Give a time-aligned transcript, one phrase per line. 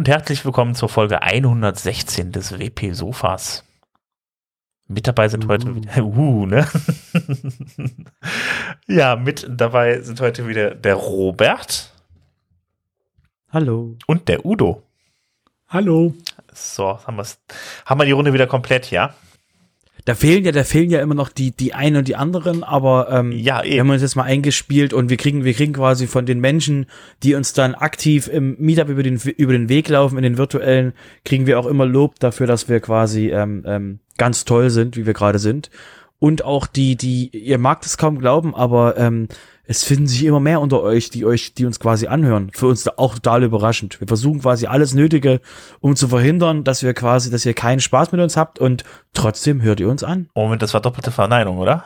[0.00, 3.64] Und herzlich willkommen zur Folge 116 des WP Sofas.
[4.88, 5.48] Mit dabei sind uh.
[5.48, 6.66] heute wieder, uh, ne?
[8.86, 11.92] ja, mit dabei sind heute wieder der Robert.
[13.52, 13.94] Hallo.
[14.06, 14.82] Und der Udo.
[15.68, 16.14] Hallo.
[16.54, 17.38] So, haben, wir's,
[17.84, 19.12] haben wir die Runde wieder komplett, ja?
[20.04, 23.08] Da fehlen ja, da fehlen ja immer noch die, die einen und die anderen, aber
[23.10, 23.72] ähm, ja, eben.
[23.72, 26.86] wir haben uns jetzt mal eingespielt und wir kriegen, wir kriegen quasi von den Menschen,
[27.22, 30.92] die uns dann aktiv im Meetup über den, über den Weg laufen, in den virtuellen,
[31.24, 35.06] kriegen wir auch immer Lob dafür, dass wir quasi ähm, ähm, ganz toll sind, wie
[35.06, 35.70] wir gerade sind.
[36.18, 39.28] Und auch die, die, ihr mag es kaum glauben, aber ähm,
[39.70, 42.50] es finden sich immer mehr unter euch, die euch, die uns quasi anhören.
[42.52, 44.00] Für uns auch total überraschend.
[44.00, 45.40] Wir versuchen quasi alles Nötige,
[45.78, 48.82] um zu verhindern, dass wir quasi, dass ihr keinen Spaß mit uns habt und
[49.12, 50.28] trotzdem hört ihr uns an.
[50.34, 51.84] Moment, das war doppelte Verneinung, oder?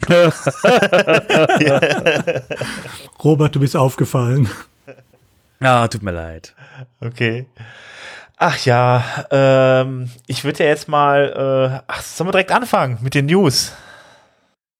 [3.22, 4.48] Robert, du bist aufgefallen.
[5.60, 6.56] Ah, tut mir leid.
[7.00, 7.46] Okay.
[8.36, 13.14] Ach ja, ähm, ich würde ja jetzt mal, äh, ach, sollen wir direkt anfangen mit
[13.14, 13.74] den News?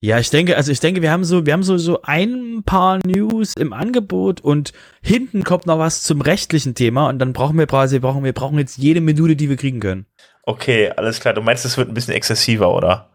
[0.03, 3.01] Ja, ich denke, also ich denke, wir haben so, wir haben so, so ein paar
[3.05, 7.67] News im Angebot und hinten kommt noch was zum rechtlichen Thema und dann brauchen wir
[7.67, 10.07] quasi, brauchen wir brauchen jetzt jede Minute, die wir kriegen können.
[10.45, 11.35] Okay, alles klar.
[11.35, 13.11] Du meinst, es wird ein bisschen exzessiver, oder?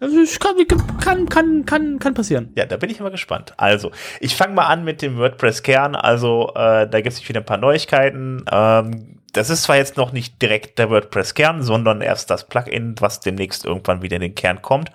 [0.00, 0.56] Also ich kann,
[0.98, 2.52] kann, kann, kann, kann passieren.
[2.56, 3.52] Ja, da bin ich immer gespannt.
[3.58, 5.94] Also, ich fange mal an mit dem WordPress-Kern.
[5.94, 8.44] Also, äh, da gibt es wieder ein paar Neuigkeiten.
[8.50, 13.20] Ähm, das ist zwar jetzt noch nicht direkt der WordPress-Kern, sondern erst das Plugin, was
[13.20, 14.92] demnächst irgendwann wieder in den Kern kommt.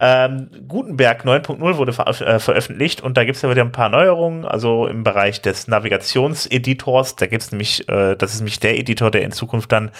[0.00, 3.88] Ähm, Gutenberg 9.0 wurde ver äh, veröffentlicht und da gibt es ja wieder ein paar
[3.88, 7.16] Neuerungen, also im Bereich des Navigationseditors.
[7.16, 9.90] Da gibt es nämlich, äh, das ist nämlich der Editor, der in Zukunft dann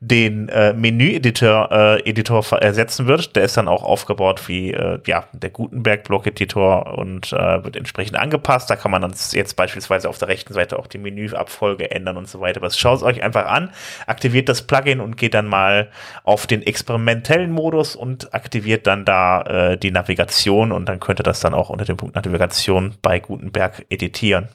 [0.00, 3.36] den äh, Menü-Editor äh, Editor ersetzen wird.
[3.36, 8.68] Der ist dann auch aufgebaut wie äh, ja, der Gutenberg-Block-Editor und äh, wird entsprechend angepasst.
[8.68, 12.28] Da kann man dann jetzt beispielsweise auf der rechten Seite auch die Menüabfolge ändern und
[12.28, 12.62] so weiter.
[12.62, 13.70] Was schaut euch einfach an,
[14.06, 15.88] aktiviert das Plugin und geht dann mal
[16.24, 21.40] auf den experimentellen Modus und aktiviert dann da äh, die Navigation und dann könnte das
[21.40, 24.48] dann auch unter dem Punkt Navigation bei Gutenberg editieren.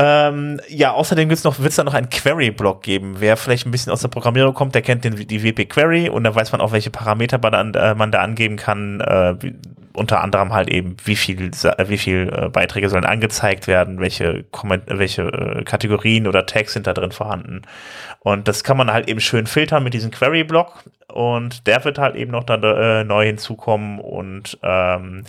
[0.00, 3.16] Ähm, ja, außerdem gibt's noch, wird es da noch einen Query-Block geben.
[3.18, 6.32] Wer vielleicht ein bisschen aus der Programmierung kommt, der kennt den, die WP-Query und da
[6.32, 9.00] weiß man auch, welche Parameter man, äh, man da angeben kann.
[9.00, 9.34] Äh,
[9.98, 14.44] unter anderem halt eben, wie viel, wie viel äh, Beiträge sollen angezeigt werden, welche,
[14.86, 17.62] welche äh, Kategorien oder Tags sind da drin vorhanden.
[18.20, 22.16] Und das kann man halt eben schön filtern mit diesem Query-Block und der wird halt
[22.16, 25.24] eben noch dann äh, neu hinzukommen und ähm,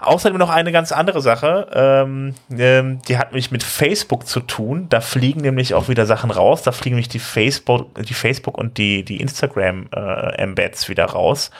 [0.00, 4.88] außerdem noch eine ganz andere Sache, ähm, ähm, die hat nämlich mit Facebook zu tun.
[4.88, 6.62] Da fliegen nämlich auch wieder Sachen raus.
[6.62, 11.52] Da fliegen nämlich die Facebook, die Facebook und die die Instagram äh, Embeds wieder raus.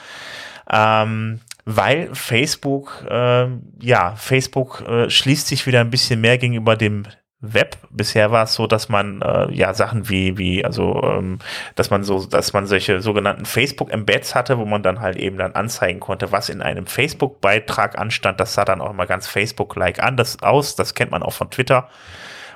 [0.69, 3.47] Ähm, weil Facebook, äh,
[3.79, 7.05] ja, Facebook äh, schließt sich wieder ein bisschen mehr gegenüber dem
[7.41, 7.77] Web.
[7.89, 11.39] Bisher war es so, dass man äh, ja Sachen wie wie also ähm,
[11.75, 15.37] dass man so dass man solche sogenannten Facebook Embeds hatte, wo man dann halt eben
[15.37, 18.39] dann anzeigen konnte, was in einem Facebook Beitrag anstand.
[18.39, 20.75] Das sah dann auch immer ganz Facebook like an aus.
[20.75, 21.89] Das kennt man auch von Twitter.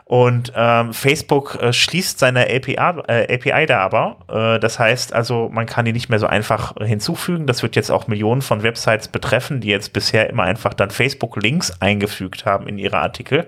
[0.08, 2.76] Und ähm, Facebook äh, schließt seine API,
[3.08, 4.18] äh, API da aber.
[4.30, 7.48] Äh, das heißt also, man kann die nicht mehr so einfach hinzufügen.
[7.48, 11.82] Das wird jetzt auch Millionen von Websites betreffen, die jetzt bisher immer einfach dann Facebook-Links
[11.82, 13.48] eingefügt haben in ihre Artikel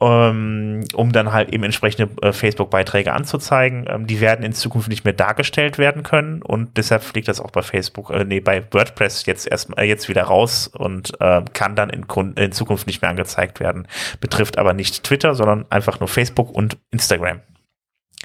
[0.00, 3.84] um dann halt eben entsprechende äh, Facebook-Beiträge anzuzeigen.
[3.86, 7.50] Ähm, die werden in Zukunft nicht mehr dargestellt werden können und deshalb fliegt das auch
[7.50, 11.76] bei Facebook, äh, nee, bei WordPress jetzt erst äh, jetzt wieder raus und äh, kann
[11.76, 13.86] dann in, in Zukunft nicht mehr angezeigt werden.
[14.20, 17.40] Betrifft aber nicht Twitter, sondern einfach nur Facebook und Instagram.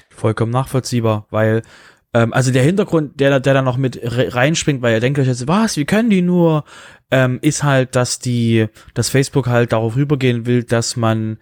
[0.08, 1.62] Vollkommen nachvollziehbar, weil
[2.14, 5.46] ähm, also der Hintergrund, der, der da noch mit reinspringt, weil ihr denkt euch jetzt,
[5.46, 6.64] was, wie können die nur,
[7.10, 11.36] ähm, ist halt, dass die, dass Facebook halt darauf rübergehen will, dass man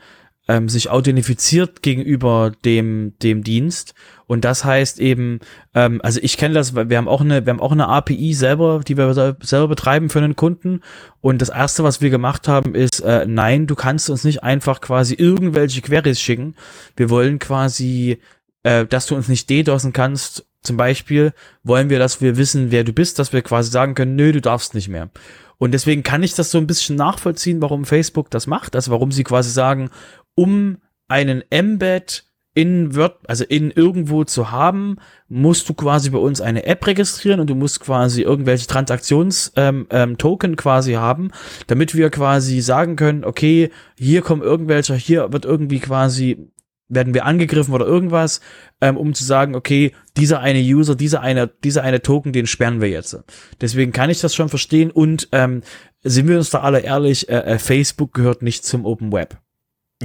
[0.48, 3.94] ähm, sich authentifiziert gegenüber dem dem Dienst.
[4.26, 5.40] Und das heißt eben
[5.74, 8.80] ähm, also ich kenne das wir haben auch eine wir haben auch eine API selber
[8.86, 10.80] die wir selber betreiben für einen Kunden.
[11.20, 14.80] Und das erste was wir gemacht haben ist äh, nein du kannst uns nicht einfach
[14.80, 16.54] quasi irgendwelche Queries schicken.
[16.96, 18.18] Wir wollen quasi
[18.64, 20.46] äh, dass du uns nicht DDoSen kannst.
[20.62, 21.32] Zum Beispiel
[21.62, 24.42] wollen wir dass wir wissen wer du bist dass wir quasi sagen können nö du
[24.42, 25.08] darfst nicht mehr.
[25.56, 29.12] Und deswegen kann ich das so ein bisschen nachvollziehen, warum Facebook das macht, also warum
[29.12, 29.90] sie quasi sagen,
[30.34, 30.78] um
[31.08, 34.96] einen Embed in Word, also in irgendwo zu haben,
[35.28, 40.16] musst du quasi bei uns eine App registrieren und du musst quasi irgendwelche Transaktionstoken ähm,
[40.50, 41.32] ähm, quasi haben,
[41.66, 46.48] damit wir quasi sagen können, okay, hier kommen irgendwelche, hier wird irgendwie quasi
[46.88, 48.40] werden wir angegriffen oder irgendwas,
[48.80, 52.80] ähm, um zu sagen, okay, dieser eine User, dieser eine, dieser eine Token, den sperren
[52.80, 53.18] wir jetzt.
[53.60, 55.62] Deswegen kann ich das schon verstehen und ähm,
[56.02, 59.38] sind wir uns da alle ehrlich, äh, äh Facebook gehört nicht zum Open Web.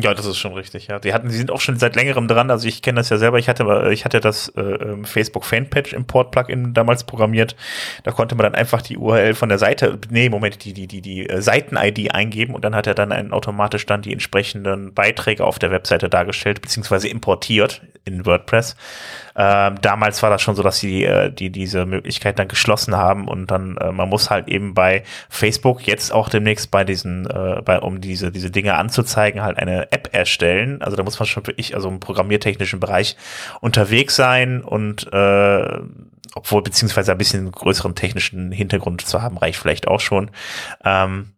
[0.01, 0.99] Ja, das ist schon richtig, ja.
[0.99, 2.51] Die hatten, die sind auch schon seit längerem dran.
[2.51, 3.39] Also ich kenne das ja selber.
[3.39, 7.55] Ich hatte, ich hatte das äh, ähm, Facebook Fanpage Import Plugin damals programmiert.
[8.03, 11.01] Da konnte man dann einfach die URL von der Seite, nee, Moment, die, die, die,
[11.01, 15.43] die äh, Seiten-ID eingeben und dann hat er dann einen automatisch dann die entsprechenden Beiträge
[15.43, 18.75] auf der Webseite dargestellt, beziehungsweise importiert in WordPress.
[19.35, 23.27] Ähm, damals war das schon so, dass sie äh, die diese Möglichkeit dann geschlossen haben
[23.27, 27.61] und dann äh, man muss halt eben bei Facebook jetzt auch demnächst bei diesen äh,
[27.63, 30.81] bei um diese diese Dinge anzuzeigen halt eine App erstellen.
[30.81, 33.15] Also da muss man schon wirklich also im programmiertechnischen Bereich
[33.61, 35.79] unterwegs sein und äh,
[36.35, 40.31] obwohl beziehungsweise ein bisschen größeren technischen Hintergrund zu haben reicht vielleicht auch schon.
[40.83, 41.33] Ähm,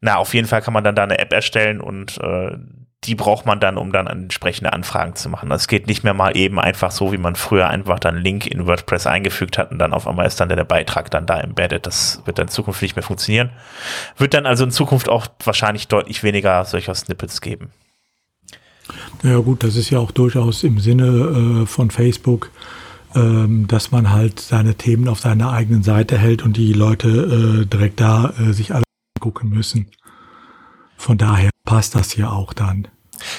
[0.00, 2.56] na, auf jeden Fall kann man dann da eine App erstellen und äh,
[3.06, 5.50] die braucht man dann, um dann entsprechende Anfragen zu machen.
[5.52, 8.66] Es geht nicht mehr mal eben einfach so, wie man früher einfach dann Link in
[8.66, 11.86] WordPress eingefügt hat und dann auf einmal ist dann der, Beitrag dann da embedded.
[11.86, 13.50] Das wird dann in Zukunft nicht mehr funktionieren.
[14.16, 17.70] Wird dann also in Zukunft auch wahrscheinlich deutlich weniger solcher Snippets geben.
[19.22, 22.50] Ja gut, das ist ja auch durchaus im Sinne äh, von Facebook,
[23.14, 27.08] ähm, dass man halt seine Themen auf seiner eigenen Seite hält und die Leute
[27.62, 28.84] äh, direkt da äh, sich alle
[29.20, 29.88] gucken müssen.
[30.96, 32.88] Von daher passt das hier auch dann.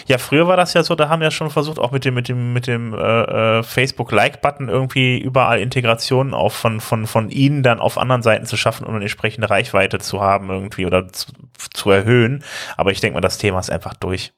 [0.08, 2.28] Ja, früher war das ja so, da haben wir schon versucht, auch mit dem, mit
[2.28, 7.80] dem, mit dem äh, äh, Facebook-Like-Button irgendwie überall Integrationen auch von, von, von ihnen dann
[7.80, 11.32] auf anderen Seiten zu schaffen und eine entsprechende Reichweite zu haben irgendwie oder zu,
[11.74, 12.44] zu erhöhen.
[12.76, 14.34] Aber ich denke mal, das Thema ist einfach durch.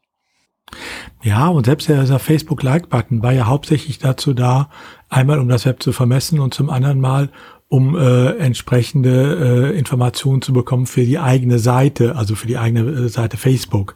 [1.21, 4.69] Ja, und selbst dieser Facebook-Like-Button war ja hauptsächlich dazu da,
[5.09, 7.29] einmal um das Web zu vermessen und zum anderen Mal,
[7.69, 12.81] um äh, entsprechende äh, Informationen zu bekommen für die eigene Seite, also für die eigene
[12.81, 13.95] äh, Seite Facebook.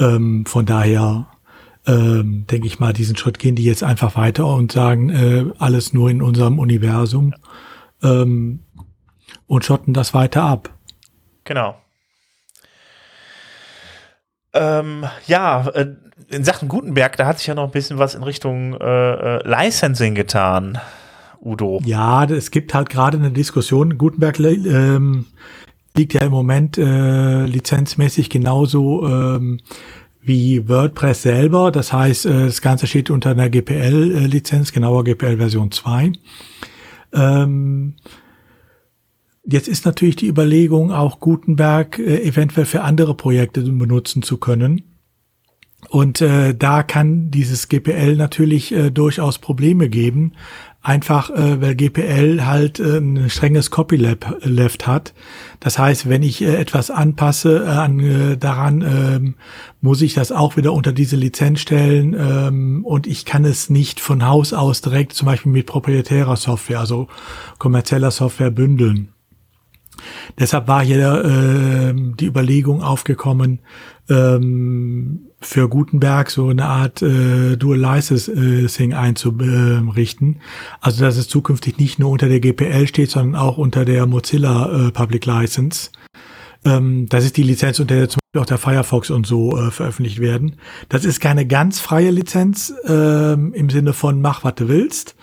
[0.00, 1.28] Ähm, von daher
[1.86, 5.92] ähm, denke ich mal, diesen Schritt gehen die jetzt einfach weiter und sagen, äh, alles
[5.92, 7.34] nur in unserem Universum
[8.02, 8.60] ähm,
[9.46, 10.70] und schotten das weiter ab.
[11.44, 11.76] Genau.
[14.52, 15.94] Ähm, ja, äh,
[16.28, 19.48] in Sachen Gutenberg, da hat sich ja noch ein bisschen was in Richtung äh, äh
[19.48, 20.78] Licensing getan.
[21.44, 21.80] Udo.
[21.84, 23.98] Ja, es gibt halt gerade eine Diskussion.
[23.98, 25.26] Gutenberg ähm,
[25.96, 29.60] liegt ja im Moment äh, lizenzmäßig genauso ähm,
[30.20, 31.72] wie WordPress selber.
[31.72, 36.12] Das heißt, äh, das Ganze steht unter einer GPL-Lizenz, genauer GPL Version 2.
[37.12, 37.94] Ähm,
[39.44, 44.82] jetzt ist natürlich die Überlegung, auch Gutenberg äh, eventuell für andere Projekte benutzen zu können.
[45.88, 50.34] Und äh, da kann dieses GPL natürlich äh, durchaus Probleme geben,
[50.84, 55.14] Einfach, äh, weil GPL halt äh, ein strenges Copyleft hat.
[55.60, 59.20] Das heißt, wenn ich äh, etwas anpasse äh, an, äh, daran, äh,
[59.80, 64.00] muss ich das auch wieder unter diese Lizenz stellen äh, und ich kann es nicht
[64.00, 67.06] von Haus aus direkt zum Beispiel mit proprietärer Software, also
[67.58, 69.12] kommerzieller Software bündeln.
[70.36, 73.60] Deshalb war hier äh, die Überlegung aufgekommen,
[74.08, 80.40] ähm, für Gutenberg so eine Art äh, Dual Licensing einzurichten.
[80.80, 84.88] Also dass es zukünftig nicht nur unter der GPL steht, sondern auch unter der Mozilla
[84.88, 85.90] äh, Public License.
[86.64, 89.70] Ähm, das ist die Lizenz, unter der zum Beispiel auch der Firefox und so äh,
[89.70, 90.56] veröffentlicht werden.
[90.88, 95.16] Das ist keine ganz freie Lizenz ähm, im Sinne von mach, was du willst.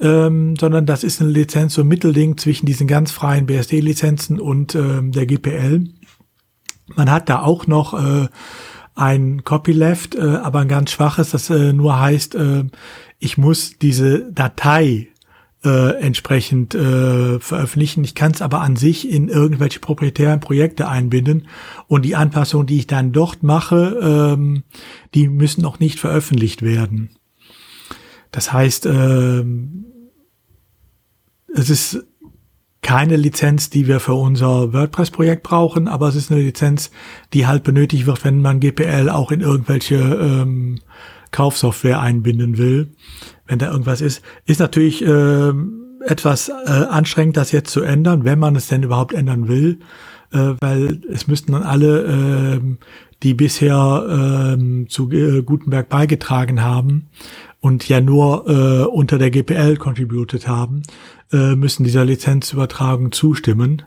[0.00, 4.74] Ähm, sondern das ist eine Lizenz, so ein Mittelding zwischen diesen ganz freien BSD-Lizenzen und
[4.74, 5.84] ähm, der GPL.
[6.96, 8.28] Man hat da auch noch äh,
[8.94, 12.64] ein Copyleft, äh, aber ein ganz schwaches, das äh, nur heißt, äh,
[13.18, 15.08] ich muss diese Datei
[15.64, 18.04] äh, entsprechend äh, veröffentlichen.
[18.04, 21.48] Ich kann es aber an sich in irgendwelche proprietären Projekte einbinden
[21.88, 24.62] und die Anpassungen, die ich dann dort mache, ähm,
[25.14, 27.10] die müssen auch nicht veröffentlicht werden.
[28.30, 29.44] Das heißt, äh,
[31.54, 32.04] es ist
[32.84, 36.90] keine Lizenz, die wir für unser WordPress-Projekt brauchen, aber es ist eine Lizenz,
[37.32, 40.80] die halt benötigt wird, wenn man GPL auch in irgendwelche ähm,
[41.30, 42.90] Kaufsoftware einbinden will,
[43.46, 44.22] wenn da irgendwas ist.
[44.44, 45.52] Ist natürlich äh,
[46.06, 49.80] etwas äh, anstrengend, das jetzt zu ändern, wenn man es denn überhaupt ändern will,
[50.32, 52.60] äh, weil es müssten dann alle, äh,
[53.22, 57.08] die bisher äh, zu äh, Gutenberg beigetragen haben
[57.60, 60.82] und ja nur äh, unter der GPL contributed haben,
[61.32, 63.82] äh, müssen dieser Lizenzübertragung zustimmen.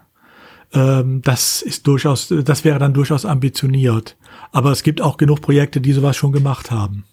[0.73, 4.17] Ähm, das ist durchaus, das wäre dann durchaus ambitioniert.
[4.51, 7.05] Aber es gibt auch genug Projekte, die sowas schon gemacht haben.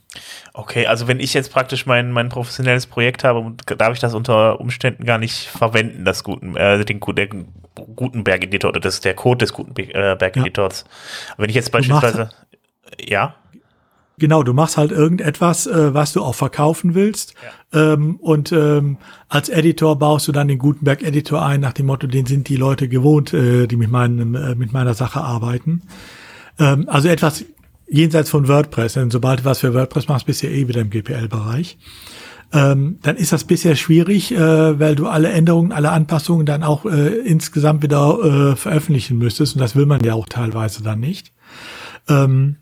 [0.53, 4.61] Okay, also wenn ich jetzt praktisch mein, mein professionelles Projekt habe, darf ich das unter
[4.61, 7.29] Umständen gar nicht verwenden, das Guten, äh, den, der
[7.75, 10.85] Gutenberg-Editor oder das der Code des Gutenberg-Editors.
[10.87, 11.35] Ja.
[11.37, 12.31] Wenn ich jetzt beispielsweise,
[13.01, 13.35] ja.
[14.19, 17.35] Genau, du machst halt irgendetwas, äh, was du auch verkaufen willst.
[17.73, 17.95] Ja.
[17.95, 22.27] Ähm, und ähm, als Editor baust du dann den Gutenberg-Editor ein, nach dem Motto, den
[22.27, 25.83] sind die Leute gewohnt, äh, die mit, meinem, äh, mit meiner Sache arbeiten.
[26.61, 27.45] Ähm, also etwas
[27.89, 30.81] jenseits von WordPress, denn sobald du was für WordPress machst, bist du ja eh wieder
[30.81, 31.77] im GPL-Bereich.
[32.53, 36.85] Ähm, dann ist das bisher schwierig, äh, weil du alle Änderungen, alle Anpassungen dann auch
[36.85, 41.33] äh, insgesamt wieder äh, veröffentlichen müsstest und das will man ja auch teilweise dann nicht.
[42.09, 42.59] Ähm,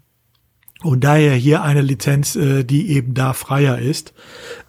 [0.82, 4.14] und daher hier eine Lizenz, äh, die eben da freier ist.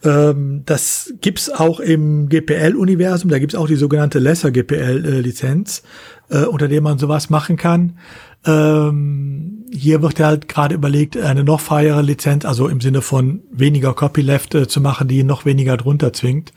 [0.03, 3.29] Ähm, das gibt's auch im GPL-Universum.
[3.29, 5.83] Da gibt's auch die sogenannte Lesser GPL-Lizenz,
[6.29, 7.97] äh, unter der man sowas machen kann.
[8.45, 13.93] Ähm, hier wird halt gerade überlegt, eine noch freiere Lizenz, also im Sinne von weniger
[13.93, 16.53] Copyleft äh, zu machen, die noch weniger drunter zwingt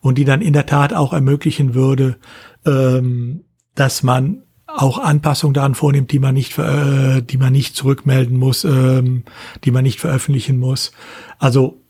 [0.00, 2.16] und die dann in der Tat auch ermöglichen würde,
[2.64, 3.44] ähm,
[3.74, 4.42] dass man
[4.76, 9.24] auch Anpassungen daran vornimmt, die man nicht, äh, die man nicht zurückmelden muss, ähm,
[9.64, 10.92] die man nicht veröffentlichen muss.
[11.38, 11.80] Also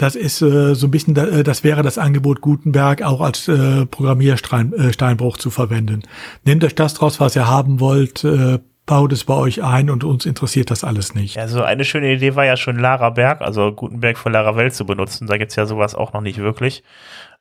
[0.00, 3.84] das ist äh, so ein bisschen, äh, das wäre das Angebot Gutenberg auch als äh,
[3.84, 6.02] Programmiersteinbruch äh, zu verwenden.
[6.44, 10.02] Nehmt euch das draus, was ihr haben wollt, äh, baut es bei euch ein und
[10.02, 11.36] uns interessiert das alles nicht.
[11.36, 14.86] Ja, so eine schöne Idee war ja schon Lara Berg, also Gutenberg für Laravel zu
[14.86, 15.26] benutzen.
[15.26, 16.82] Da gibt's ja sowas auch noch nicht wirklich.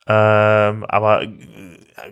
[0.05, 1.23] Ähm, aber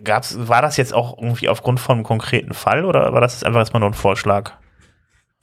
[0.04, 3.60] gab's, war das jetzt auch irgendwie aufgrund von einem konkreten Fall oder war das einfach
[3.60, 4.52] erstmal nur ein Vorschlag?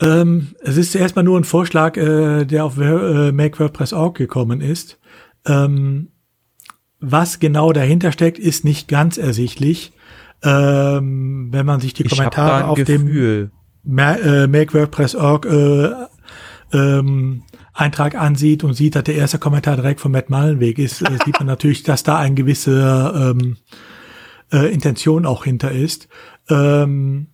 [0.01, 4.99] Ähm, es ist erstmal nur ein Vorschlag, äh, der auf äh, MakeWordPress.org gekommen ist.
[5.45, 6.09] Ähm,
[6.99, 9.93] was genau dahinter steckt, ist nicht ganz ersichtlich.
[10.43, 13.51] Ähm, wenn man sich die Kommentare auf Gefühl.
[13.85, 15.91] dem Ma äh, MakeWordPress.org äh,
[16.73, 21.17] ähm, Eintrag ansieht und sieht, dass der erste Kommentar direkt von Matt Mallenweg ist, äh,
[21.25, 23.57] sieht man natürlich, dass da ein gewisse ähm,
[24.51, 26.07] äh, Intention auch hinter ist.
[26.49, 27.27] Ähm,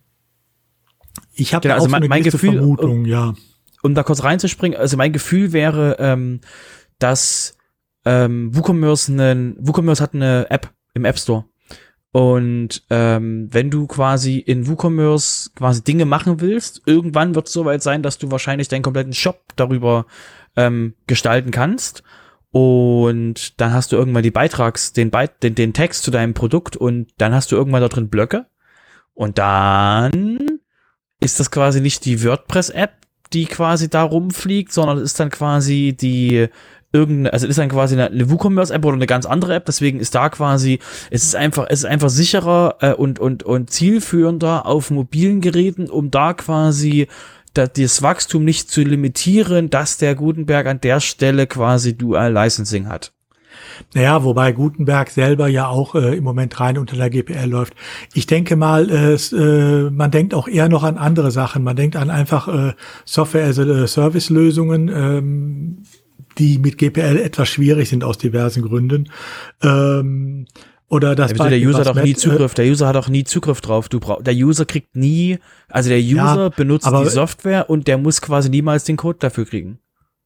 [1.32, 3.34] ich habe genau, also auch mein, so mein Gefühl, Vermutung, um, ja.
[3.82, 6.40] Um da kurz reinzuspringen, also mein Gefühl wäre, ähm,
[6.98, 7.56] dass
[8.04, 11.44] ähm, WooCommerce, einen, WooCommerce hat eine App im App Store.
[12.12, 17.82] Und ähm, wenn du quasi in WooCommerce quasi Dinge machen willst, irgendwann wird es soweit
[17.82, 20.06] sein, dass du wahrscheinlich deinen kompletten Shop darüber
[20.54, 22.02] ähm, gestalten kannst.
[22.52, 26.76] Und dann hast du irgendwann die Beitrags, den, Beit den, den Text zu deinem Produkt
[26.76, 28.46] und dann hast du irgendwann da drin Blöcke.
[29.14, 30.38] Und dann
[31.18, 32.92] ist das quasi nicht die WordPress-App,
[33.32, 36.48] die quasi da rumfliegt, sondern es ist dann quasi die
[36.92, 40.14] irgendeine, also ist dann quasi eine, eine WooCommerce-App oder eine ganz andere App, deswegen ist
[40.14, 40.78] da quasi,
[41.10, 45.88] es ist einfach, es ist einfach sicherer äh, und, und, und zielführender auf mobilen Geräten,
[45.88, 47.08] um da quasi
[47.54, 53.12] das Wachstum nicht zu limitieren, dass der Gutenberg an der Stelle quasi Dual Licensing hat.
[53.94, 57.74] Naja, wobei Gutenberg selber ja auch äh, im Moment rein unter der GPL läuft.
[58.14, 61.62] Ich denke mal, äh, äh, man denkt auch eher noch an andere Sachen.
[61.62, 62.72] Man denkt an einfach äh,
[63.04, 65.82] Software as a Service Lösungen, ähm,
[66.38, 69.10] die mit GPL etwas schwierig sind aus diversen Gründen.
[69.62, 70.46] Ähm,
[70.92, 72.52] oder das ja, der User hat auch nie Zugriff.
[72.52, 73.88] Der User hat auch nie Zugriff drauf.
[73.88, 77.96] Du brauch, der User kriegt nie, also der User ja, benutzt die Software und der
[77.96, 79.78] muss quasi niemals den Code dafür kriegen.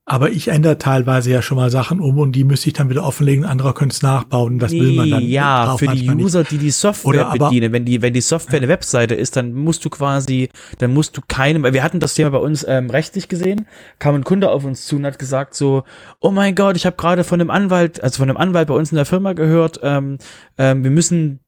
[0.09, 3.03] Aber ich ändere teilweise ja schon mal Sachen um und die müsste ich dann wieder
[3.03, 4.61] offenlegen, andere können es nachbauen.
[4.61, 5.23] Das nee, will man dann.
[5.25, 6.53] Ja, für die User, nicht.
[6.53, 7.73] die die Software Oder bedienen.
[7.73, 10.49] Wenn die, wenn die Software eine Webseite ist, dann musst du quasi,
[10.79, 13.67] dann musst du keinem, wir hatten das Thema bei uns ähm, rechtlich gesehen,
[13.99, 15.83] kam ein Kunde auf uns zu und hat gesagt so,
[16.21, 18.93] oh mein Gott, ich habe gerade von einem Anwalt, also von einem Anwalt bei uns
[18.93, 20.19] in der Firma gehört, ähm,
[20.57, 21.41] ähm, wir müssen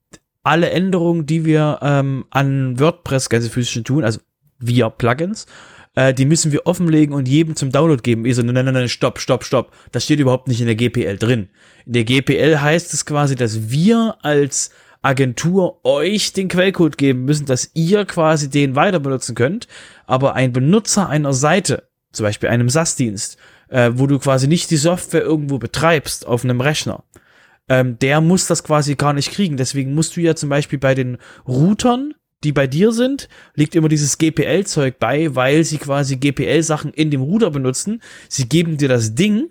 [0.43, 4.19] alle Änderungen, die wir ähm, an WordPress Gänsefüßchen tun, also
[4.59, 5.47] via Plugins,
[5.99, 8.25] äh, die müssen wir offenlegen und jedem zum Download geben.
[8.25, 9.73] Ich so, nein, nein, nein, stopp, stopp, stopp.
[9.91, 11.49] Das steht überhaupt nicht in der GPL drin.
[11.87, 14.71] In der GPL heißt es quasi, dass wir als
[15.03, 19.67] Agentur euch den Quellcode geben müssen, dass ihr quasi den weiter benutzen könnt.
[20.07, 23.37] Aber ein Benutzer einer Seite, zum Beispiel einem SAS-Dienst,
[23.69, 27.03] äh, wo du quasi nicht die Software irgendwo betreibst auf einem Rechner,
[27.69, 29.57] ähm, der muss das quasi gar nicht kriegen.
[29.57, 32.15] Deswegen musst du ja zum Beispiel bei den Routern
[32.45, 37.21] die bei dir sind, liegt immer dieses GPL-Zeug bei, weil sie quasi GPL-Sachen in dem
[37.21, 38.01] Router benutzen.
[38.29, 39.51] Sie geben dir das Ding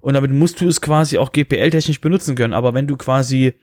[0.00, 2.54] und damit musst du es quasi auch GPL-technisch benutzen können.
[2.54, 3.54] Aber wenn du quasi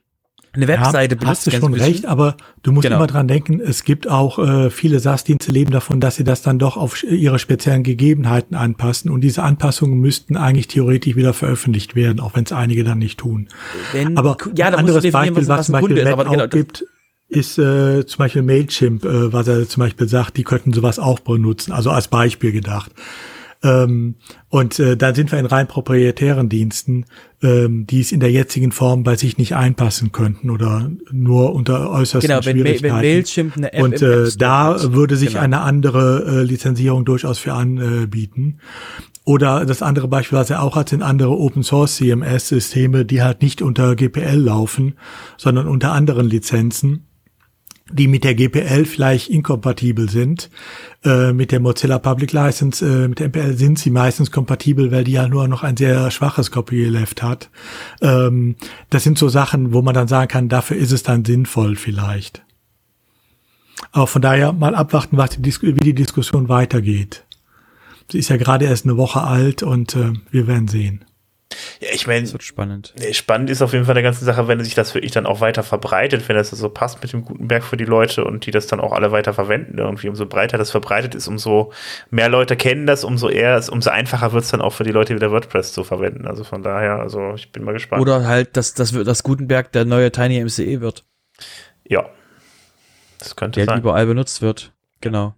[0.53, 2.97] eine Webseite ja, benutzt, hast du schon recht, aber du musst genau.
[2.97, 6.57] immer dran denken, es gibt auch äh, viele SaaS-Dienste leben davon, dass sie das dann
[6.57, 12.19] doch auf ihre speziellen Gegebenheiten anpassen und diese Anpassungen müssten eigentlich theoretisch wieder veröffentlicht werden,
[12.19, 13.49] auch wenn es einige dann nicht tun.
[13.91, 16.85] Wenn, aber ja, ein anderes Beispiel, was, was zum Beispiel ist, aber genau, gibt,
[17.29, 21.19] ist äh, zum Beispiel Mailchimp, äh, was er zum Beispiel sagt, die könnten sowas auch
[21.19, 22.91] benutzen, also als Beispiel gedacht.
[23.61, 24.15] Ähm,
[24.47, 27.05] und äh, dann sind wir in rein proprietären Diensten,
[27.43, 31.91] ähm, die es in der jetzigen Form bei sich nicht einpassen könnten oder nur unter
[31.91, 32.95] äußersten genau, wenn, Schwierigkeiten.
[32.95, 34.93] Wenn Mailchimp eine App und äh, da hat.
[34.93, 35.41] würde sich genau.
[35.41, 38.59] eine andere äh, Lizenzierung durchaus für anbieten.
[39.25, 43.21] Oder das andere Beispiel, was er auch hat, sind andere Open Source CMS Systeme, die
[43.21, 44.95] halt nicht unter GPL laufen,
[45.37, 47.08] sondern unter anderen Lizenzen
[47.91, 50.49] die mit der GPL vielleicht inkompatibel sind.
[51.03, 55.03] Äh, mit der Mozilla Public License, äh, mit der MPL sind sie meistens kompatibel, weil
[55.03, 57.49] die ja nur noch ein sehr schwaches Copyleft hat.
[58.01, 58.55] Ähm,
[58.89, 62.43] das sind so Sachen, wo man dann sagen kann, dafür ist es dann sinnvoll vielleicht.
[63.91, 67.25] Aber von daher mal abwarten, was die wie die Diskussion weitergeht.
[68.11, 71.05] Sie ist ja gerade erst eine Woche alt und äh, wir werden sehen.
[71.79, 72.93] Ja, ich meine, Das wird spannend.
[73.11, 75.63] spannend ist auf jeden Fall der ganze Sache, wenn sich das wirklich dann auch weiter
[75.63, 78.79] verbreitet, wenn das so passt mit dem Gutenberg für die Leute und die das dann
[78.79, 80.09] auch alle weiter verwenden irgendwie.
[80.09, 81.71] Umso breiter das verbreitet ist, umso
[82.11, 85.15] mehr Leute kennen das, umso eher, umso einfacher wird es dann auch für die Leute
[85.15, 86.27] wieder WordPress zu verwenden.
[86.27, 88.01] Also von daher, also ich bin mal gespannt.
[88.01, 91.03] Oder halt, dass, dass, dass Gutenberg der neue Tiny MCE wird,
[91.83, 92.07] ja.
[93.17, 93.79] Das könnte der halt sein.
[93.81, 94.73] überall benutzt wird.
[95.01, 95.35] Genau.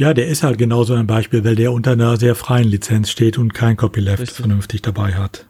[0.00, 3.36] Ja, der ist halt genauso ein Beispiel, weil der unter einer sehr freien Lizenz steht
[3.36, 4.38] und kein Copyleft Richtig.
[4.38, 5.44] vernünftig dabei hat.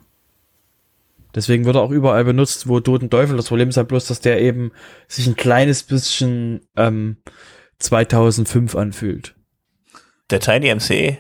[1.37, 3.37] Deswegen wird er auch überall benutzt, wo Toten Teufel.
[3.37, 4.73] Das Problem ist halt bloß, dass der eben
[5.07, 7.19] sich ein kleines bisschen ähm,
[7.79, 9.37] 2005 anfühlt.
[10.31, 11.19] Der Tiny MCE?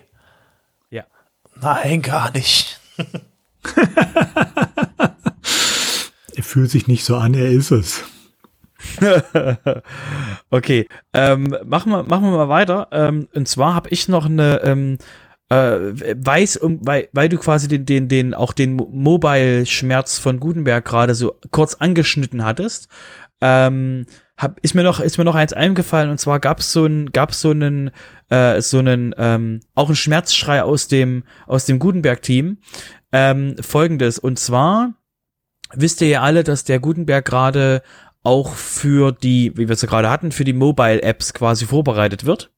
[0.90, 1.04] Ja.
[1.54, 2.80] Nein, gar nicht.
[6.36, 8.02] Er fühlt sich nicht so an, er ist es.
[10.50, 12.88] okay, ähm, machen wir machen wir mal weiter.
[12.92, 14.98] Ähm, und zwar habe ich noch eine ähm,
[15.48, 20.40] äh, weiß um, weil, weil du quasi den den den auch den Mo- Mobile-Schmerz von
[20.40, 22.88] Gutenberg gerade so kurz angeschnitten hattest.
[23.40, 24.06] Ähm,
[24.36, 27.40] hab, ist mir noch ist mir noch eins eingefallen und zwar gab's so ein gab's
[27.40, 27.90] so einen
[28.28, 32.58] äh, so einen ähm, auch ein Schmerzschrei aus dem aus dem Gutenberg-Team.
[33.12, 34.94] Ähm, Folgendes und zwar
[35.74, 37.82] wisst ihr ja alle, dass der Gutenberg gerade
[38.22, 42.50] auch für die, wie wir es ja gerade hatten, für die Mobile-Apps quasi vorbereitet wird.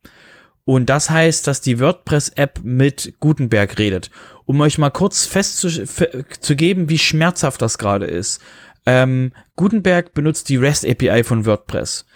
[0.64, 4.10] Und das heißt, dass die WordPress-App mit Gutenberg redet.
[4.44, 8.40] Um euch mal kurz festzugeben, wie schmerzhaft das gerade ist.
[8.86, 12.06] Ähm, Gutenberg benutzt die REST API von WordPress.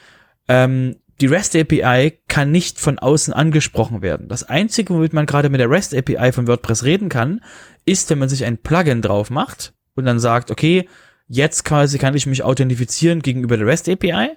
[0.48, 4.28] Ähm, die REST API kann nicht von außen angesprochen werden.
[4.28, 7.40] Das einzige, womit man gerade mit der REST API von WordPress reden kann,
[7.84, 10.88] ist, wenn man sich ein Plugin drauf macht und dann sagt, okay,
[11.28, 14.30] jetzt quasi kann ich mich authentifizieren gegenüber der REST API.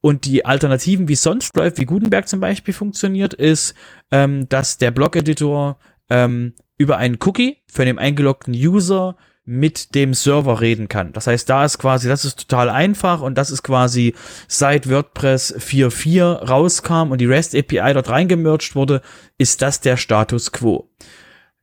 [0.00, 3.74] Und die Alternativen, wie sonst läuft, wie Gutenberg zum Beispiel funktioniert, ist,
[4.10, 5.78] ähm, dass der Blog-Editor
[6.10, 11.12] ähm, über einen Cookie für den eingeloggten User mit dem Server reden kann.
[11.12, 14.14] Das heißt, da ist quasi, das ist total einfach und das ist quasi
[14.48, 19.02] seit WordPress 4.4 rauskam und die REST API dort reingemerged wurde,
[19.36, 20.90] ist das der Status quo.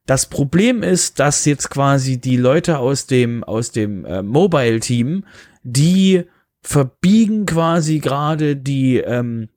[0.06, 5.26] Das Problem ist, dass jetzt quasi die Leute aus dem, aus dem äh, Mobile-Team,
[5.64, 6.24] die
[6.62, 9.50] verbiegen quasi gerade die, ähm,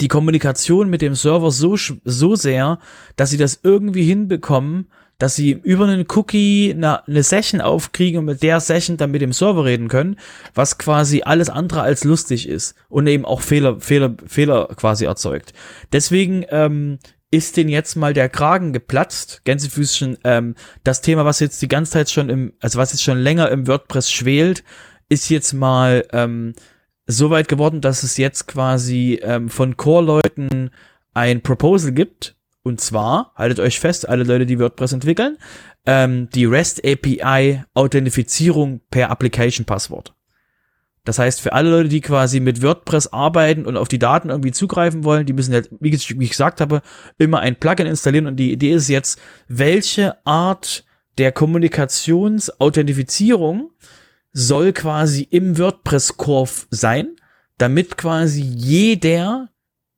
[0.00, 2.78] die Kommunikation mit dem Server so, so sehr,
[3.16, 8.24] dass sie das irgendwie hinbekommen, dass sie über einen Cookie eine, eine Session aufkriegen und
[8.24, 10.16] mit der Session dann mit dem Server reden können,
[10.54, 15.52] was quasi alles andere als lustig ist und eben auch Fehler, Fehler, Fehler quasi erzeugt.
[15.92, 16.98] Deswegen ähm,
[17.34, 21.92] ist den jetzt mal der Kragen geplatzt, Gänsefüßchen, ähm, das Thema, was jetzt die ganze
[21.92, 24.62] Zeit schon im, also was jetzt schon länger im WordPress schwelt,
[25.08, 26.54] ist jetzt mal ähm,
[27.06, 30.70] so weit geworden, dass es jetzt quasi ähm, von Core-Leuten
[31.12, 32.36] ein Proposal gibt.
[32.62, 35.36] Und zwar, haltet euch fest, alle Leute, die WordPress entwickeln,
[35.84, 40.14] ähm, die REST API Authentifizierung per Application Passwort.
[41.04, 44.52] Das heißt, für alle Leute, die quasi mit WordPress arbeiten und auf die Daten irgendwie
[44.52, 46.80] zugreifen wollen, die müssen halt, wie ich gesagt habe,
[47.18, 48.26] immer ein Plugin installieren.
[48.26, 50.86] Und die Idee ist jetzt, welche Art
[51.18, 53.70] der Kommunikationsauthentifizierung
[54.32, 57.16] soll quasi im WordPress-Core sein,
[57.58, 59.50] damit quasi jeder,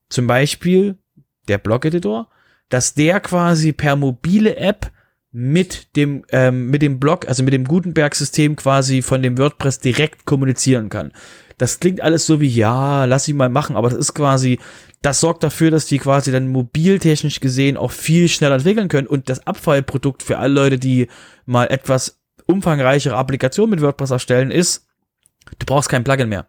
[0.09, 0.99] zum Beispiel
[1.47, 2.29] der Blog-Editor,
[2.69, 4.91] dass der quasi per mobile App
[5.39, 10.25] mit dem ähm, mit dem Blog, also mit dem Gutenberg-System quasi von dem WordPress direkt
[10.25, 11.13] kommunizieren kann.
[11.59, 14.59] Das klingt alles so wie ja, lass ich mal machen, aber das ist quasi,
[15.03, 19.29] das sorgt dafür, dass die quasi dann mobiltechnisch gesehen auch viel schneller entwickeln können und
[19.29, 21.07] das Abfallprodukt für alle Leute, die
[21.45, 24.87] mal etwas umfangreichere Applikationen mit WordPress erstellen, ist,
[25.59, 26.47] du brauchst kein Plugin mehr.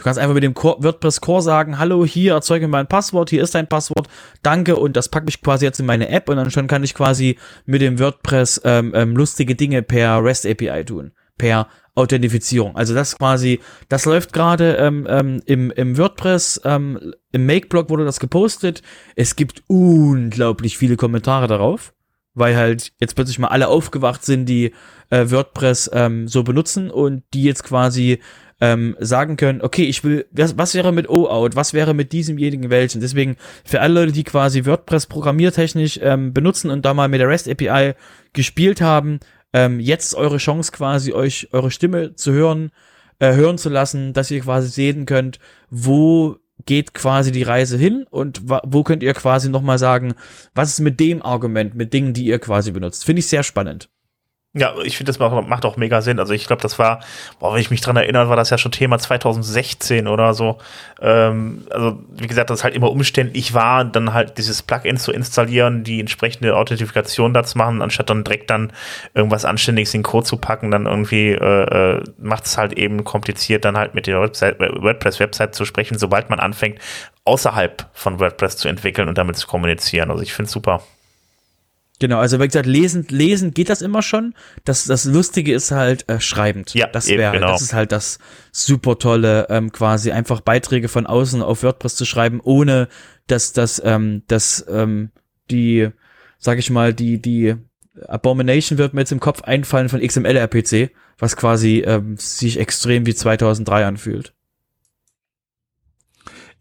[0.00, 3.42] Du kannst einfach mit dem WordPress Core sagen, hallo, hier erzeuge mir mein Passwort, hier
[3.42, 4.08] ist dein Passwort,
[4.42, 6.94] danke und das packe ich quasi jetzt in meine App und dann schon kann ich
[6.94, 7.36] quasi
[7.66, 12.76] mit dem WordPress ähm, ähm, lustige Dinge per REST API tun, per Authentifizierung.
[12.76, 13.60] Also das quasi,
[13.90, 18.80] das läuft gerade ähm, ähm, im, im WordPress, ähm, im Make-Blog wurde das gepostet.
[19.16, 21.92] Es gibt unglaublich viele Kommentare darauf,
[22.32, 24.72] weil halt jetzt plötzlich mal alle aufgewacht sind, die
[25.10, 28.20] äh, WordPress ähm, so benutzen und die jetzt quasi
[28.60, 32.70] ähm, sagen können, okay, ich will, was, was wäre mit O-Out, was wäre mit diesemjenigen
[32.70, 33.00] welchen?
[33.00, 37.28] Deswegen für alle Leute, die quasi WordPress programmiertechnisch ähm, benutzen und da mal mit der
[37.28, 37.94] REST API
[38.32, 39.20] gespielt haben,
[39.52, 42.70] ähm, jetzt eure Chance quasi euch eure Stimme zu hören
[43.20, 45.38] äh, hören zu lassen, dass ihr quasi sehen könnt,
[45.70, 50.14] wo geht quasi die Reise hin und wo könnt ihr quasi nochmal sagen,
[50.54, 53.04] was ist mit dem Argument, mit Dingen, die ihr quasi benutzt.
[53.04, 53.88] Finde ich sehr spannend.
[54.52, 56.18] Ja, ich finde, das macht, auch mega Sinn.
[56.18, 56.98] Also ich glaube, das war,
[57.38, 60.58] boah, wenn ich mich dran erinnere, war das ja schon Thema 2016 oder so.
[61.00, 65.84] Ähm, also wie gesagt, das halt immer umständlich war, dann halt dieses Plugin zu installieren,
[65.84, 68.72] die entsprechende Authentifikation dazu machen, anstatt dann direkt dann
[69.14, 73.64] irgendwas Anständiges in Code zu packen, dann irgendwie äh, äh macht es halt eben kompliziert,
[73.64, 76.80] dann halt mit der WordPress-Website zu sprechen, sobald man anfängt,
[77.24, 80.10] außerhalb von WordPress zu entwickeln und damit zu kommunizieren.
[80.10, 80.82] Also ich finde es super.
[82.00, 84.34] Genau, also wie gesagt, lesen, lesen geht das immer schon.
[84.64, 86.72] Das, das Lustige ist halt äh, schreibend.
[86.72, 87.52] Ja, das wäre, genau.
[87.52, 88.18] das ist halt das
[88.52, 92.88] super tolle, ähm, quasi einfach Beiträge von außen auf WordPress zu schreiben, ohne
[93.26, 95.10] dass das, ähm, dass ähm,
[95.50, 95.90] die,
[96.38, 97.54] sag ich mal, die die
[98.08, 103.14] Abomination wird mir jetzt im Kopf einfallen von XML-RPC, was quasi ähm, sich extrem wie
[103.14, 104.32] 2003 anfühlt.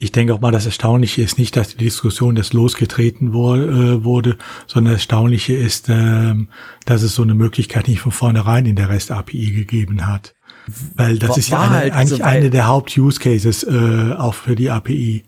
[0.01, 4.03] Ich denke auch mal, das Erstaunliche ist nicht, dass die Diskussion das losgetreten wo, äh,
[4.03, 6.47] wurde, sondern das Erstaunliche ist, ähm,
[6.85, 10.35] dass es so eine Möglichkeit nicht von vornherein in der REST-API gegeben hat.
[10.95, 14.55] Weil das war, ist ja eine, halt eigentlich so, eine der Haupt-Use-Cases äh, auch für
[14.55, 15.23] die API.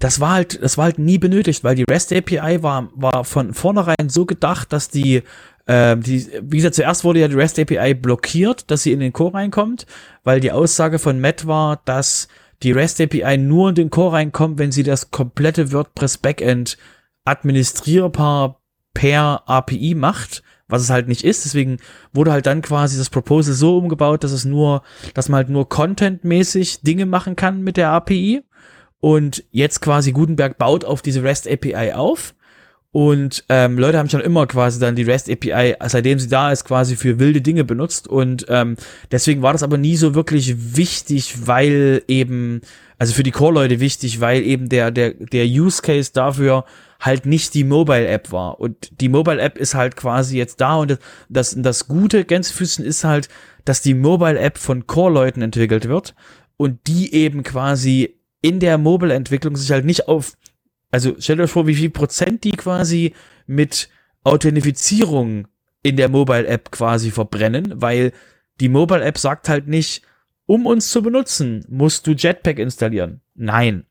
[0.00, 3.54] Das war halt, das war halt nie benötigt, weil die REST API war, war von
[3.54, 5.22] vornherein so gedacht, dass die,
[5.66, 9.12] äh, die, wie gesagt, zuerst wurde ja die REST API blockiert, dass sie in den
[9.12, 9.86] Core reinkommt,
[10.24, 12.26] weil die Aussage von Matt war, dass
[12.62, 16.76] die REST API nur in den Core reinkommt, wenn sie das komplette WordPress Backend
[17.24, 18.60] administrierbar
[18.94, 21.44] per API macht, was es halt nicht ist.
[21.44, 21.78] Deswegen
[22.12, 24.82] wurde halt dann quasi das Proposal so umgebaut, dass es nur,
[25.14, 28.42] dass man halt nur contentmäßig Dinge machen kann mit der API.
[29.00, 32.34] Und jetzt quasi Gutenberg baut auf diese REST API auf
[32.98, 36.64] und ähm, Leute haben schon immer quasi dann die REST API, seitdem sie da ist,
[36.64, 38.08] quasi für wilde Dinge benutzt.
[38.08, 38.74] Und ähm,
[39.12, 42.60] deswegen war das aber nie so wirklich wichtig, weil eben,
[42.98, 46.64] also für die Core-Leute wichtig, weil eben der, der, der Use Case dafür
[46.98, 48.58] halt nicht die Mobile-App war.
[48.58, 53.28] Und die Mobile-App ist halt quasi jetzt da und das, das Gute Gänsefüßchen ist halt,
[53.64, 56.16] dass die Mobile-App von Core-Leuten entwickelt wird
[56.56, 60.32] und die eben quasi in der Mobile-Entwicklung sich halt nicht auf
[60.90, 63.14] also stellt euch vor, wie viel Prozent die quasi
[63.46, 63.88] mit
[64.24, 65.48] Authentifizierung
[65.82, 68.12] in der Mobile App quasi verbrennen, weil
[68.60, 70.02] die Mobile App sagt halt nicht,
[70.46, 73.20] um uns zu benutzen, musst du Jetpack installieren.
[73.34, 73.84] Nein.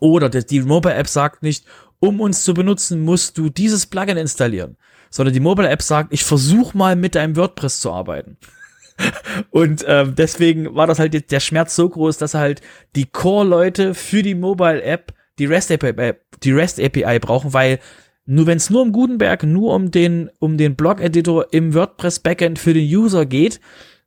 [0.00, 1.66] Oder die Mobile App sagt nicht,
[2.00, 4.76] um uns zu benutzen, musst du dieses Plugin installieren.
[5.10, 8.36] Sondern die Mobile App sagt, ich versuche mal mit deinem WordPress zu arbeiten.
[9.50, 12.60] Und ähm, deswegen war das halt jetzt der Schmerz so groß, dass halt
[12.96, 17.80] die Core-Leute für die Mobile App die REST API, die REST API brauchen, weil
[18.26, 22.58] nur wenn es nur um Gutenberg, nur um den, um den Blog-Editor im WordPress Backend
[22.58, 23.60] für den User geht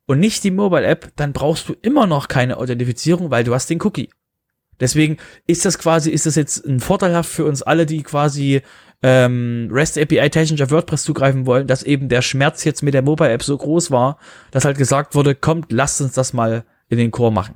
[0.07, 3.69] und nicht die Mobile App, dann brauchst du immer noch keine Authentifizierung, weil du hast
[3.69, 4.09] den Cookie.
[4.79, 8.61] Deswegen ist das quasi, ist das jetzt ein Vorteilhaft für uns alle, die quasi
[9.03, 13.01] ähm, REST API technisch auf WordPress zugreifen wollen, dass eben der Schmerz jetzt mit der
[13.01, 14.17] Mobile App so groß war,
[14.51, 17.55] dass halt gesagt wurde, kommt, lasst uns das mal in den Core machen.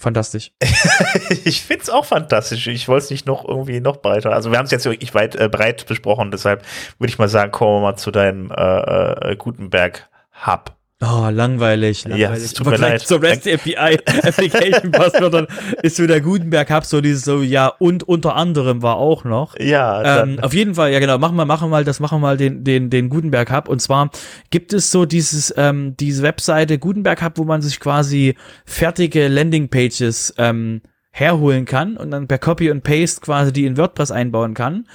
[0.00, 0.52] Fantastisch.
[1.44, 2.66] ich find's auch fantastisch.
[2.66, 4.32] Ich wollte es nicht noch irgendwie noch breiter.
[4.32, 6.64] Also wir haben es jetzt wirklich weit äh, breit besprochen, deshalb
[6.98, 10.08] würde ich mal sagen, kommen wir mal zu deinem äh, äh, Gutenberg
[10.46, 10.79] Hub.
[11.02, 12.04] Oh, langweilig.
[12.04, 12.20] langweilig.
[12.20, 13.00] Ja, es tut mir leid.
[13.00, 15.46] Zur REST API Application Passwörtern
[15.82, 19.58] ist so der Gutenberg Hub so dieses so, ja, und unter anderem war auch noch.
[19.58, 20.22] Ja.
[20.22, 22.36] Ähm, auf jeden Fall, ja genau, machen wir, machen wir mal, das machen wir mal
[22.36, 23.68] den, den, den Gutenberg Hub.
[23.68, 24.10] Und zwar
[24.50, 28.34] gibt es so dieses, ähm, diese Webseite Gutenberg Hub, wo man sich quasi
[28.66, 30.82] fertige Landing Pages, ähm,
[31.12, 34.86] herholen kann und dann per Copy und Paste quasi die in WordPress einbauen kann.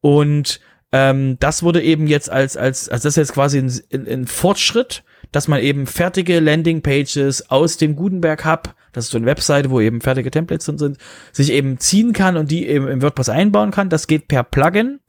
[0.00, 0.60] Und
[0.92, 4.26] ähm, das wurde eben jetzt als, als, als das ist jetzt quasi ein, ein, ein
[4.26, 9.70] Fortschritt dass man eben fertige Landingpages aus dem Gutenberg Hub, das ist so eine Webseite,
[9.70, 10.98] wo eben fertige Templates drin sind,
[11.32, 13.88] sich eben ziehen kann und die eben im WordPress einbauen kann.
[13.88, 15.00] Das geht per Plugin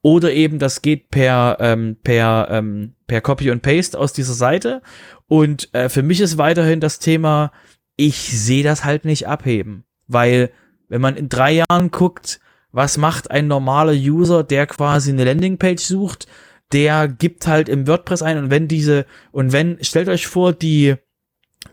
[0.00, 4.82] oder eben das geht per ähm, per ähm, per Copy und Paste aus dieser Seite.
[5.26, 7.52] Und äh, für mich ist weiterhin das Thema,
[7.96, 10.50] ich sehe das halt nicht abheben, weil
[10.88, 12.40] wenn man in drei Jahren guckt,
[12.72, 16.26] was macht ein normaler User, der quasi eine Landingpage sucht,
[16.72, 20.96] der gibt halt im WordPress ein und wenn diese, und wenn, stellt euch vor, die,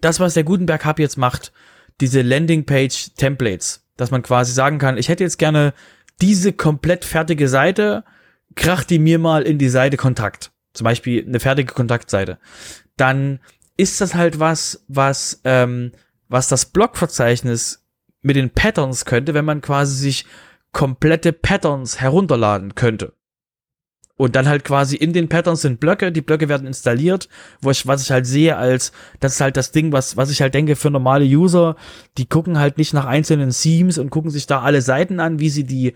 [0.01, 1.51] das, was der Gutenberg Hub jetzt macht,
[2.01, 5.73] diese Landingpage Templates, dass man quasi sagen kann, ich hätte jetzt gerne
[6.21, 8.03] diese komplett fertige Seite,
[8.55, 10.51] kracht die mir mal in die Seite Kontakt.
[10.73, 12.37] Zum Beispiel eine fertige Kontaktseite.
[12.97, 13.39] Dann
[13.77, 15.91] ist das halt was, was, ähm,
[16.27, 17.85] was das Blogverzeichnis
[18.21, 20.25] mit den Patterns könnte, wenn man quasi sich
[20.71, 23.13] komplette Patterns herunterladen könnte
[24.17, 27.27] Und dann halt quasi in den Patterns sind Blöcke, die Blöcke werden installiert,
[27.59, 30.41] wo ich, was ich halt sehe als, das ist halt das Ding, was, was ich
[30.41, 31.75] halt denke für normale User,
[32.17, 35.49] die gucken halt nicht nach einzelnen Themes und gucken sich da alle Seiten an, wie
[35.49, 35.95] sie die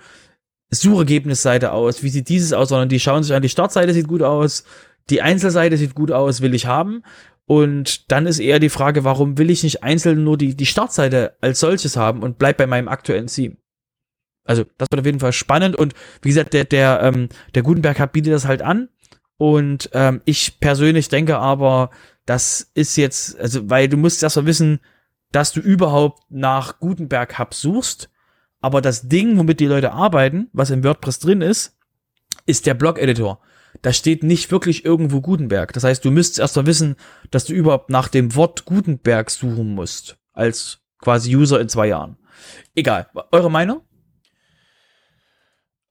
[0.69, 4.21] Suchergebnisseite aus, wie sieht dieses aus, sondern die schauen sich an, die Startseite sieht gut
[4.21, 4.65] aus,
[5.09, 7.03] die Einzelseite sieht gut aus, will ich haben.
[7.45, 11.35] Und dann ist eher die Frage, warum will ich nicht einzeln nur die, die Startseite
[11.41, 13.57] als solches haben und bleib bei meinem aktuellen Theme?
[14.43, 17.99] Also, das wird auf jeden Fall spannend und wie gesagt, der, der, ähm, der Gutenberg
[17.99, 18.89] Hub bietet das halt an.
[19.37, 21.91] Und ähm, ich persönlich denke aber,
[22.25, 24.79] das ist jetzt, also, weil du musst erst mal wissen,
[25.31, 28.09] dass du überhaupt nach Gutenberg Hub suchst.
[28.61, 31.77] Aber das Ding, womit die Leute arbeiten, was im WordPress drin ist,
[32.45, 33.39] ist der Blog-Editor.
[33.81, 35.71] Da steht nicht wirklich irgendwo Gutenberg.
[35.73, 36.95] Das heißt, du müsstest erst mal wissen,
[37.31, 40.17] dass du überhaupt nach dem Wort Gutenberg suchen musst.
[40.33, 42.17] Als quasi User in zwei Jahren.
[42.75, 43.07] Egal.
[43.31, 43.81] Eure Meinung?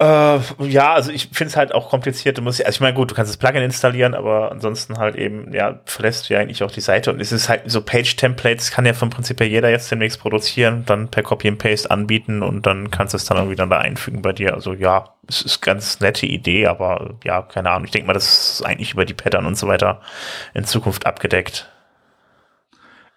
[0.00, 2.38] Äh, ja, also ich finde es halt auch kompliziert.
[2.38, 5.52] Du musst, also ich meine, gut, du kannst das Plugin installieren, aber ansonsten halt eben,
[5.52, 8.86] ja, verlässt du ja eigentlich auch die Seite und es ist halt so Page-Templates kann
[8.86, 12.64] ja vom Prinzip her jeder jetzt demnächst produzieren, dann per Copy and Paste anbieten und
[12.64, 14.54] dann kannst du es dann irgendwie dann da einfügen bei dir.
[14.54, 17.86] Also ja, es ist ganz nette Idee, aber ja, keine Ahnung.
[17.86, 20.00] Ich denke mal, das ist eigentlich über die Pattern und so weiter
[20.54, 21.68] in Zukunft abgedeckt.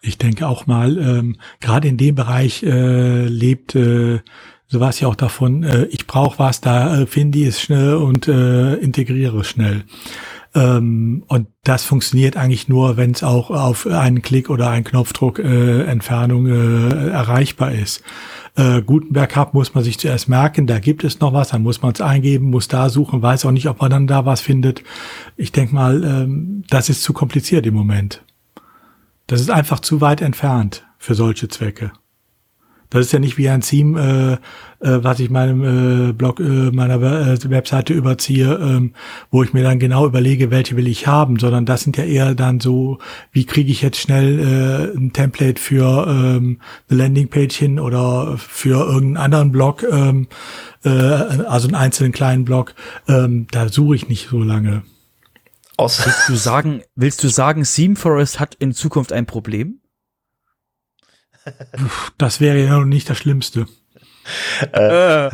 [0.03, 4.21] Ich denke auch mal, ähm, gerade in dem Bereich äh, lebt äh,
[4.71, 7.61] so war es ja auch davon, äh, ich brauche was, da äh, finde ich es
[7.61, 9.83] schnell und äh, integriere es schnell.
[10.55, 15.39] Ähm, und das funktioniert eigentlich nur, wenn es auch auf einen Klick oder einen Knopfdruck
[15.39, 18.01] äh, Entfernung äh, erreichbar ist.
[18.55, 21.81] Äh, Gutenberg Hub muss man sich zuerst merken, da gibt es noch was, dann muss
[21.81, 24.83] man es eingeben, muss da suchen, weiß auch nicht, ob man dann da was findet.
[25.35, 28.23] Ich denke mal, ähm, das ist zu kompliziert im Moment.
[29.27, 31.91] Das ist einfach zu weit entfernt für solche Zwecke.
[32.91, 34.39] Das ist ja nicht wie ein Theme,
[34.81, 38.93] äh, äh, was ich meinem äh, Blog, äh, meiner äh, Webseite überziehe, ähm,
[39.31, 42.35] wo ich mir dann genau überlege, welche will ich haben, sondern das sind ja eher
[42.35, 42.99] dann so,
[43.31, 48.85] wie kriege ich jetzt schnell äh, ein Template für ähm, eine Landingpage hin oder für
[48.85, 50.27] irgendeinen anderen Blog, ähm,
[50.83, 52.75] äh, also einen einzelnen kleinen Blog.
[53.07, 54.83] Ähm, da suche ich nicht so lange.
[56.05, 59.80] Willst du sagen, willst du sagen, Theme Forest hat in Zukunft ein Problem?
[62.17, 63.67] Das wäre ja noch nicht das Schlimmste.
[64.71, 65.29] Äh,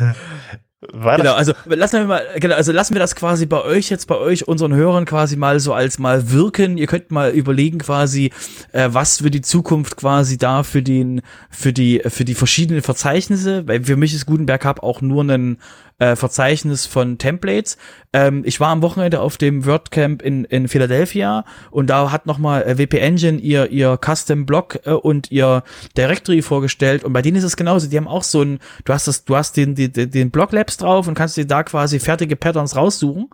[0.80, 4.16] genau, also lassen wir mal, genau, also lassen wir das quasi bei euch jetzt, bei
[4.16, 6.78] euch, unseren Hörern quasi mal so als mal wirken.
[6.78, 8.30] Ihr könnt mal überlegen quasi,
[8.72, 13.66] äh, was für die Zukunft quasi da für den, für die, für die verschiedenen Verzeichnisse,
[13.66, 15.58] weil für mich ist Gutenberg Hub auch nur ein
[15.98, 17.76] äh, Verzeichnis von Templates.
[18.12, 22.62] Ähm, ich war am Wochenende auf dem WordCamp in, in Philadelphia und da hat nochmal
[22.62, 25.62] äh, WP Engine ihr, ihr Custom Blog äh, und ihr
[25.96, 27.88] Directory vorgestellt und bei denen ist es genauso.
[27.88, 30.76] Die haben auch so ein, du hast das, du hast den, den, den Blog Labs
[30.76, 33.28] drauf und kannst dir da quasi fertige Patterns raussuchen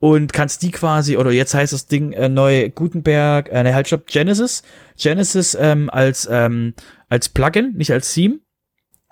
[0.00, 3.88] und kannst die quasi, oder jetzt heißt das Ding äh, neu Gutenberg, äh, ne, halt,
[3.88, 4.62] stopp, Genesis,
[4.96, 6.74] Genesis ähm, als, ähm,
[7.08, 8.38] als Plugin, nicht als Theme.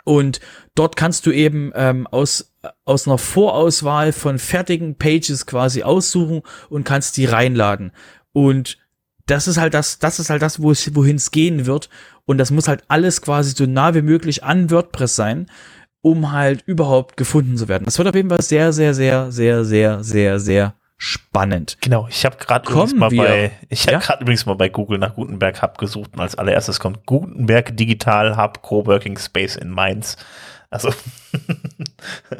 [0.05, 0.39] Und
[0.77, 6.85] dort kannst du eben ähm, aus aus einer Vorauswahl von fertigen Pages quasi aussuchen und
[6.85, 7.93] kannst die reinladen.
[8.33, 8.79] Und
[9.27, 11.89] das ist halt das, das ist halt das, wo es, wohin es gehen wird.
[12.25, 15.47] Und das muss halt alles quasi so nah wie möglich an WordPress sein,
[16.01, 17.85] um halt überhaupt gefunden zu werden.
[17.85, 21.77] Das wird auf jeden Fall sehr, sehr, sehr, sehr, sehr, sehr, sehr spannend.
[21.81, 23.95] Genau, ich habe gerade übrigens mal wir, bei ich ja?
[23.95, 27.77] habe gerade übrigens mal bei Google nach Gutenberg Hub gesucht und als allererstes kommt Gutenberg
[27.77, 30.17] Digital Hub Coworking Space in Mainz.
[30.71, 30.93] Also.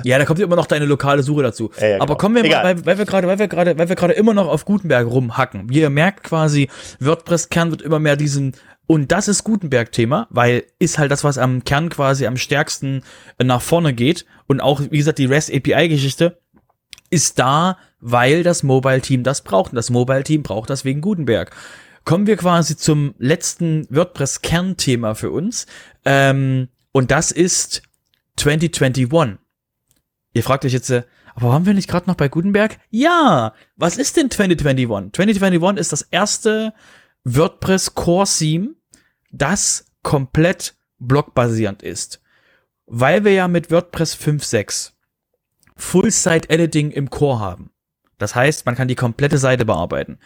[0.05, 1.71] ja, da kommt immer noch deine lokale Suche dazu.
[1.81, 2.17] Ja, ja, Aber genau.
[2.19, 2.63] kommen wir Egal.
[2.63, 5.07] mal, weil, weil wir gerade, weil wir gerade, weil wir gerade immer noch auf Gutenberg
[5.07, 5.69] rumhacken.
[5.71, 6.69] Wie ihr merkt quasi,
[7.01, 8.55] WordPress-Kern wird immer mehr diesen
[8.87, 13.03] und das ist Gutenberg-Thema, weil ist halt das, was am Kern quasi am stärksten
[13.43, 14.27] nach vorne geht.
[14.47, 16.39] Und auch, wie gesagt, die REST API-Geschichte
[17.11, 19.73] ist da, weil das Mobile-Team das braucht.
[19.73, 21.51] Und das Mobile-Team braucht das wegen Gutenberg.
[22.05, 25.67] Kommen wir quasi zum letzten WordPress-Kernthema für uns.
[26.05, 27.83] Ähm, und das ist
[28.37, 29.39] 2021.
[30.33, 32.79] Ihr fragt euch jetzt, äh, aber waren wir nicht gerade noch bei Gutenberg?
[32.91, 33.55] Ja!
[33.77, 35.13] Was ist denn 2021?
[35.13, 36.73] 2021 ist das erste
[37.25, 38.75] WordPress Core Theme,
[39.31, 42.23] das komplett blockbasierend ist.
[42.87, 44.93] Weil wir ja mit WordPress 5.6
[45.77, 47.71] Full-Site-Editing im Core haben.
[48.19, 50.19] Das heißt, man kann die komplette Seite bearbeiten.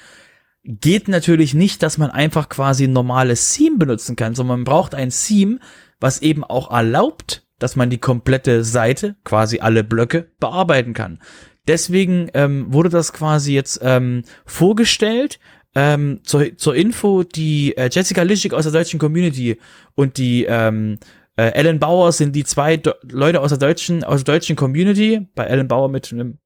[0.62, 4.94] Geht natürlich nicht, dass man einfach quasi ein normales Theme benutzen kann, sondern man braucht
[4.94, 5.59] ein Theme,
[5.99, 11.20] was eben auch erlaubt, dass man die komplette Seite, quasi alle Blöcke, bearbeiten kann.
[11.68, 15.38] Deswegen ähm, wurde das quasi jetzt ähm, vorgestellt.
[15.77, 19.57] Ähm, zur, zur Info, die äh, Jessica Lischig aus der deutschen Community
[19.94, 20.99] und die ähm,
[21.37, 25.29] äh, Ellen Bauer sind die zwei Do Leute aus der deutschen, aus der deutschen Community.
[25.37, 26.38] Bei Ellen Bauer mit einem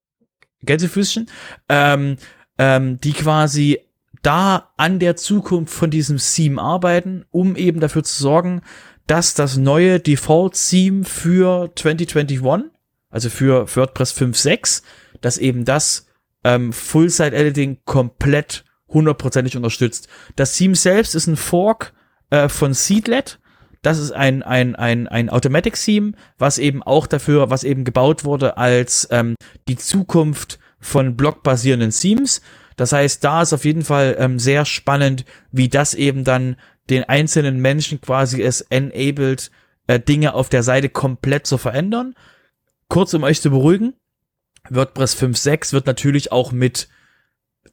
[0.61, 1.27] Gänsefüßchen,
[1.69, 2.17] ähm,
[2.59, 3.79] ähm, die quasi
[4.21, 8.61] da an der Zukunft von diesem Theme arbeiten, um eben dafür zu sorgen,
[9.07, 12.71] dass das neue Default-Theme für 2021,
[13.09, 14.83] also für WordPress 5.6,
[15.21, 16.07] dass eben das
[16.43, 20.07] ähm, Full-Site-Editing komplett hundertprozentig unterstützt.
[20.35, 21.93] Das Theme selbst ist ein Fork
[22.29, 23.39] äh, von Seedlet.
[23.81, 28.57] Das ist ein, ein, ein, ein Automatic-Theme, was eben auch dafür, was eben gebaut wurde
[28.57, 29.35] als ähm,
[29.67, 32.41] die Zukunft von blockbasierenden Themes.
[32.77, 36.57] Das heißt, da ist auf jeden Fall ähm, sehr spannend, wie das eben dann
[36.89, 39.51] den einzelnen Menschen quasi es enabled,
[39.87, 42.15] äh, Dinge auf der Seite komplett zu verändern.
[42.87, 43.93] Kurz, um euch zu beruhigen,
[44.69, 46.87] WordPress 5.6 wird natürlich auch mit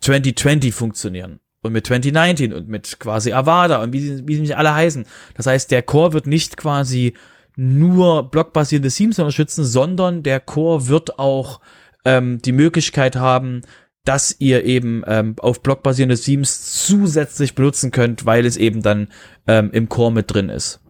[0.01, 4.57] 2020 funktionieren und mit 2019 und mit quasi Avada und wie sie, wie sie nicht
[4.57, 5.07] alle heißen.
[5.35, 7.15] Das heißt, der Core wird nicht quasi
[7.57, 11.61] nur blockbasierte Themes unterstützen, sondern der Core wird auch
[12.05, 13.63] ähm, die Möglichkeit haben,
[14.05, 19.09] dass ihr eben ähm, auf blockbasierende Themes zusätzlich benutzen könnt, weil es eben dann
[19.47, 20.81] ähm, im Core mit drin ist.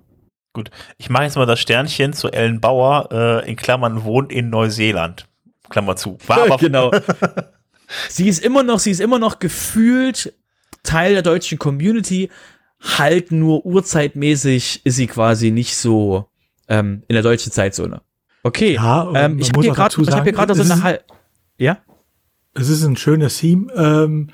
[0.55, 4.51] Gut, ich mache jetzt mal das Sternchen zu Ellen Bauer, äh, in Klammern wohnt in
[4.51, 5.27] Neuseeland.
[5.69, 6.19] Klammer zu.
[6.27, 6.91] War aber genau.
[8.09, 10.35] sie ist immer noch, sie ist immer noch gefühlt
[10.83, 12.31] Teil der deutschen Community,
[12.81, 16.29] halt nur urzeitmäßig ist sie quasi nicht so
[16.69, 18.03] ähm, in der deutschen Zeitzone.
[18.43, 21.05] Okay, ja, ähm, ich habe hier gerade hab hier gerade so eine Hal
[21.59, 21.79] ja
[22.55, 24.29] es ist ein schönes Theme, ähm,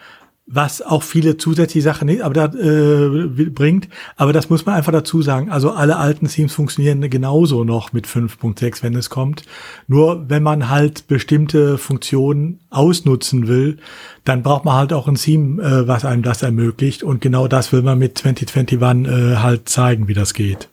[0.51, 3.89] was auch viele zusätzliche Sachen nicht, aber da, äh, bringt.
[4.17, 5.51] Aber das muss man einfach dazu sagen.
[5.51, 9.43] Also alle alten Themes funktionieren genauso noch mit 5.6, wenn es kommt.
[9.89, 13.77] Nur wenn man halt bestimmte Funktionen ausnutzen will,
[14.25, 17.03] dann braucht man halt auch ein Theme, äh, was einem das ermöglicht.
[17.03, 20.71] Und genau das will man mit 2021 äh, halt zeigen, wie das geht.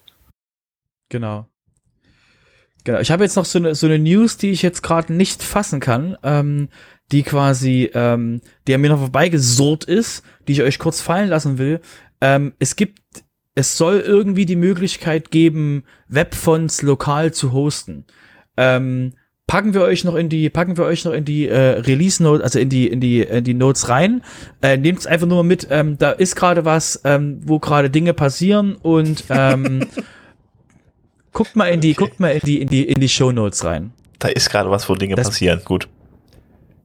[1.09, 1.47] Genau.
[2.85, 2.99] Genau.
[2.99, 5.79] Ich habe jetzt noch so eine, so eine News, die ich jetzt gerade nicht fassen
[5.79, 6.17] kann.
[6.23, 6.69] Ähm,
[7.11, 11.81] die quasi, ähm, der mir noch vorbeigesurrt ist, die ich euch kurz fallen lassen will.
[12.21, 12.99] Ähm, es gibt,
[13.53, 18.05] es soll irgendwie die Möglichkeit geben, Webfonts lokal zu hosten.
[18.57, 19.13] Ähm,
[19.47, 22.43] packen wir euch noch in die, packen wir euch noch in die äh, Release Notes,
[22.43, 24.23] also in die, in die, in die Notes rein.
[24.63, 25.67] Äh, Nehmt es einfach nur mit.
[25.69, 29.85] Ähm, da ist gerade was, ähm, wo gerade Dinge passieren und ähm,
[31.35, 32.05] guckt mal in die, okay.
[32.05, 33.91] guckt mal in die, in die, in die Show Notes rein.
[34.17, 35.61] Da ist gerade was, wo Dinge das, passieren.
[35.63, 35.87] Gut.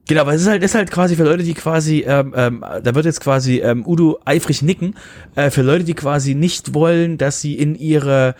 [0.07, 2.93] Genau, aber es ist halt, ist halt quasi für Leute, die quasi, ähm, ähm, da
[2.93, 4.95] wird jetzt quasi ähm, Udo eifrig nicken,
[5.35, 8.35] äh, für Leute, die quasi nicht wollen, dass sie in ihre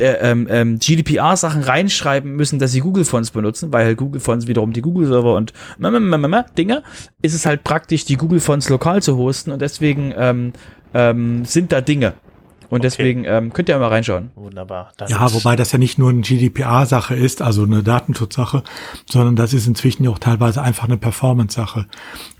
[0.00, 4.80] äh, ähm, ähm, GDPR-Sachen reinschreiben müssen, dass sie Google-Fonts benutzen, weil halt Google-Fonts wiederum die
[4.80, 5.52] Google-Server und
[6.56, 6.82] Dinge,
[7.20, 10.54] ist es halt praktisch, die Google-Fonts lokal zu hosten und deswegen ähm,
[10.94, 12.14] ähm, sind da Dinge.
[12.72, 12.86] Und okay.
[12.86, 14.30] deswegen ähm, könnt ihr mal reinschauen.
[14.34, 14.92] Wunderbar.
[14.96, 18.62] Dann ja, wobei das ja nicht nur eine GDPR-Sache ist, also eine Datenschutzsache,
[19.04, 21.86] sondern das ist inzwischen ja auch teilweise einfach eine Performance-Sache.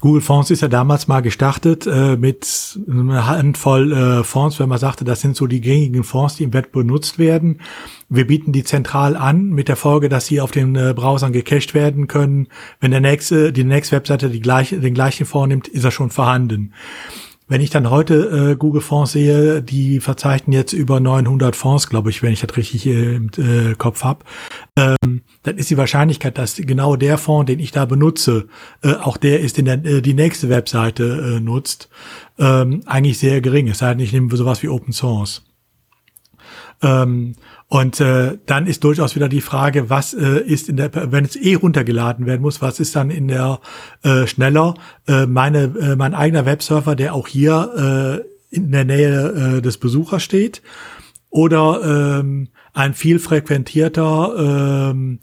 [0.00, 4.78] Google Fonts ist ja damals mal gestartet äh, mit einer Handvoll äh, Fonts, wenn man
[4.78, 7.60] sagte, das sind so die gängigen Fonts, die im Web benutzt werden.
[8.08, 11.74] Wir bieten die zentral an, mit der Folge, dass sie auf den äh, Browsern gecached
[11.74, 12.48] werden können.
[12.80, 16.72] Wenn der nächste, die nächste Webseite die gleiche, den gleichen vornimmt, ist er schon vorhanden.
[17.52, 22.08] Wenn ich dann heute äh, Google Fonds sehe, die verzeichnen jetzt über 900 Fonds, glaube
[22.08, 24.24] ich, wenn ich das richtig äh, im äh, Kopf habe,
[24.74, 28.48] ähm, dann ist die Wahrscheinlichkeit, dass genau der Fonds, den ich da benutze,
[28.82, 31.90] äh, auch der ist, den der, äh, die nächste Webseite äh, nutzt,
[32.38, 33.68] ähm, eigentlich sehr gering.
[33.68, 35.42] Es sei denn, ich nehme sowas wie Open Source.
[36.82, 37.34] Ähm,
[37.68, 41.36] und äh, dann ist durchaus wieder die Frage, was äh, ist in der, wenn es
[41.36, 43.60] eh runtergeladen werden muss, was ist dann in der
[44.02, 44.74] äh, schneller?
[45.06, 48.22] Äh, meine, äh, mein eigener Webserver, der auch hier
[48.52, 50.60] äh, in der Nähe äh, des Besuchers steht,
[51.30, 55.20] oder ähm, ein viel frequentierter ähm,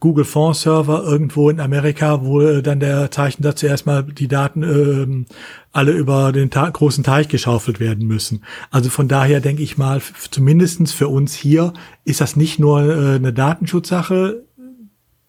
[0.00, 5.26] Google Fonds Server irgendwo in Amerika, wo äh, dann der Zeichensatz erstmal die Daten ähm,
[5.72, 8.42] alle über den Ta großen Teich geschaufelt werden müssen.
[8.70, 11.72] Also von daher denke ich mal, zumindestens für uns hier
[12.04, 14.44] ist das nicht nur äh, eine Datenschutzsache,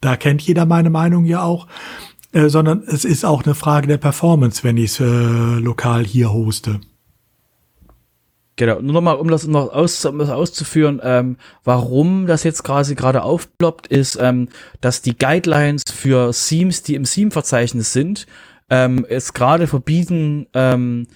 [0.01, 1.67] da kennt jeder meine Meinung ja auch,
[2.31, 6.31] äh, sondern es ist auch eine Frage der Performance, wenn ich es äh, lokal hier
[6.31, 6.79] hoste.
[8.59, 12.93] Genau, nur nochmal, um das noch aus, um das auszuführen, ähm, warum das jetzt quasi
[12.93, 14.49] gerade aufploppt, ist, ähm,
[14.81, 18.27] dass die Guidelines für Themes, die im Theme-Verzeichnis sind,
[18.69, 21.07] ähm, es gerade verbieten, ähm,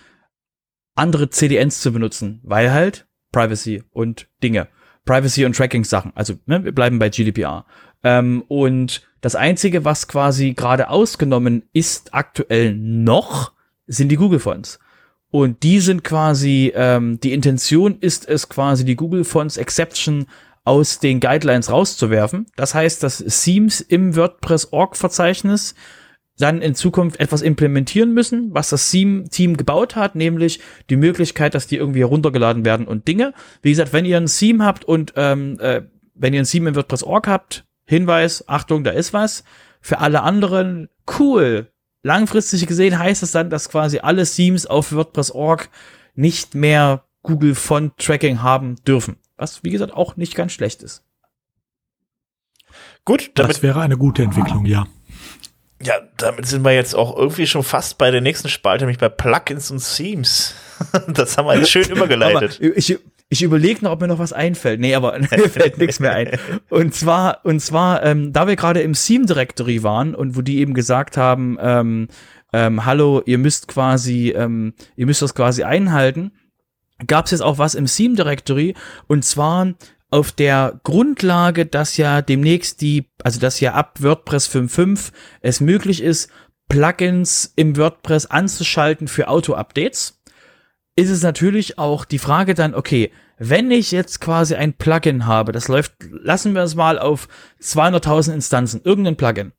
[0.96, 4.70] andere CDNs zu benutzen, weil halt Privacy und Dinge.
[5.04, 6.14] Privacy und Tracking-Sachen.
[6.16, 7.66] Also, ne, wir bleiben bei GDPR.
[8.06, 13.52] Ähm, und das Einzige, was quasi gerade ausgenommen ist aktuell noch,
[13.86, 14.80] sind die Google-Fonts.
[15.34, 20.28] Und die sind quasi, ähm, die Intention ist es quasi, die Google Fonts Exception
[20.64, 22.46] aus den Guidelines rauszuwerfen.
[22.56, 25.74] Das heißt, dass Themes im WordPress Org Verzeichnis
[26.38, 30.60] dann in Zukunft etwas implementieren müssen, was das Theme-Team gebaut hat, nämlich
[30.92, 33.34] die Möglichkeit, dass die irgendwie heruntergeladen werden und Dinge.
[33.64, 35.82] Wie gesagt, wenn ihr ein Theme habt und ähm, äh,
[36.14, 39.44] wenn ihr ein Theme in WordPress.org habt, Hinweis, Achtung, da ist was.
[39.82, 41.73] Für alle anderen, cool.
[42.04, 45.70] Langfristig gesehen heißt es dann, dass quasi alle Themes auf WordPress.org
[46.16, 49.16] nicht mehr Google Font Tracking haben dürfen.
[49.38, 51.04] Was, wie gesagt, auch nicht ganz schlecht ist.
[53.06, 54.86] Gut, damit das wäre eine gute Entwicklung, ja.
[55.82, 59.10] Ja, damit sind wir jetzt auch irgendwie schon fast bei der nächsten Spalte, nämlich bei
[59.10, 60.56] Plugins und Themes.
[61.08, 62.60] Das haben wir jetzt schön übergeleitet.
[62.60, 62.99] ich,
[63.34, 64.80] ich überlege noch, ob mir noch was einfällt.
[64.80, 66.38] Nee, aber mir fällt nichts mehr ein.
[66.70, 70.60] Und zwar, und zwar, ähm, da wir gerade im Theme Directory waren und wo die
[70.60, 72.10] eben gesagt haben, ähm,
[72.54, 76.32] ähm, hallo, ihr müsst quasi, ähm, ihr müsst das quasi einhalten,
[77.08, 78.76] gab es jetzt auch was im Theme Directory
[79.08, 79.74] und zwar
[80.12, 85.12] auf der Grundlage, dass ja demnächst die, also dass ja ab WordPress 5.5
[85.42, 86.30] es möglich ist,
[86.70, 90.22] Plugins im WordPress anzuschalten für Auto-Updates,
[90.96, 95.52] ist es natürlich auch die Frage dann, okay, wenn ich jetzt quasi ein Plugin habe,
[95.52, 97.28] das läuft, lassen wir es mal auf
[97.62, 99.54] 200.000 Instanzen, irgendein Plugin.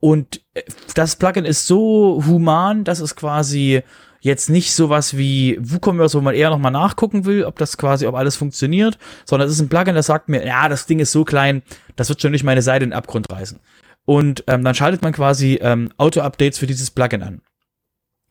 [0.00, 0.62] Und äh,
[0.94, 3.82] das Plugin ist so human, dass es quasi
[4.20, 8.14] jetzt nicht sowas wie WooCommerce, wo man eher nochmal nachgucken will, ob das quasi, ob
[8.14, 11.24] alles funktioniert, sondern es ist ein Plugin, das sagt mir, ja, das Ding ist so
[11.24, 11.62] klein,
[11.96, 13.60] das wird schon nicht meine Seite in den Abgrund reißen.
[14.06, 17.42] Und ähm, dann schaltet man quasi ähm, Auto-Updates für dieses Plugin an.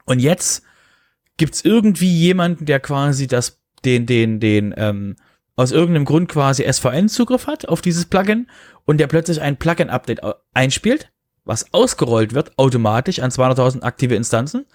[0.06, 0.64] Und jetzt
[1.40, 5.16] gibt's irgendwie jemanden, der quasi das, den, den, den, ähm,
[5.56, 8.48] aus irgendeinem Grund quasi SVN-Zugriff hat auf dieses Plugin
[8.86, 10.22] und der plötzlich ein Plugin-Update
[10.54, 11.12] einspielt,
[11.44, 14.66] was ausgerollt wird automatisch an 200.000 aktive Instanzen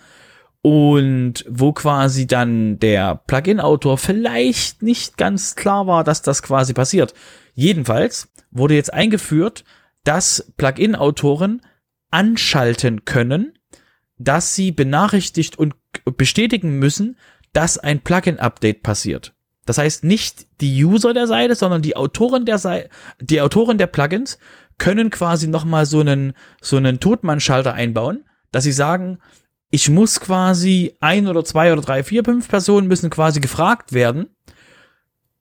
[0.60, 7.14] und wo quasi dann der Plugin-Autor vielleicht nicht ganz klar war, dass das quasi passiert.
[7.54, 9.64] Jedenfalls wurde jetzt eingeführt,
[10.04, 11.62] dass Plugin-Autoren
[12.10, 13.52] anschalten können,
[14.18, 15.74] dass sie benachrichtigt und
[16.16, 17.16] bestätigen müssen,
[17.52, 19.34] dass ein Plugin-Update passiert.
[19.66, 22.90] Das heißt, nicht die User der Seite, sondern die Autoren der Seite,
[23.20, 24.38] die Autoren der Plugins
[24.76, 29.18] können quasi nochmal so einen, so einen Totmannschalter einbauen, dass sie sagen,
[29.70, 34.28] ich muss quasi ein oder zwei oder drei, vier, fünf Personen müssen quasi gefragt werden,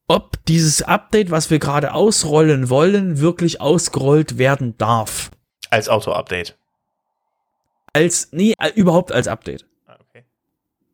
[0.07, 5.31] ob dieses Update, was wir gerade ausrollen wollen, wirklich ausgerollt werden darf.
[5.69, 6.57] Als Auto-Update.
[7.93, 9.65] Als, nee, äh, überhaupt als Update.
[9.85, 10.23] Ah, okay.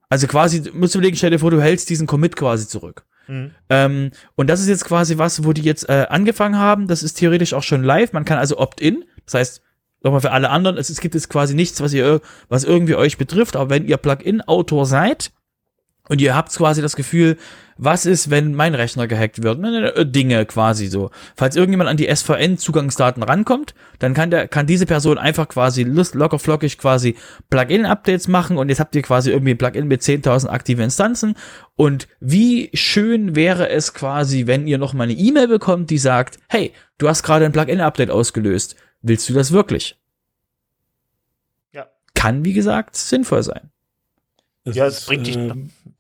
[0.10, 3.06] Also quasi, musst du überlegen, stell dir vor, du hältst diesen Commit quasi zurück.
[3.28, 3.52] Mhm.
[3.70, 6.88] Ähm, und das ist jetzt quasi was, wo die jetzt äh, angefangen haben.
[6.88, 8.12] Das ist theoretisch auch schon live.
[8.12, 9.06] Man kann also opt-in.
[9.26, 9.62] Das heißt,
[10.04, 13.18] nochmal für alle anderen, es, es gibt jetzt quasi nichts, was ihr, was irgendwie euch
[13.18, 15.32] betrifft, aber wenn ihr Plugin-Autor seid
[16.10, 17.38] und ihr habt quasi das Gefühl,
[17.78, 19.64] was ist, wenn mein Rechner gehackt wird?
[19.64, 21.12] Äh, Dinge quasi so.
[21.38, 26.40] Falls irgendjemand an die SVN-Zugangsdaten rankommt, dann kann der, kann diese Person einfach quasi locker
[26.40, 27.16] flockig quasi
[27.50, 31.36] Plugin-Updates machen und jetzt habt ihr quasi irgendwie ein Plugin mit 10.000 aktiven Instanzen
[31.78, 36.38] und wie schön wäre es quasi, wenn ihr noch mal eine E-Mail bekommt, die sagt,
[36.50, 39.98] hey, du hast gerade ein Plugin-Update ausgelöst Willst du das wirklich?
[41.72, 41.90] Ja.
[42.14, 43.72] Kann, wie gesagt, sinnvoll sein.
[44.66, 45.38] Es ja, es bringt dich.
[45.38, 45.54] Äh,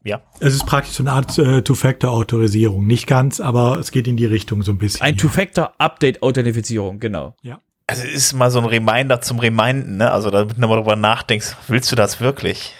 [0.03, 0.22] ja.
[0.39, 2.86] Es ist praktisch so eine Art äh, Two-Factor-Autorisierung.
[2.86, 5.01] Nicht ganz, aber es geht in die Richtung so ein bisschen.
[5.01, 7.36] Ein Two-Factor-Update-Authentifizierung, genau.
[7.41, 7.62] Ja.
[7.88, 10.12] Also es ist mal so ein Reminder zum Reminden, ne?
[10.12, 12.74] Also damit du mal drüber nachdenkst, willst du das wirklich?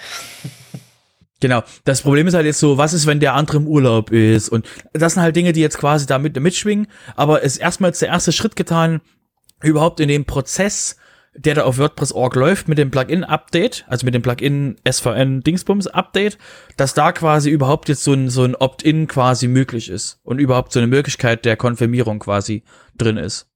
[1.40, 1.64] Genau.
[1.86, 4.50] Das Problem ist halt jetzt so, was ist, wenn der andere im Urlaub ist?
[4.50, 6.88] Und das sind halt Dinge, die jetzt quasi da mit, mitschwingen.
[7.16, 9.02] Aber es ist erstmals der erste Schritt getan,
[9.64, 10.98] überhaupt in dem Prozess,
[11.34, 16.38] der da auf WordPress.org läuft mit dem Plugin-Update, also mit dem Plugin SVN Dingsbums Update,
[16.78, 20.72] dass da quasi überhaupt jetzt so ein, so ein Opt-in quasi möglich ist und überhaupt
[20.72, 22.64] so eine Möglichkeit der Konfirmierung quasi
[22.98, 23.48] drin ist.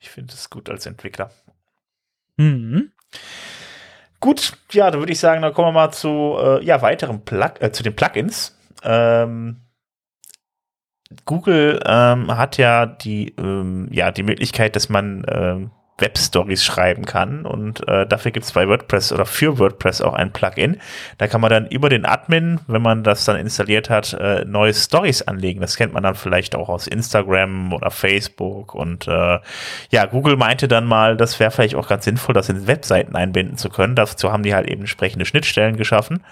[0.00, 1.30] Ich finde es gut als Entwickler.
[2.36, 2.92] Mhm.
[4.20, 7.60] Gut, ja, dann würde ich sagen, dann kommen wir mal zu äh, ja, weiteren Plug
[7.60, 8.58] äh, zu den Plugins.
[8.82, 9.63] Ähm,
[11.24, 17.46] Google ähm, hat ja die, ähm, ja, die Möglichkeit, dass man ähm, Web-Stories schreiben kann
[17.46, 20.80] und äh, dafür gibt es bei WordPress oder für WordPress auch ein Plugin.
[21.18, 24.74] Da kann man dann über den Admin, wenn man das dann installiert hat, äh, neue
[24.74, 25.60] Stories anlegen.
[25.60, 29.38] Das kennt man dann vielleicht auch aus Instagram oder Facebook und äh,
[29.90, 33.56] ja, Google meinte dann mal, das wäre vielleicht auch ganz sinnvoll, das in Webseiten einbinden
[33.56, 33.94] zu können.
[33.94, 36.24] Dazu haben die halt eben entsprechende Schnittstellen geschaffen.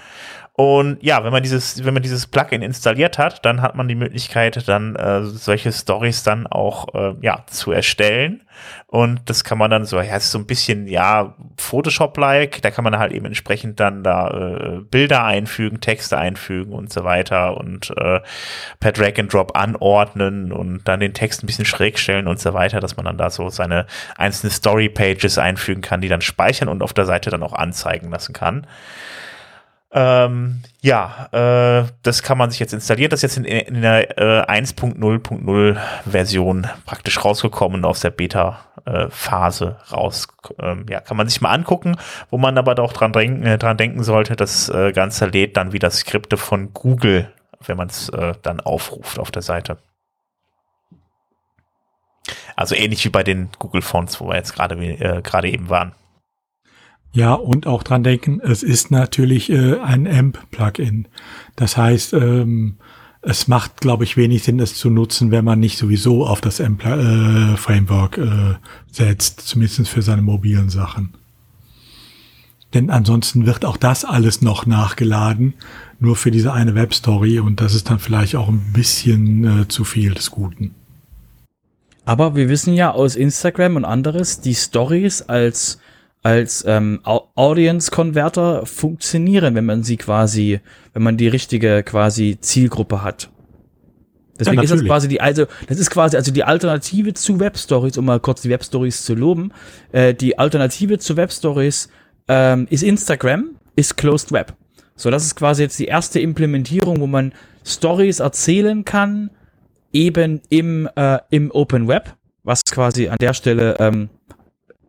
[0.54, 3.94] Und ja, wenn man dieses, wenn man dieses Plugin installiert hat, dann hat man die
[3.94, 8.42] Möglichkeit, dann äh, solche Stories dann auch äh, ja zu erstellen.
[8.86, 12.60] Und das kann man dann so, ja, ist so ein bisschen ja Photoshop-like.
[12.60, 17.02] Da kann man halt eben entsprechend dann da äh, Bilder einfügen, Texte einfügen und so
[17.02, 18.20] weiter und äh,
[18.78, 22.52] per Drag and Drop anordnen und dann den Text ein bisschen schräg stellen und so
[22.52, 23.86] weiter, dass man dann da so seine
[24.18, 28.34] einzelnen Story-Pages einfügen kann, die dann speichern und auf der Seite dann auch anzeigen lassen
[28.34, 28.66] kann.
[29.94, 33.10] Ähm, ja, äh, das kann man sich jetzt installieren.
[33.10, 35.78] Das ist jetzt in, in der äh, 1.0.0
[36.10, 40.28] Version praktisch rausgekommen aus der Beta-Phase äh, raus.
[40.58, 41.96] Ähm, ja, kann man sich mal angucken,
[42.30, 45.72] wo man aber doch dran denken, äh, dran denken sollte, das äh, Ganze lädt dann
[45.72, 47.30] wieder Skripte von Google,
[47.60, 49.76] wenn man es äh, dann aufruft auf der Seite.
[52.56, 55.92] Also ähnlich wie bei den Google Fonts, wo wir jetzt gerade äh, gerade eben waren.
[57.12, 61.08] Ja, und auch dran denken, es ist natürlich äh, ein AMP-Plugin.
[61.56, 62.76] Das heißt, ähm,
[63.20, 66.60] es macht, glaube ich, wenig Sinn, es zu nutzen, wenn man nicht sowieso auf das
[66.60, 68.54] AMP-Framework äh, äh,
[68.90, 71.14] setzt, zumindest für seine mobilen Sachen.
[72.74, 75.54] Denn ansonsten wird auch das alles noch nachgeladen,
[76.00, 79.84] nur für diese eine Webstory und das ist dann vielleicht auch ein bisschen äh, zu
[79.84, 80.74] viel des Guten.
[82.04, 85.78] Aber wir wissen ja aus Instagram und anderes, die Stories als
[86.22, 90.60] als ähm, Audience-Converter funktionieren, wenn man sie quasi,
[90.92, 93.28] wenn man die richtige quasi Zielgruppe hat.
[94.38, 97.98] Deswegen ja, ist das quasi die, also das ist quasi also die Alternative zu Webstories,
[97.98, 99.52] um mal kurz die Webstories zu loben.
[99.92, 101.88] Äh, die Alternative zu Webstories
[102.28, 104.54] ähm, ist Instagram, ist Closed Web.
[104.96, 107.32] So, das ist quasi jetzt die erste Implementierung, wo man
[107.64, 109.30] Stories erzählen kann,
[109.92, 114.08] eben im äh, im Open Web, was quasi an der Stelle ähm,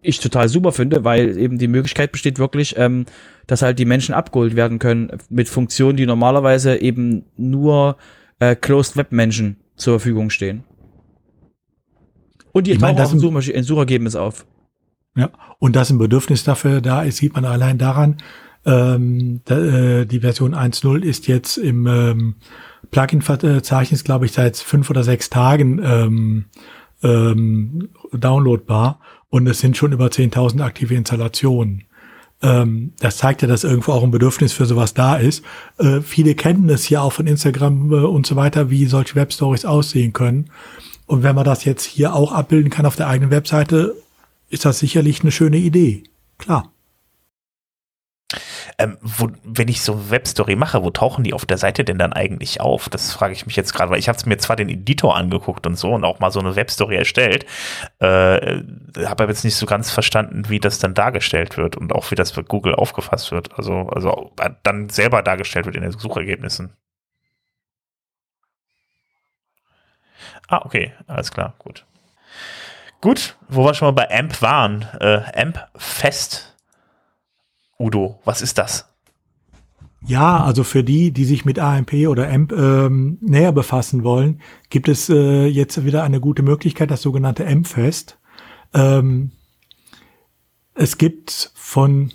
[0.04, 3.06] ich total super finde, weil eben die Möglichkeit besteht wirklich, ähm,
[3.48, 7.98] dass halt die Menschen abgeholt werden können mit Funktionen, die normalerweise eben nur
[8.40, 10.64] äh, Closed Web Menschen zur Verfügung stehen.
[12.52, 14.46] Und die ich meine, das ein, ein Suchergebnis auf.
[15.16, 18.18] Ja, und dass ein Bedürfnis dafür da ist, sieht man allein daran,
[18.66, 22.36] ähm, da, äh, die Version 1.0 ist jetzt im ähm,
[22.92, 26.46] Plugin-Verzeichnis, glaube ich, seit fünf oder sechs Tagen ähm,
[27.04, 29.00] ähm, downloadbar
[29.34, 31.86] und es sind schon über 10.000 aktive Installationen.
[32.44, 35.44] Ähm, das zeigt ja, dass irgendwo auch ein Bedürfnis für sowas da ist.
[35.80, 39.66] Äh, viele kennen es ja auch von Instagram äh, und so weiter, wie solche Webstories
[39.66, 40.52] aussehen können.
[41.08, 43.96] Und wenn man das jetzt hier auch abbilden kann auf der eigenen Webseite,
[44.50, 46.04] ist das sicherlich eine schöne Idee.
[46.38, 46.72] Klar.
[48.78, 52.14] Ähm, wo, wenn ich so Webstory mache, wo tauchen die auf der Seite denn dann
[52.14, 52.90] eigentlich auf?
[52.90, 55.76] Das frage ich mich jetzt gerade, weil ich habe mir zwar den Editor angeguckt und
[55.76, 57.46] so und auch mal so eine Webstory erstellt,
[58.00, 58.64] äh,
[59.06, 62.16] habe aber jetzt nicht so ganz verstanden, wie das dann dargestellt wird und auch wie
[62.16, 63.58] das für Google aufgefasst wird.
[63.58, 66.76] Also, also äh, dann selber dargestellt wird in den Suchergebnissen.
[70.48, 71.86] Ah, okay, alles klar, gut.
[73.02, 76.53] Gut, wo wir schon mal bei AMP waren, äh, AMP Fest
[77.84, 78.88] Udo, was ist das?
[80.06, 84.88] Ja, also für die, die sich mit AMP oder AMP ähm, näher befassen wollen, gibt
[84.90, 88.18] es äh, jetzt wieder eine gute Möglichkeit, das sogenannte AMP-Fest.
[88.74, 89.32] Ähm,
[90.76, 92.12] es gibt von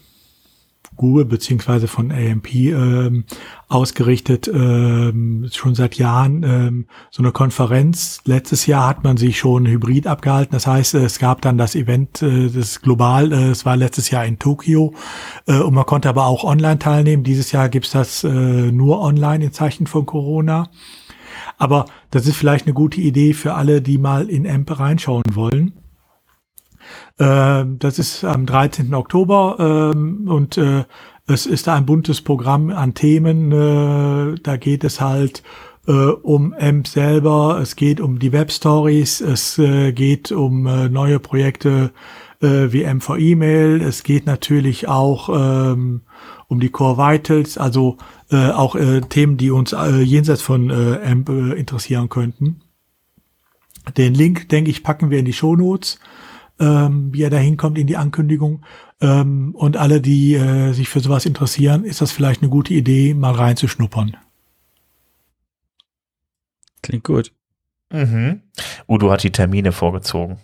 [0.98, 3.24] Google beziehungsweise von AMP ähm,
[3.68, 8.20] ausgerichtet, ähm, schon seit Jahren ähm, so eine Konferenz.
[8.26, 10.52] Letztes Jahr hat man sich schon hybrid abgehalten.
[10.52, 14.26] Das heißt, es gab dann das Event, äh, das global, äh, es war letztes Jahr
[14.26, 14.92] in Tokio
[15.46, 17.24] äh, und man konnte aber auch online teilnehmen.
[17.24, 20.68] Dieses Jahr gibt's das äh, nur online in Zeichen von Corona.
[21.56, 25.72] Aber das ist vielleicht eine gute Idee für alle, die mal in AMP reinschauen wollen.
[27.18, 28.94] Ähm, das ist am 13.
[28.94, 30.84] Oktober ähm, und äh,
[31.26, 33.52] es ist ein buntes Programm an Themen.
[33.52, 35.42] Äh, da geht es halt
[35.86, 39.60] äh, um AMP selber, es geht um die Web Stories, es
[39.94, 40.62] geht um
[40.92, 41.92] neue Projekte
[42.40, 46.02] wie M for E-Mail, es geht natürlich auch ähm,
[46.46, 47.96] um die Core Vitals, also
[48.30, 48.76] auch
[49.08, 49.74] Themen, die uns
[50.04, 52.60] jenseits von AMP interessieren könnten.
[53.96, 55.98] Den Link, denke ich, packen wir in die Show Notes
[56.60, 58.64] ähm, wie er da hinkommt in die Ankündigung.
[59.00, 63.14] Ähm, und alle, die äh, sich für sowas interessieren, ist das vielleicht eine gute Idee,
[63.14, 64.16] mal reinzuschnuppern.
[66.82, 67.32] Klingt gut.
[67.92, 68.42] Mhm.
[68.86, 70.38] Udo hat die Termine vorgezogen.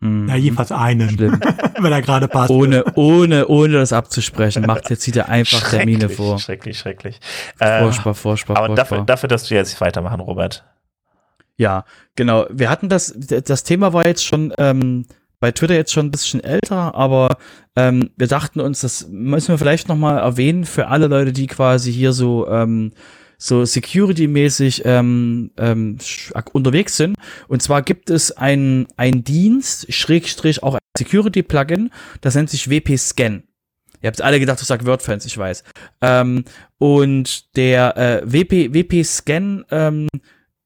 [0.00, 0.28] Mhm.
[0.28, 2.50] Ja, jedenfalls einen, wenn er gerade passt.
[2.50, 6.38] Ohne, ohne, ohne das abzusprechen, macht jetzt zieht er einfach Termine vor.
[6.38, 7.20] Schrecklich, schrecklich.
[7.58, 10.64] Äh, furchtbar, furchtbar, aber Dafür, dafür, dass du jetzt weitermachen, Robert.
[11.58, 11.84] Ja,
[12.14, 12.46] genau.
[12.50, 15.04] Wir hatten das, das Thema war jetzt schon ähm,
[15.40, 17.36] bei Twitter jetzt schon ein bisschen älter, aber
[17.76, 21.92] ähm, wir dachten uns, das müssen wir vielleicht nochmal erwähnen für alle Leute, die quasi
[21.92, 22.92] hier so ähm,
[23.40, 25.98] so security-mäßig ähm, ähm,
[26.52, 27.16] unterwegs sind.
[27.46, 31.90] Und zwar gibt es ein, ein Dienst, Schrägstrich auch ein Security-Plugin,
[32.20, 33.44] das nennt sich WP-Scan.
[34.00, 35.62] Ihr habt alle gedacht, ich sag WordFans, ich weiß.
[36.00, 36.44] Ähm,
[36.78, 40.08] und der äh, WP, WP-Scan ähm,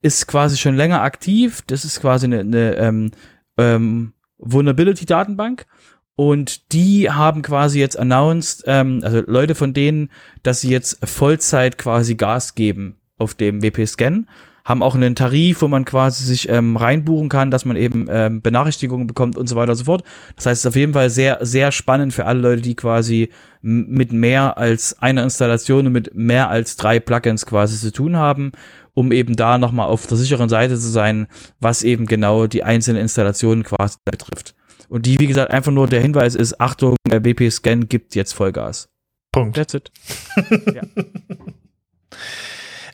[0.02, 1.62] ist quasi schon länger aktiv.
[1.66, 3.10] Das ist quasi eine, eine ähm,
[3.56, 5.66] ähm, Vulnerability-Datenbank.
[6.14, 10.10] Und die haben quasi jetzt announced, ähm, also Leute von denen,
[10.42, 14.26] dass sie jetzt Vollzeit quasi Gas geben auf dem WP-Scan
[14.64, 18.42] haben auch einen Tarif, wo man quasi sich ähm, reinbuchen kann, dass man eben ähm,
[18.42, 20.04] Benachrichtigungen bekommt und so weiter und so fort.
[20.36, 23.30] Das heißt, es ist auf jeden Fall sehr, sehr spannend für alle Leute, die quasi
[23.60, 28.52] mit mehr als einer Installation und mit mehr als drei Plugins quasi zu tun haben,
[28.94, 31.26] um eben da nochmal auf der sicheren Seite zu sein,
[31.60, 34.54] was eben genau die einzelnen Installationen quasi betrifft.
[34.88, 38.90] Und die, wie gesagt, einfach nur der Hinweis ist, Achtung, der BP-Scan gibt jetzt Vollgas.
[39.32, 39.56] Punkt.
[39.56, 39.90] That's it.
[40.74, 40.82] ja.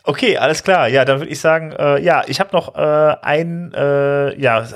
[0.05, 0.89] Okay, alles klar.
[0.89, 4.67] Ja, dann würde ich sagen, äh, ja, ich habe noch äh, ein, äh, ja,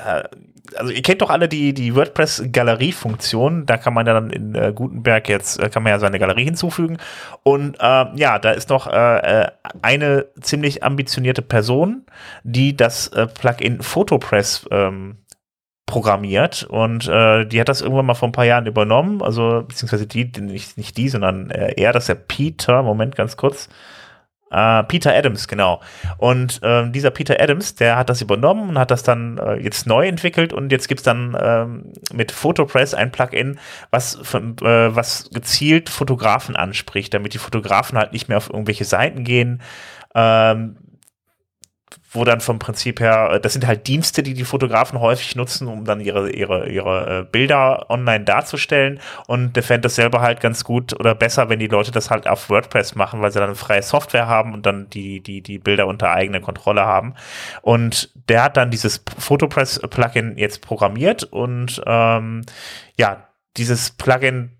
[0.76, 3.66] also ihr kennt doch alle die, die WordPress-Galerie-Funktion.
[3.66, 6.98] Da kann man dann in äh, Gutenberg jetzt, äh, kann man ja seine Galerie hinzufügen.
[7.42, 9.50] Und äh, ja, da ist noch äh, äh
[9.80, 12.04] eine ziemlich ambitionierte Person,
[12.44, 15.16] die das äh, Plugin PhotoPress ähm,
[15.86, 20.06] programmiert und äh, die hat das irgendwann mal vor ein paar Jahren übernommen, also beziehungsweise
[20.06, 23.68] die, nicht, nicht die, sondern äh, er, das ist der Peter, Moment ganz kurz,
[24.54, 25.80] Uh, Peter Adams, genau.
[26.18, 29.86] Und ähm, dieser Peter Adams, der hat das übernommen und hat das dann äh, jetzt
[29.86, 33.58] neu entwickelt und jetzt gibt's dann ähm, mit PhotoPress ein Plugin,
[33.90, 38.84] was, von, äh, was gezielt Fotografen anspricht, damit die Fotografen halt nicht mehr auf irgendwelche
[38.84, 39.62] Seiten gehen,
[40.14, 40.76] ähm,
[42.12, 45.66] wo dann vom Prinzip her, äh, das sind halt Dienste, die die Fotografen häufig nutzen,
[45.68, 49.00] um dann ihre, ihre, ihre äh, Bilder online darzustellen.
[49.26, 52.26] Und der fände das selber halt ganz gut oder besser, wenn die Leute das halt
[52.26, 55.86] auf WordPress machen, weil sie dann freie Software haben und dann die, die, die Bilder
[55.86, 57.14] unter eigener Kontrolle haben.
[57.62, 62.42] Und der hat dann dieses Photopress-Plugin jetzt programmiert und ähm,
[62.96, 64.50] ja, dieses Plugin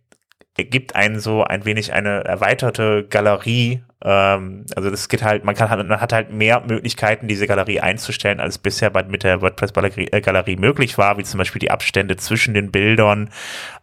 [0.57, 3.83] gibt einen so ein wenig eine erweiterte Galerie.
[4.05, 7.81] Ähm, also das geht halt, man kann halt, man hat halt mehr Möglichkeiten, diese Galerie
[7.81, 12.17] einzustellen, als bisher bei, mit der WordPress-Galerie äh, möglich war, wie zum Beispiel die Abstände
[12.17, 13.31] zwischen den Bildern,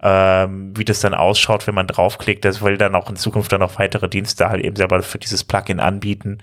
[0.04, 2.46] ähm, wie das dann ausschaut, wenn man draufklickt.
[2.46, 5.44] Das will dann auch in Zukunft dann noch weitere Dienste halt eben selber für dieses
[5.44, 6.38] Plugin anbieten.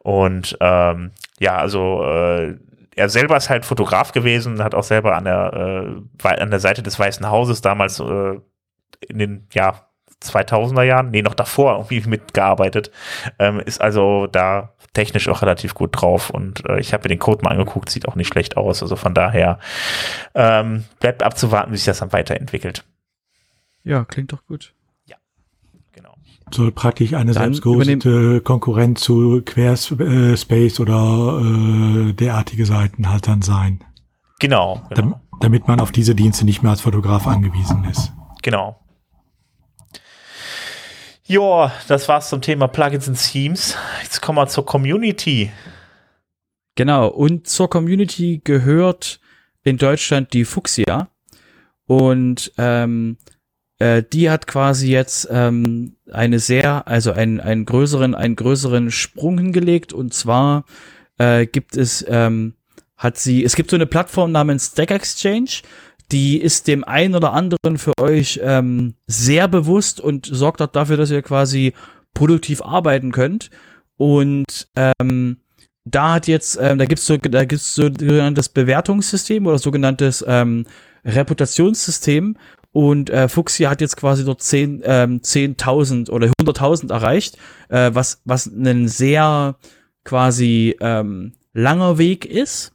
[0.00, 2.54] Und ähm, ja, also äh,
[2.96, 6.82] er selber ist halt Fotograf gewesen, hat auch selber an der, äh, an der Seite
[6.82, 8.38] des Weißen Hauses damals äh,
[9.08, 9.86] in den, ja,
[10.22, 12.90] 2000er Jahren, nee, noch davor irgendwie mitgearbeitet,
[13.38, 17.18] ähm, ist also da technisch auch relativ gut drauf und äh, ich habe mir den
[17.18, 19.58] Code mal angeguckt, sieht auch nicht schlecht aus, also von daher
[20.34, 22.84] ähm, bleibt abzuwarten, wie sich das dann weiterentwickelt.
[23.82, 24.72] Ja, klingt doch gut.
[25.06, 25.16] Ja,
[25.92, 26.14] genau.
[26.52, 33.82] Soll praktisch eine selbstgehostete Konkurrenz zu Querspace oder äh, derartige Seiten halt dann sein.
[34.38, 35.20] Genau, genau.
[35.40, 38.12] Damit man auf diese Dienste nicht mehr als Fotograf angewiesen ist.
[38.42, 38.83] Genau.
[41.26, 43.76] Ja, das war's zum Thema Plugins und Themes.
[44.02, 45.50] Jetzt kommen wir zur Community.
[46.74, 49.20] Genau, und zur Community gehört
[49.62, 51.08] in Deutschland die Fuchsia.
[51.86, 53.16] Und ähm,
[53.78, 59.38] äh, die hat quasi jetzt ähm, eine sehr, also einen, einen größeren, einen größeren Sprung
[59.38, 59.94] hingelegt.
[59.94, 60.66] Und zwar
[61.16, 62.52] äh, gibt es, ähm,
[62.98, 65.62] hat sie, es gibt so eine Plattform namens Stack Exchange
[66.14, 70.96] die ist dem einen oder anderen für euch ähm, sehr bewusst und sorgt auch dafür,
[70.96, 71.72] dass ihr quasi
[72.14, 73.50] produktiv arbeiten könnt.
[73.96, 75.38] Und ähm,
[75.84, 80.66] da hat jetzt, ähm, da gibt's so, da gibt's so sogenanntes Bewertungssystem oder sogenanntes ähm,
[81.04, 82.36] Reputationssystem.
[82.70, 87.38] Und äh, Fuchsia hat jetzt quasi dort 10, ähm, 10.000 oder 100.000 erreicht,
[87.70, 89.56] äh, was, was ein sehr
[90.04, 92.73] quasi ähm, langer Weg ist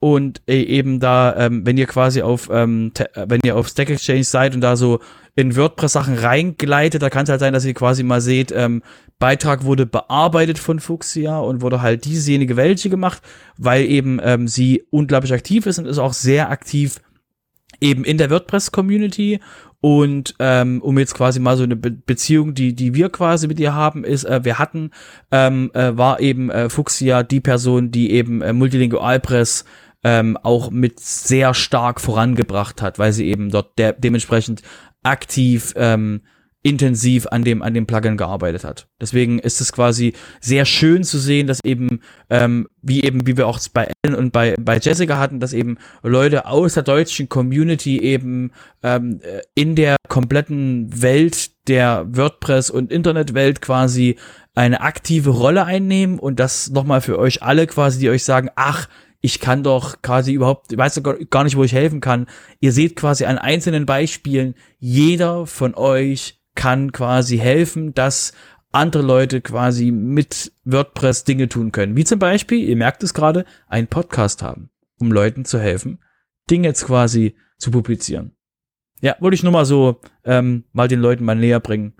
[0.00, 4.24] und äh, eben da, ähm, wenn ihr quasi auf, ähm, wenn ihr auf Stack Exchange
[4.24, 5.00] seid und da so
[5.36, 8.82] in WordPress Sachen reingleitet, da kann es halt sein, dass ihr quasi mal seht, ähm,
[9.18, 13.22] Beitrag wurde bearbeitet von Fuchsia und wurde halt diesejenige welche gemacht,
[13.58, 17.00] weil eben ähm, sie unglaublich aktiv ist und ist auch sehr aktiv
[17.80, 19.40] eben in der WordPress Community
[19.82, 23.58] und ähm, um jetzt quasi mal so eine Be Beziehung, die die wir quasi mit
[23.60, 24.90] ihr haben, ist, äh, wir hatten,
[25.30, 29.64] ähm, äh, war eben äh, Fuchsia die Person, die eben äh, Multilingualpress
[30.04, 34.62] ähm, auch mit sehr stark vorangebracht hat, weil sie eben dort der, dementsprechend
[35.02, 36.22] aktiv ähm,
[36.62, 38.86] intensiv an dem an dem Plugin gearbeitet hat.
[39.00, 43.46] Deswegen ist es quasi sehr schön zu sehen, dass eben ähm, wie eben wie wir
[43.46, 47.98] auch bei Ellen und bei bei Jessica hatten, dass eben Leute aus der deutschen Community
[47.98, 49.20] eben ähm,
[49.54, 54.16] in der kompletten Welt der WordPress und Internetwelt quasi
[54.54, 58.86] eine aktive Rolle einnehmen und das nochmal für euch alle quasi, die euch sagen, ach,
[59.20, 62.26] ich kann doch quasi überhaupt, ich weiß gar nicht, wo ich helfen kann.
[62.58, 68.32] Ihr seht quasi an einzelnen Beispielen, jeder von euch kann quasi helfen, dass
[68.72, 71.96] andere Leute quasi mit WordPress Dinge tun können.
[71.96, 75.98] Wie zum Beispiel, ihr merkt es gerade, einen Podcast haben, um Leuten zu helfen,
[76.48, 78.36] Dinge jetzt quasi zu publizieren.
[79.00, 81.94] Ja, wollte ich nur mal so ähm, mal den Leuten mal näher bringen.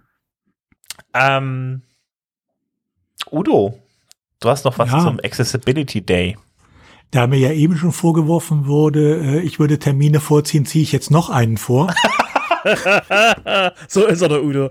[1.15, 1.83] Ähm,
[3.31, 3.79] Udo,
[4.41, 5.01] du hast noch was ja.
[5.01, 6.37] zum Accessibility Day.
[7.11, 11.11] Da mir ja eben schon vorgeworfen wurde, äh, ich würde Termine vorziehen, ziehe ich jetzt
[11.11, 11.93] noch einen vor.
[13.89, 14.71] so ist er, der Udo.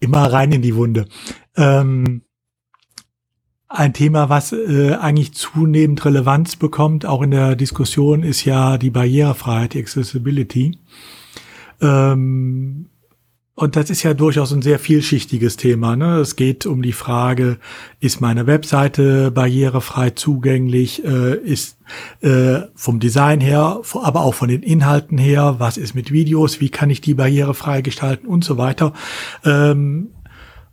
[0.00, 1.06] Immer rein in die Wunde.
[1.56, 2.22] Ähm,
[3.68, 8.90] ein Thema, was äh, eigentlich zunehmend Relevanz bekommt, auch in der Diskussion, ist ja die
[8.90, 10.78] Barrierefreiheit, die Accessibility.
[11.80, 12.90] Ähm,
[13.56, 15.94] und das ist ja durchaus ein sehr vielschichtiges Thema.
[15.94, 16.16] Ne?
[16.18, 17.58] Es geht um die Frage,
[18.00, 21.78] ist meine Webseite barrierefrei zugänglich, äh, ist
[22.20, 26.68] äh, vom Design her, aber auch von den Inhalten her, was ist mit Videos, wie
[26.68, 28.92] kann ich die barrierefrei gestalten und so weiter.
[29.44, 30.08] Ähm,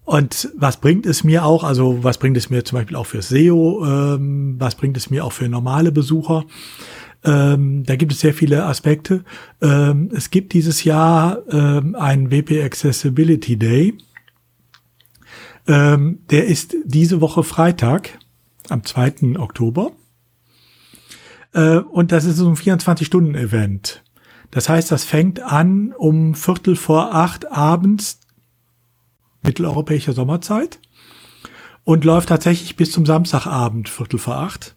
[0.04, 3.22] und was bringt es mir auch, also was bringt es mir zum Beispiel auch für
[3.22, 6.46] SEO, ähm, was bringt es mir auch für normale Besucher?
[7.24, 9.24] Ähm, da gibt es sehr viele Aspekte.
[9.62, 13.98] Ähm, es gibt dieses Jahr ähm, einen WP Accessibility Day.
[15.68, 18.18] Ähm, der ist diese Woche Freitag,
[18.70, 19.38] am 2.
[19.38, 19.92] Oktober.
[21.54, 24.04] Äh, und das ist so ein 24-Stunden-Event.
[24.50, 28.20] Das heißt, das fängt an um Viertel vor acht abends
[29.44, 30.80] mitteleuropäischer Sommerzeit
[31.84, 34.76] und läuft tatsächlich bis zum Samstagabend, Viertel vor acht.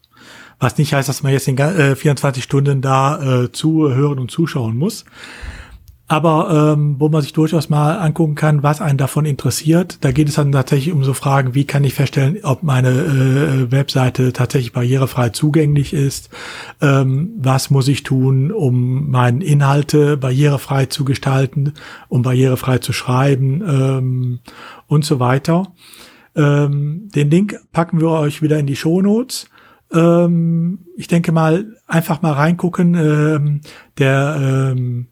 [0.65, 4.79] Was nicht heißt, dass man jetzt in äh, 24 Stunden da äh, zuhören und zuschauen
[4.79, 5.05] muss.
[6.09, 10.31] Aber ähm, wo man sich durchaus mal angucken kann, was einen davon interessiert, da geht
[10.31, 14.73] es dann tatsächlich um so Fragen, wie kann ich feststellen, ob meine äh, Webseite tatsächlich
[14.73, 16.31] barrierefrei zugänglich ist,
[16.81, 21.75] ähm, was muss ich tun, um meine Inhalte barrierefrei zu gestalten,
[22.09, 24.39] um barrierefrei zu schreiben ähm,
[24.87, 25.75] und so weiter.
[26.35, 29.47] Ähm, den Link packen wir euch wieder in die Show Notes.
[29.93, 32.95] Ähm, ich denke mal, einfach mal reingucken.
[32.95, 33.61] Ähm,
[33.99, 35.09] der ähm,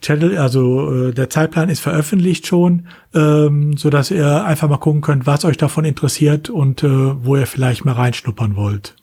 [0.00, 5.00] Channel, also äh, der Zeitplan ist veröffentlicht schon, ähm, so dass ihr einfach mal gucken
[5.00, 6.88] könnt, was euch davon interessiert und äh,
[7.24, 8.96] wo ihr vielleicht mal reinschnuppern wollt.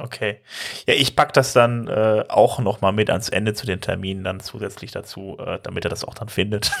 [0.00, 0.38] Okay.
[0.86, 4.24] Ja, ich pack das dann äh, auch noch mal mit ans Ende zu den Terminen
[4.24, 6.72] dann zusätzlich dazu, äh, damit ihr das auch dann findet.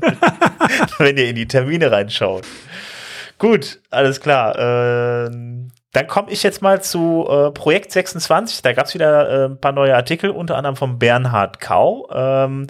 [0.98, 2.44] Wenn ihr in die Termine reinschaut.
[3.38, 4.58] Gut, alles klar.
[4.58, 5.30] Äh,
[5.92, 8.60] dann komme ich jetzt mal zu äh, Projekt 26.
[8.60, 12.06] Da gab es wieder äh, ein paar neue Artikel, unter anderem von Bernhard Kau.
[12.12, 12.66] Ähm,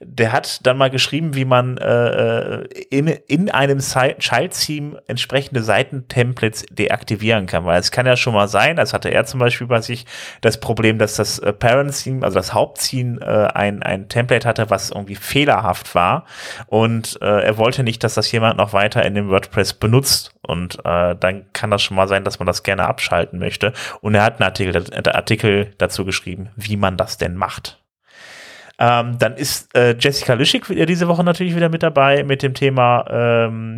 [0.00, 6.64] der hat dann mal geschrieben, wie man äh, äh in, in einem Child-Theme entsprechende Seitentemplates
[6.70, 7.66] deaktivieren kann.
[7.66, 10.06] Weil es kann ja schon mal sein, das hatte er zum Beispiel bei sich,
[10.40, 14.90] das Problem, dass das äh, Parent-Theme, also das Haupttheme, äh, ein, ein Template hatte, was
[14.90, 16.24] irgendwie fehlerhaft war.
[16.68, 20.34] Und äh, er wollte nicht, dass das jemand noch weiter in dem WordPress benutzt.
[20.40, 23.72] Und äh, dann kann das schon mal sein, dass man das gerne abschalten möchte.
[24.00, 27.82] Und er hat einen Artikel, Artikel dazu geschrieben, wie man das denn macht.
[28.78, 33.04] Ähm, dann ist äh, Jessica Lischig diese Woche natürlich wieder mit dabei mit dem Thema
[33.10, 33.76] ähm,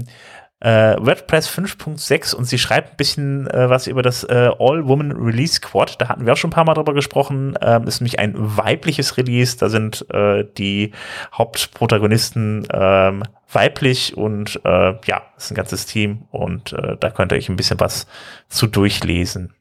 [0.60, 5.54] äh, WordPress 5.6 und sie schreibt ein bisschen äh, was über das äh, All-Woman Release
[5.54, 6.00] Squad.
[6.00, 7.58] Da hatten wir auch schon ein paar Mal drüber gesprochen.
[7.60, 9.56] Ähm, ist nämlich ein weibliches Release.
[9.58, 10.92] Da sind äh, die
[11.32, 17.36] Hauptprotagonisten ähm, weiblich und äh, ja, ist ein ganzes Team und äh, da könnt ihr
[17.36, 18.06] euch ein bisschen was
[18.48, 19.54] zu durchlesen.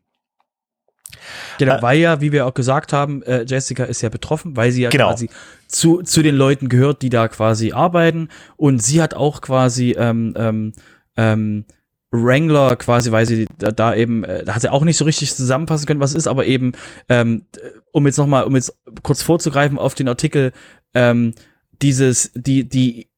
[1.58, 4.72] Genau, äh, weil ja, wie wir auch gesagt haben, äh, Jessica ist ja betroffen, weil
[4.72, 5.10] sie ja genau.
[5.10, 5.30] quasi
[5.68, 8.30] zu, zu den Leuten gehört, die da quasi arbeiten.
[8.58, 10.74] Und sie hat auch quasi ähm, ähm,
[11.18, 11.66] ähm,
[12.14, 15.36] Wrangler quasi, weil sie da, da eben, äh, da hat sie auch nicht so richtig
[15.36, 16.74] zusammenfassen können, was es ist, aber eben,
[17.10, 17.46] ähm,
[17.92, 20.52] um jetzt nochmal, um jetzt kurz vorzugreifen auf den Artikel,
[20.94, 21.34] ähm,
[21.82, 23.10] dieses, die, die,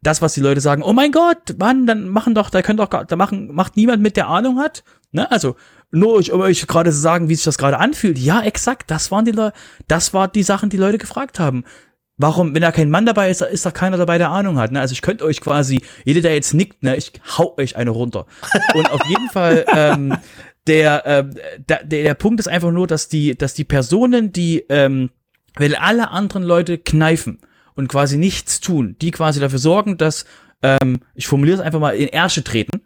[0.00, 2.88] das, was die Leute sagen, oh mein Gott, Mann, dann machen doch, da können doch,
[2.88, 4.84] da machen, macht niemand mit, der Ahnung hat.
[5.10, 5.28] Ne?
[5.30, 5.56] Also,
[5.96, 8.18] nur um euch gerade zu sagen, wie sich das gerade anfühlt.
[8.18, 9.56] Ja, exakt, das waren die Leute,
[9.88, 11.64] das war die Sachen, die Leute gefragt haben.
[12.18, 14.72] Warum, wenn da kein Mann dabei ist, ist da keiner dabei, der Ahnung hat.
[14.72, 14.80] Ne?
[14.80, 18.26] Also ich könnte euch quasi, jeder, der jetzt nickt, ne, ich hau euch eine runter.
[18.74, 20.16] Und auf jeden Fall, ähm,
[20.66, 21.24] der, äh,
[21.58, 25.10] der, der Punkt ist einfach nur, dass die, dass die Personen, die, ähm,
[25.56, 27.38] wenn alle anderen Leute kneifen
[27.74, 30.24] und quasi nichts tun, die quasi dafür sorgen, dass,
[30.62, 32.80] ähm, ich formuliere es einfach mal, in Ärsche treten,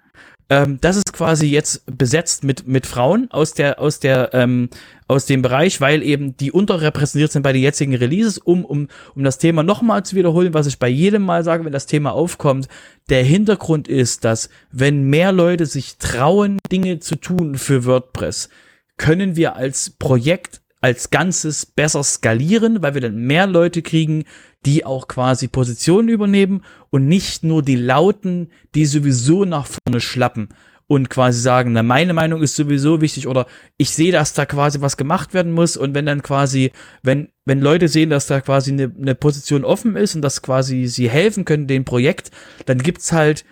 [0.51, 4.68] ähm, das ist quasi jetzt besetzt mit, mit Frauen aus der, aus der, ähm,
[5.07, 9.22] aus dem Bereich, weil eben die unterrepräsentiert sind bei den jetzigen Releases, um, um, um
[9.22, 12.68] das Thema nochmal zu wiederholen, was ich bei jedem Mal sage, wenn das Thema aufkommt.
[13.09, 18.48] Der Hintergrund ist, dass wenn mehr Leute sich trauen, Dinge zu tun für WordPress,
[18.96, 24.24] können wir als Projekt als Ganzes besser skalieren, weil wir dann mehr Leute kriegen,
[24.64, 30.49] die auch quasi Positionen übernehmen und nicht nur die Lauten, die sowieso nach vorne schlappen
[30.91, 34.81] und quasi sagen, na, meine Meinung ist sowieso wichtig oder ich sehe, dass da quasi
[34.81, 35.76] was gemacht werden muss.
[35.76, 36.72] Und wenn dann quasi,
[37.05, 40.89] wenn, wenn Leute sehen, dass da quasi eine, eine Position offen ist und dass quasi
[40.89, 42.33] sie helfen können dem Projekt,
[42.66, 43.45] dann gibt's halt,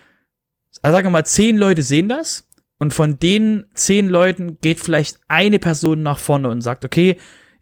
[0.81, 2.48] also sagen wir mal, zehn Leute sehen das
[2.79, 7.17] und von den zehn Leuten geht vielleicht eine Person nach vorne und sagt, okay,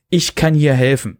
[0.09, 1.19] ich kann hier helfen.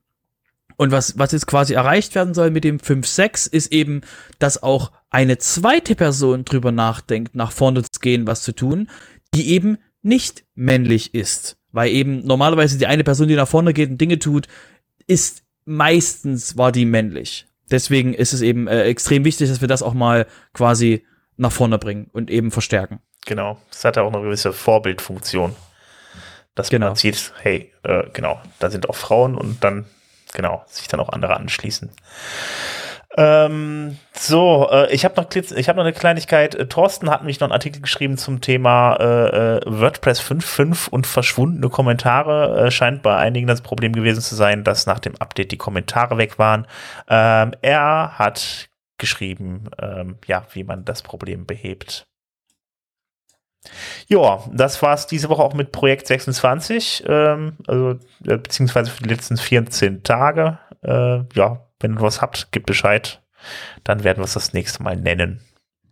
[0.78, 4.02] Und was, was jetzt quasi erreicht werden soll mit dem 5-6 ist eben,
[4.38, 8.88] dass auch eine zweite Person drüber nachdenkt, nach vorne zu gehen, was zu tun,
[9.34, 11.58] die eben nicht männlich ist.
[11.72, 14.48] Weil eben normalerweise die eine Person, die nach vorne geht und Dinge tut,
[15.08, 17.48] ist meistens war die männlich.
[17.72, 21.04] Deswegen ist es eben äh, extrem wichtig, dass wir das auch mal quasi
[21.36, 23.00] nach vorne bringen und eben verstärken.
[23.28, 23.58] Genau.
[23.72, 25.56] Es hat ja auch eine gewisse Vorbildfunktion.
[26.56, 26.88] Dass genau.
[26.88, 29.86] man sieht, hey, äh, genau, da sind auch Frauen und dann
[30.34, 31.92] genau, sich dann auch andere anschließen.
[33.16, 36.70] Ähm, so, äh, ich habe noch, ich hab noch eine Kleinigkeit.
[36.70, 41.70] Thorsten hat mich noch einen Artikel geschrieben zum Thema äh, äh WordPress 5.5 und verschwundene
[41.70, 42.68] Kommentare.
[42.68, 46.18] Äh, scheint bei einigen das Problem gewesen zu sein, dass nach dem Update die Kommentare
[46.18, 46.66] weg waren.
[47.10, 52.08] Ähm, er hat geschrieben, ähm, ja, wie man das Problem behebt.
[54.08, 57.92] Ja, das war's diese Woche auch mit Projekt 26, ähm, also
[58.26, 60.60] äh, beziehungsweise für die letzten 14 Tage.
[60.82, 63.22] Äh, ja, wenn ihr was habt, gebt Bescheid.
[63.84, 65.42] Dann werden wir es das nächste Mal nennen.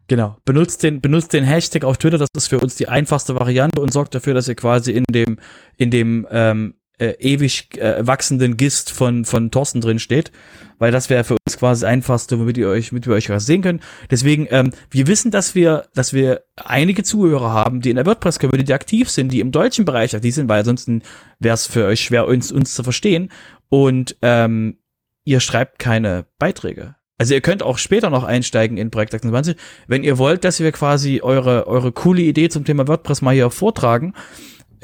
[0.08, 0.38] Genau.
[0.46, 3.92] Benutzt den, benutzt den Hashtag auf Twitter, das ist für uns die einfachste Variante und
[3.92, 5.40] sorgt dafür, dass ihr quasi in dem,
[5.78, 10.32] in dem ähm, äh, ewig äh, wachsenden Gist von, von Thorsten drin steht,
[10.78, 13.46] weil das wäre für uns quasi das einfachste, womit ihr euch, mit wir euch was
[13.46, 13.82] sehen könnt.
[14.10, 18.74] Deswegen, ähm, wir wissen, dass wir, dass wir einige Zuhörer haben, die in der WordPress-Community
[18.74, 21.02] aktiv sind, die im deutschen Bereich aktiv sind, weil ansonsten
[21.40, 23.32] wäre es für euch schwer, uns, uns zu verstehen.
[23.70, 24.78] Und ähm,
[25.24, 26.96] ihr schreibt keine Beiträge.
[27.18, 29.56] Also ihr könnt auch später noch einsteigen in Projekt 26.
[29.88, 33.50] Wenn ihr wollt, dass wir quasi eure, eure coole Idee zum Thema WordPress mal hier
[33.50, 34.14] vortragen,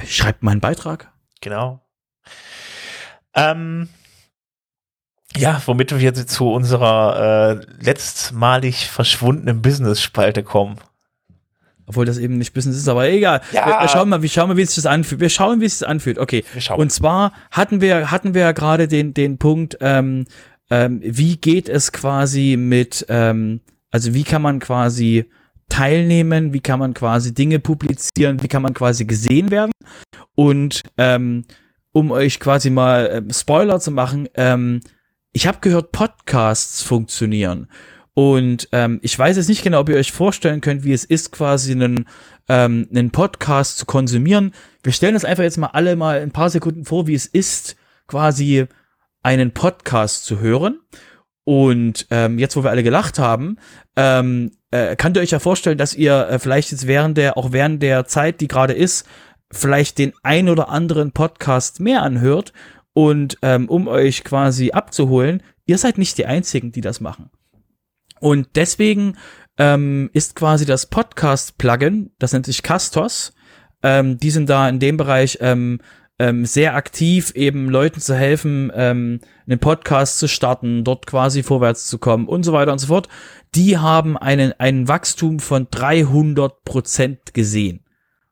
[0.06, 1.12] schreibt mal einen Beitrag.
[1.42, 1.82] Genau.
[3.36, 3.90] Ähm,
[5.36, 10.78] ja, womit wir jetzt zu unserer äh, letztmalig verschwundenen Business-Spalte kommen.
[11.86, 13.42] Obwohl das eben nicht Business ist, aber egal.
[13.52, 13.66] Ja.
[13.66, 15.20] Wir, wir, schauen mal, wir schauen mal, wie sich das anfühlt.
[15.20, 16.20] Wir schauen, wie es sich anfühlt.
[16.20, 16.44] Okay.
[16.76, 20.26] Und zwar hatten wir, hatten wir ja gerade den, den Punkt, ähm,
[20.70, 25.30] ähm, wie geht es quasi mit, ähm, also wie kann man quasi
[25.68, 29.72] teilnehmen, wie kann man quasi Dinge publizieren, wie kann man quasi gesehen werden.
[30.36, 31.46] Und ähm,
[31.92, 34.82] um euch quasi mal äh, Spoiler zu machen, ähm,
[35.34, 37.68] ich habe gehört, Podcasts funktionieren.
[38.14, 41.32] Und ähm, ich weiß jetzt nicht genau, ob ihr euch vorstellen könnt, wie es ist,
[41.32, 42.08] quasi einen,
[42.50, 44.54] ähm, einen Podcast zu konsumieren.
[44.84, 47.78] Wir stellen uns einfach jetzt mal alle mal ein paar Sekunden vor, wie es ist,
[48.08, 48.66] quasi
[49.24, 50.80] einen Podcast zu hören.
[51.44, 53.58] Und ähm, jetzt, wo wir alle gelacht haben,
[53.96, 57.52] ähm, äh, könnt ihr euch ja vorstellen, dass ihr äh, vielleicht jetzt während der, auch
[57.52, 59.08] während der Zeit, die gerade ist,
[59.52, 62.54] vielleicht den ein oder anderen Podcast mehr anhört
[62.94, 67.30] und ähm, um euch quasi abzuholen, ihr seid nicht die Einzigen, die das machen.
[68.20, 69.18] Und deswegen
[69.58, 73.34] ähm, ist quasi das Podcast-Plugin, das nennt sich Castos,
[73.84, 75.80] ähm, die sind da in dem Bereich ähm,
[76.20, 81.88] ähm, sehr aktiv, eben Leuten zu helfen, ähm, einen Podcast zu starten, dort quasi vorwärts
[81.88, 83.10] zu kommen und so weiter und so fort.
[83.56, 87.84] Die haben einen, einen Wachstum von 300 Prozent gesehen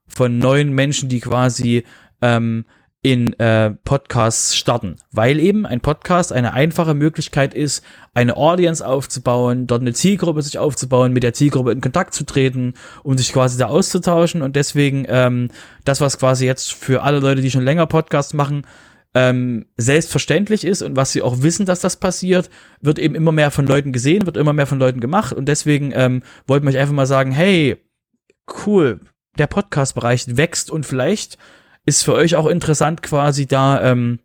[0.10, 1.84] von neuen Menschen, die quasi
[2.22, 2.66] ähm,
[3.01, 7.84] in äh, Podcasts starten, weil eben ein Podcast eine einfache Möglichkeit ist,
[8.14, 12.74] eine Audience aufzubauen, dort eine Zielgruppe sich aufzubauen, mit der Zielgruppe in Kontakt zu treten,
[13.03, 14.41] um sich quasi da auszutauschen.
[14.41, 15.49] Und deswegen ähm,
[15.86, 18.64] das, was quasi jetzt für alle Leute, die schon länger Podcasts machen,
[19.14, 22.49] ähm, selbstverständlich ist und was sie auch wissen, dass das passiert,
[22.82, 25.32] wird eben immer mehr von Leuten gesehen, wird immer mehr von Leuten gemacht.
[25.32, 27.78] Und deswegen ähm, wollten wir euch einfach mal sagen, hey,
[28.66, 28.99] cool,
[29.38, 31.38] der Podcast-Bereich wächst und vielleicht
[31.86, 34.19] ist für euch auch interessant, quasi da ähm,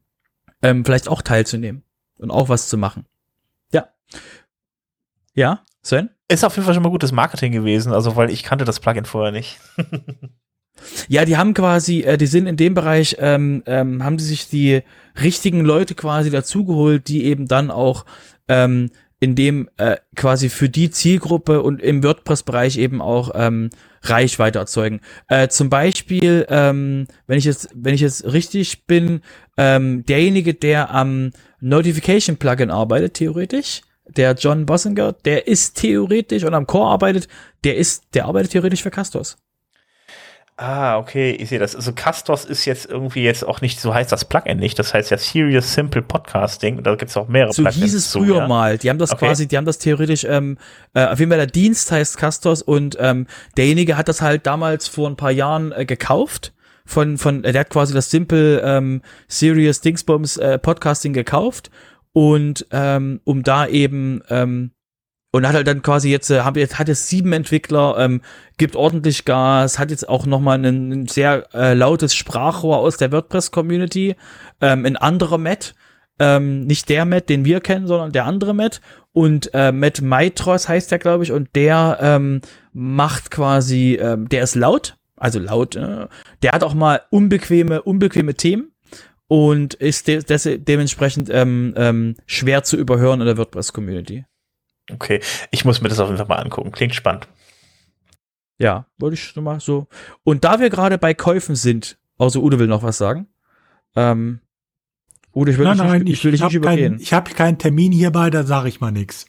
[0.63, 1.83] ähm, vielleicht auch teilzunehmen
[2.19, 3.07] und auch was zu machen.
[3.73, 3.89] Ja.
[5.35, 6.11] Ja, Sven?
[6.29, 9.05] Ist auf jeden Fall schon mal gutes Marketing gewesen, also weil ich kannte das Plugin
[9.05, 9.59] vorher nicht.
[11.09, 14.49] ja, die haben quasi, äh, die sind in dem Bereich, ähm, ähm, haben die sich
[14.49, 14.83] die
[15.21, 18.07] richtigen Leute quasi dazugeholt, die eben dann auch
[18.49, 18.91] ähm,
[19.21, 23.71] in dem äh, quasi für die Zielgruppe und im WordPress-Bereich eben auch ähm,
[24.05, 25.01] Reichweite erzeugen.
[25.29, 29.21] Äh, zum Beispiel, ähm, wenn ich jetzt, wenn ich jetzt richtig bin,
[29.57, 31.31] ähm, derjenige, der am
[31.61, 37.29] Notification Plugin arbeitet, theoretisch, der John Bossinger, der ist theoretisch und am Core arbeitet,
[37.65, 39.39] der ist, der arbeitet theoretisch für Castos.
[40.57, 41.75] Ah, okay, ich sehe das.
[41.75, 45.11] Also Castos ist jetzt irgendwie jetzt auch nicht, so heißt das Plugin nicht, das heißt
[45.11, 47.83] ja Serious Simple Podcasting und da gibt es auch mehrere so Plugins.
[47.83, 48.47] hieß es früher ja.
[48.47, 48.79] mal.
[48.79, 49.27] Die haben das okay.
[49.27, 50.57] quasi, die haben das theoretisch, ähm,
[50.95, 53.27] äh, auf jeden Fall der Dienst heißt Castos und ähm,
[53.57, 56.53] derjenige hat das halt damals vor ein paar Jahren äh, gekauft
[56.87, 61.73] von, von, äh, der hat quasi das Simple ähm, Serious Dingsbums äh, Podcasting gekauft
[62.13, 64.71] und ähm, um da eben ähm,
[65.35, 68.21] und hat halt dann quasi jetzt, äh, hat jetzt, hat jetzt sieben Entwickler, ähm,
[68.57, 73.11] gibt ordentlich Gas, hat jetzt auch nochmal ein, ein sehr äh, lautes Sprachrohr aus der
[73.11, 74.15] WordPress-Community,
[74.61, 75.75] ähm, ein anderer Matt,
[76.21, 78.81] ähm, nicht der Matt, den wir kennen, sondern der andere Matt
[79.11, 82.41] und äh, Matt Maitros heißt der, glaube ich, und der ähm,
[82.73, 86.07] macht quasi, ähm, der ist laut, also laut, äh,
[86.45, 88.71] der hat auch mal unbequeme, unbequeme Themen
[89.27, 94.27] und ist de de dementsprechend ähm, ähm, schwer zu überhören in der WordPress-Community.
[94.93, 95.21] Okay,
[95.51, 96.73] ich muss mir das auf jeden Fall mal angucken.
[96.73, 97.29] Klingt spannend.
[98.59, 99.89] Ja, wollte ich schon mal so.
[100.23, 103.27] Und da wir gerade bei Käufen sind, außer Ude will noch was sagen.
[103.97, 104.41] Ähm,
[105.33, 106.95] Ude, ich will nein, nein, nicht, ich, will dich nicht übergehen.
[106.95, 109.27] Kein, ich habe keinen Termin hierbei, da sage ich mal nichts.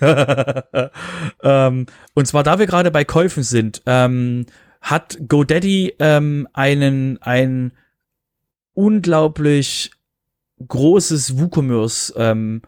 [0.00, 4.46] ähm, und zwar, da wir gerade bei Käufen sind, ähm,
[4.80, 7.72] hat GoDaddy ähm, einen ein
[8.74, 9.90] unglaublich
[10.66, 12.62] großes WooCommerce ähm,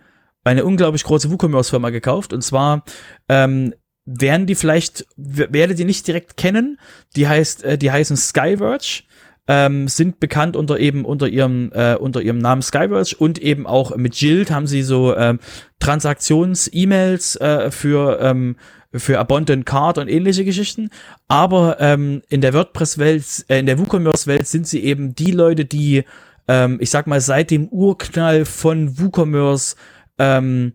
[0.44, 2.32] eine unglaublich große WooCommerce-Firma gekauft.
[2.32, 2.84] Und zwar
[3.28, 3.74] ähm,
[4.04, 6.78] werden die vielleicht, werdet ihr nicht direkt kennen.
[7.16, 9.02] Die heißt, äh, die heißen Skyverge.
[9.48, 13.96] Ähm, sind bekannt unter eben unter ihrem äh, unter ihrem Namen Skyverge und eben auch
[13.96, 15.40] mit Jilt haben sie so ähm,
[15.80, 18.56] Transaktions-E-Mails äh, für ähm,
[18.94, 20.90] für Abundant Card und ähnliche Geschichten.
[21.28, 26.04] Aber ähm, in der WordPress-Welt, äh, in der WooCommerce-Welt sind sie eben die Leute, die,
[26.48, 29.76] ähm, ich sag mal, seit dem Urknall von WooCommerce
[30.20, 30.74] ähm,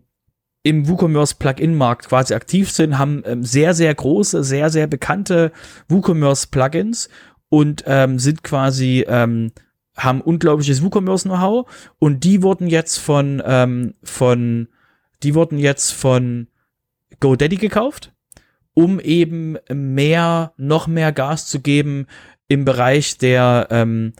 [0.64, 5.52] im WooCommerce Plugin-Markt quasi aktiv sind, haben ähm, sehr, sehr große, sehr, sehr bekannte
[5.88, 7.08] WooCommerce Plugins
[7.48, 9.52] und ähm, sind quasi, ähm,
[9.96, 11.70] haben unglaubliches WooCommerce-Know-how.
[12.00, 14.66] Und die wurden jetzt von, ähm, von,
[15.22, 16.48] die wurden jetzt von
[17.20, 18.12] GoDaddy gekauft,
[18.74, 22.08] um eben mehr, noch mehr Gas zu geben
[22.48, 24.14] im Bereich der, ähm,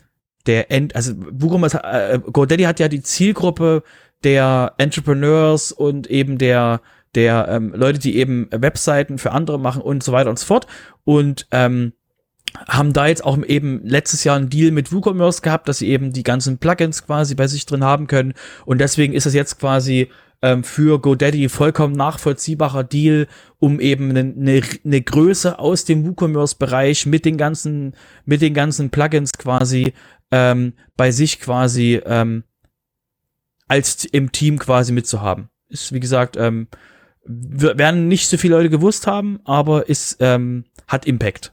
[0.46, 3.82] der End, also WooCommerce, äh, GoDaddy hat ja die Zielgruppe
[4.24, 6.80] der Entrepreneurs und eben der
[7.14, 10.66] der ähm, Leute, die eben Webseiten für andere machen und so weiter und so fort.
[11.04, 11.94] Und ähm,
[12.68, 16.12] haben da jetzt auch eben letztes Jahr einen Deal mit WooCommerce gehabt, dass sie eben
[16.12, 18.34] die ganzen Plugins quasi bei sich drin haben können.
[18.64, 20.10] Und deswegen ist das jetzt quasi
[20.42, 23.26] ähm, für GoDaddy vollkommen nachvollziehbarer Deal,
[23.58, 27.94] um eben eine, eine, eine Größe aus dem WooCommerce-Bereich mit den ganzen,
[28.24, 29.92] mit den ganzen Plugins quasi
[30.30, 32.44] ähm, bei sich quasi ähm,
[33.68, 35.48] als im Team quasi mitzuhaben.
[35.68, 36.68] Ist, wie gesagt, ähm,
[37.24, 41.52] werden nicht so viele Leute gewusst haben, aber ist, ähm, hat Impact.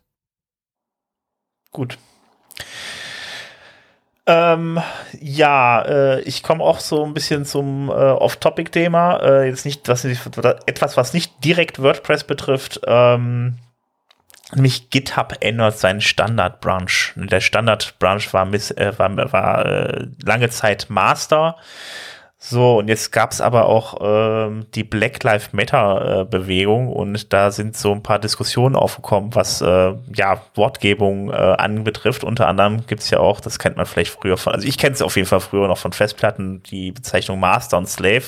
[1.71, 1.97] Gut.
[4.25, 4.79] Ähm,
[5.19, 9.17] ja, äh, ich komme auch so ein bisschen zum äh, Off-Topic-Thema.
[9.17, 12.79] Äh, jetzt nicht, was, etwas, was nicht direkt WordPress betrifft.
[12.85, 13.57] Ähm,
[14.55, 17.13] nämlich GitHub ändert seinen Standard-Branch.
[17.15, 21.57] Der Standard-Branch war, miss, äh, war, war äh, lange Zeit Master.
[22.45, 27.77] So, und jetzt gab's aber auch ähm, die Black Lives Matter äh, und da sind
[27.77, 32.25] so ein paar Diskussionen aufgekommen, was äh, ja Wortgebung äh, anbetrifft.
[32.25, 35.01] Unter anderem gibt's ja auch, das kennt man vielleicht früher von, also ich kenne es
[35.01, 38.25] auf jeden Fall früher noch von Festplatten, die Bezeichnung Master und Slave,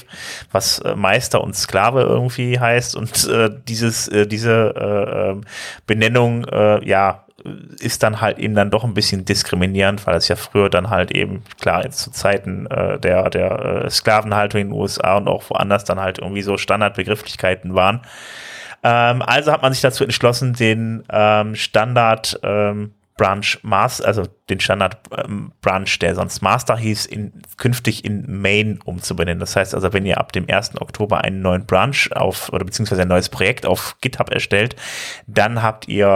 [0.49, 5.41] was äh, Meister und Sklave irgendwie heißt und äh, dieses äh, diese äh, ähm,
[5.87, 7.24] Benennung äh, ja
[7.79, 11.11] ist dann halt eben dann doch ein bisschen diskriminierend, weil es ja früher dann halt
[11.11, 15.49] eben, klar, jetzt zu Zeiten äh, der, der äh, Sklavenhaltung in den USA und auch
[15.49, 18.01] woanders dann halt irgendwie so Standardbegrifflichkeiten waren.
[18.83, 24.59] Ähm, also hat man sich dazu entschlossen, den ähm, Standard ähm, Branch Master, also den
[24.59, 29.39] Standard ähm, Branch, der sonst Master hieß, in, künftig in Main umzubenennen.
[29.39, 30.81] Das heißt also, wenn ihr ab dem 1.
[30.81, 34.75] Oktober einen neuen Branch auf oder beziehungsweise ein neues Projekt auf GitHub erstellt,
[35.27, 36.07] dann habt ihr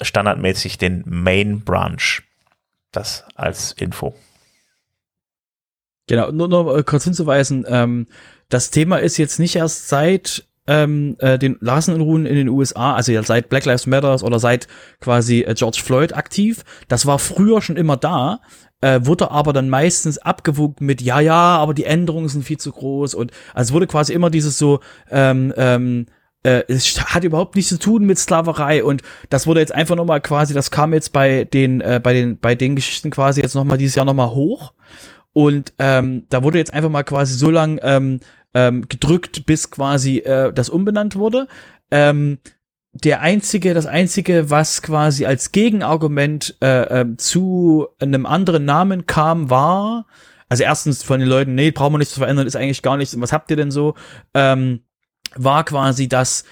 [0.00, 2.22] äh, standardmäßig den Main Branch.
[2.92, 4.14] Das als Info.
[6.08, 8.06] Genau, nur noch äh, kurz hinzuweisen, ähm,
[8.48, 13.12] das Thema ist jetzt nicht erst seit ähm, äh, den Rasenunruhen in den USA, also
[13.12, 14.68] ja seit Black Lives Matters oder seit
[15.00, 16.64] quasi äh, George Floyd aktiv.
[16.88, 18.40] Das war früher schon immer da.
[18.82, 22.72] äh, wurde aber dann meistens abgewogen mit, ja, ja, aber die Änderungen sind viel zu
[22.72, 26.06] groß und also wurde quasi immer dieses so, ähm, ähm,
[26.42, 30.20] äh, es hat überhaupt nichts zu tun mit Sklaverei und das wurde jetzt einfach nochmal
[30.20, 33.78] quasi, das kam jetzt bei den, äh, bei den, bei den Geschichten quasi jetzt nochmal
[33.78, 34.72] dieses Jahr nochmal hoch
[35.32, 38.18] und ähm, da wurde jetzt einfach mal quasi so lang ähm,
[38.54, 41.48] ähm, gedrückt, bis quasi äh, das umbenannt wurde.
[41.90, 42.38] Ähm,
[42.92, 49.48] der einzige, das einzige, was quasi als Gegenargument äh, äh, zu einem anderen Namen kam,
[49.48, 50.06] war,
[50.48, 53.18] also erstens von den Leuten, nee, brauchen wir nichts zu verändern, ist eigentlich gar nichts.
[53.18, 53.94] Was habt ihr denn so?
[54.34, 54.80] Ähm,
[55.34, 56.44] war quasi das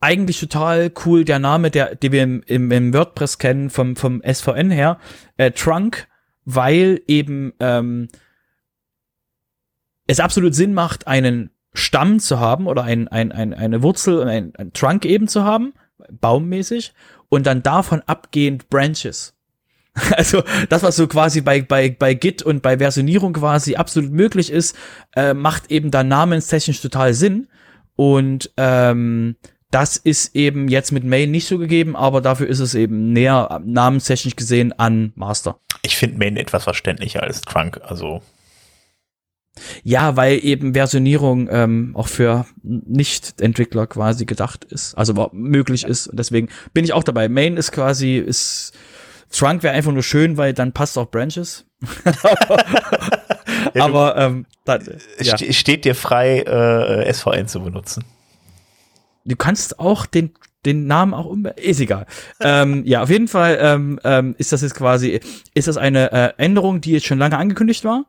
[0.00, 4.22] eigentlich total cool der Name, der, den wir im, im, im WordPress kennen vom vom
[4.22, 4.98] SVN her,
[5.36, 6.08] äh, Trunk,
[6.44, 8.08] weil eben ähm,
[10.08, 14.26] es absolut Sinn macht, einen Stamm zu haben oder ein, ein, ein, eine Wurzel und
[14.28, 15.74] ein, ein Trunk eben zu haben,
[16.10, 16.92] baummäßig,
[17.28, 19.34] und dann davon abgehend Branches.
[20.16, 24.50] Also das, was so quasi bei, bei, bei Git und bei Versionierung quasi absolut möglich
[24.50, 24.76] ist,
[25.16, 27.48] äh, macht eben dann namenstechnisch total Sinn.
[27.96, 29.34] Und ähm,
[29.72, 33.60] das ist eben jetzt mit Main nicht so gegeben, aber dafür ist es eben näher
[33.64, 35.58] namenstechnisch gesehen an Master.
[35.82, 38.22] Ich finde Main etwas verständlicher als Trunk, also
[39.84, 46.08] ja, weil eben Versionierung ähm, auch für Nicht-Entwickler quasi gedacht ist, also möglich ist.
[46.08, 47.28] Und deswegen bin ich auch dabei.
[47.28, 48.72] Main ist quasi, ist
[49.30, 51.64] Trunk wäre einfach nur schön, weil dann passt auch Branches.
[53.74, 54.82] Ja, aber ähm, dann,
[55.20, 55.36] ja.
[55.36, 58.04] Ste- steht dir frei, äh, SVN zu benutzen.
[59.24, 60.32] du kannst auch den
[60.66, 62.06] den Namen auch um ist egal.
[62.40, 65.20] ähm, ja, auf jeden Fall ähm, ähm, ist das jetzt quasi
[65.54, 68.06] ist das eine äh, Änderung, die jetzt schon lange angekündigt war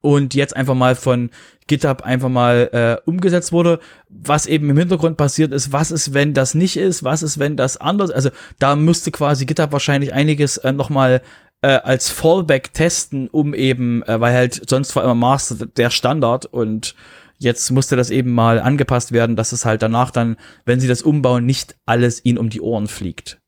[0.00, 1.30] und jetzt einfach mal von
[1.66, 3.78] GitHub einfach mal äh, umgesetzt wurde.
[4.08, 7.56] Was eben im Hintergrund passiert ist, was ist, wenn das nicht ist, was ist, wenn
[7.56, 11.22] das anders, also da müsste quasi GitHub wahrscheinlich einiges äh, nochmal
[11.62, 16.46] äh, als Fallback testen, um eben, äh, weil halt sonst war immer Master der Standard
[16.46, 16.94] und
[17.38, 21.02] jetzt musste das eben mal angepasst werden, dass es halt danach dann, wenn sie das
[21.02, 23.40] umbauen, nicht alles ihnen um die Ohren fliegt.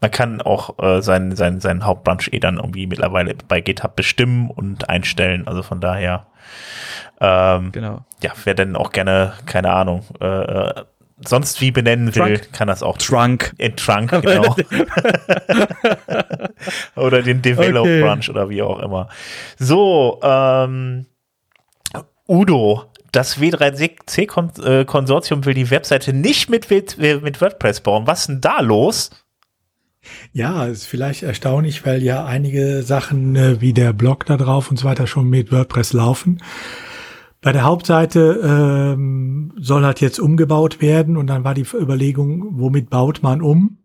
[0.00, 4.50] Man kann auch äh, seinen, seinen, seinen Hauptbranch eh dann irgendwie mittlerweile bei GitHub bestimmen
[4.50, 5.46] und einstellen.
[5.46, 6.26] Also von daher,
[7.20, 8.04] ähm, Genau.
[8.22, 10.74] ja, wer denn auch gerne, keine Ahnung, äh, äh,
[11.24, 12.52] sonst wie benennen will, Trunk.
[12.52, 13.52] kann das auch Trunk.
[13.58, 14.54] in Trunk, genau.
[16.96, 18.02] oder den Develop Okay.
[18.02, 19.08] Branch oder wie auch immer.
[19.58, 21.06] So, ähm,
[22.28, 28.06] Udo, das W3C-Konsortium will die Webseite nicht mit, mit WordPress bauen.
[28.06, 29.10] Was ist denn da los?
[30.32, 34.78] Ja, ist vielleicht erstaunlich, weil ja einige Sachen äh, wie der Blog da drauf und
[34.78, 36.40] so weiter schon mit WordPress laufen.
[37.40, 42.90] Bei der Hauptseite ähm, soll halt jetzt umgebaut werden und dann war die Überlegung, womit
[42.90, 43.78] baut man um?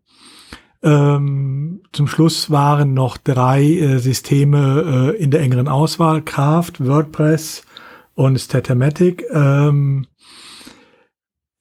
[0.82, 7.64] Ähm, zum Schluss waren noch drei äh, Systeme äh, in der engeren Auswahl, Craft, WordPress
[8.16, 9.24] und Statamatic.
[9.32, 10.08] Ähm,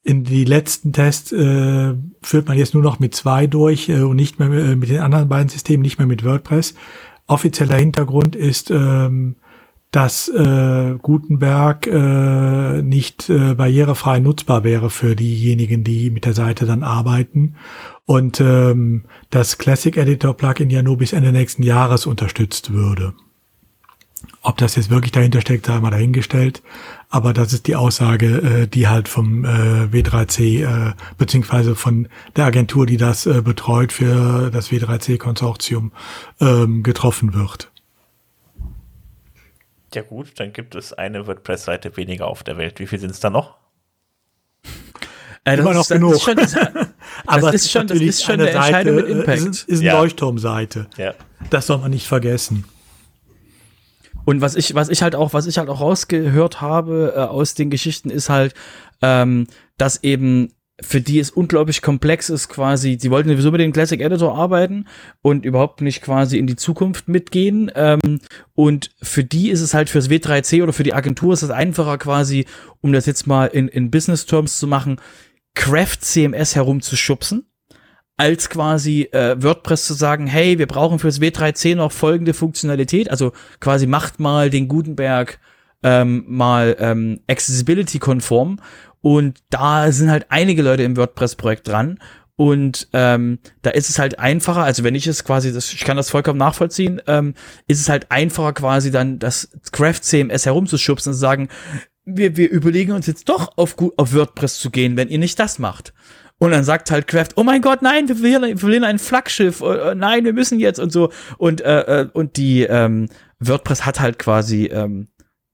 [0.05, 4.16] in die letzten Tests äh, führt man jetzt nur noch mit zwei durch äh, und
[4.16, 6.74] nicht mehr äh, mit den anderen beiden Systemen, nicht mehr mit WordPress.
[7.28, 9.36] Offizieller Hintergrund ist, ähm,
[9.92, 16.64] dass äh, Gutenberg äh, nicht äh, barrierefrei nutzbar wäre für diejenigen, die mit der Seite
[16.66, 17.57] dann arbeiten
[18.07, 23.12] und ähm, das Classic Editor Plugin ja nur bis Ende nächsten Jahres unterstützt würde.
[24.45, 26.62] Ob das jetzt wirklich dahinter steckt, sei mal dahingestellt.
[27.11, 29.49] Aber das ist die Aussage, äh, die halt vom äh,
[29.93, 35.93] W3C äh, beziehungsweise von der Agentur, die das äh, betreut für das W3C-Konsortium
[36.40, 37.70] ähm, getroffen wird.
[39.94, 42.81] Ja gut, dann gibt es eine WordPress-Seite weniger auf der Welt.
[42.81, 43.59] Wie viel sind es da noch?
[45.44, 46.14] Äh, Immer noch ist, das genug.
[46.14, 46.56] Ist schon, das,
[47.27, 49.39] Aber ist schon- das ist schon eine eine Entscheidung mit Impact.
[49.40, 49.98] Ist, ist eine Ja.
[50.01, 50.86] Leuchtturmseite.
[50.97, 51.14] Ja.
[51.51, 52.64] Das soll man nicht vergessen.
[54.24, 57.55] Und was ich, was ich halt auch, was ich halt auch rausgehört habe äh, aus
[57.55, 58.55] den Geschichten, ist halt,
[59.01, 59.47] ähm,
[59.77, 64.01] dass eben für die es unglaublich komplex ist, quasi, die wollten sowieso mit dem Classic
[64.01, 64.86] Editor arbeiten
[65.20, 67.70] und überhaupt nicht quasi in die Zukunft mitgehen.
[67.74, 68.20] Ähm,
[68.55, 71.99] und für die ist es halt fürs W3C oder für die Agentur ist es einfacher
[71.99, 72.47] quasi,
[72.81, 75.01] um das jetzt mal in, in Business Terms zu machen,
[75.55, 77.47] Craft CMS herumzuschubsen
[78.16, 83.32] als quasi äh, WordPress zu sagen, hey, wir brauchen fürs W3C noch folgende Funktionalität, also
[83.60, 85.40] quasi macht mal den Gutenberg
[85.82, 88.60] ähm, mal ähm, accessibility-konform.
[89.01, 91.98] Und da sind halt einige Leute im WordPress-Projekt dran.
[92.36, 95.97] Und ähm, da ist es halt einfacher, also wenn ich es quasi, das, ich kann
[95.97, 97.34] das vollkommen nachvollziehen, ähm,
[97.66, 101.48] ist es halt einfacher quasi dann das Craft CMS herumzuschubsen und zu sagen,
[102.05, 105.59] wir, wir überlegen uns jetzt doch auf, auf WordPress zu gehen, wenn ihr nicht das
[105.59, 105.93] macht.
[106.43, 109.60] Und dann sagt halt Kraft, oh mein Gott, nein, wir verlieren, wir verlieren ein Flaggschiff,
[109.60, 111.12] uh, nein, wir müssen jetzt und so.
[111.39, 113.09] Und, äh, äh, und die ähm,
[113.39, 115.06] WordPress hat halt quasi, ähm,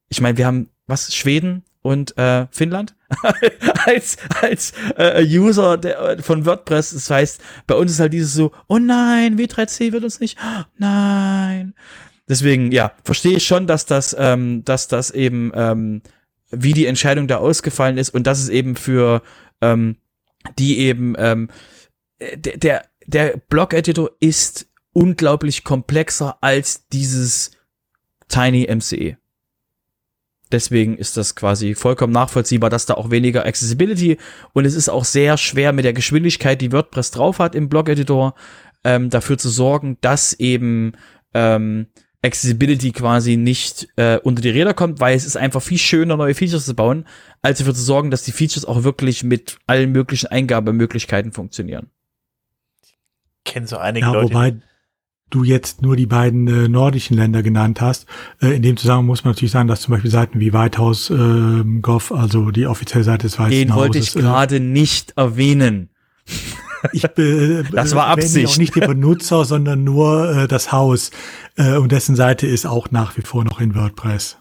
[0.08, 2.94] ich meine, wir haben was, Schweden und äh, Finnland
[3.84, 6.92] als, als äh, User der, von WordPress.
[6.92, 10.38] Das heißt, bei uns ist halt dieses so, oh nein, W3C wird uns nicht,
[10.78, 11.74] nein.
[12.30, 16.00] Deswegen, ja, verstehe ich schon, dass das, ähm, dass das eben, ähm,
[16.50, 19.20] wie die Entscheidung da ausgefallen ist und dass es eben für
[19.60, 19.96] ähm,
[20.58, 21.50] die eben ähm,
[22.20, 27.52] der, der, der Blog-Editor ist unglaublich komplexer als dieses
[28.28, 29.16] Tiny MCE.
[30.50, 34.16] Deswegen ist das quasi vollkommen nachvollziehbar, dass da auch weniger Accessibility
[34.54, 38.34] und es ist auch sehr schwer mit der Geschwindigkeit, die WordPress drauf hat im Blog-Editor,
[38.84, 40.92] ähm, dafür zu sorgen, dass eben
[41.34, 41.88] ähm,
[42.22, 46.34] Accessibility quasi nicht äh, unter die Räder kommt, weil es ist einfach viel schöner, neue
[46.34, 47.06] Features zu bauen,
[47.42, 51.90] als dafür zu sorgen, dass die Features auch wirklich mit allen möglichen Eingabemöglichkeiten funktionieren.
[52.82, 52.96] Ich
[53.44, 54.34] kenne so einige ja, Leute.
[54.34, 54.56] Wobei
[55.30, 58.06] du jetzt nur die beiden äh, nordischen Länder genannt hast.
[58.40, 61.64] Äh, in dem Zusammenhang muss man natürlich sagen, dass zum Beispiel Seiten wie Whitehouse äh,
[61.82, 65.90] Gov, also die offizielle Seite des Weißen Den wollte ich äh, gerade nicht erwähnen.
[66.92, 68.48] Ich äh, das war Absicht.
[68.48, 71.10] auch nicht die Benutzer, sondern nur äh, das Haus.
[71.56, 74.36] Äh, und dessen Seite ist auch nach wie vor noch in WordPress.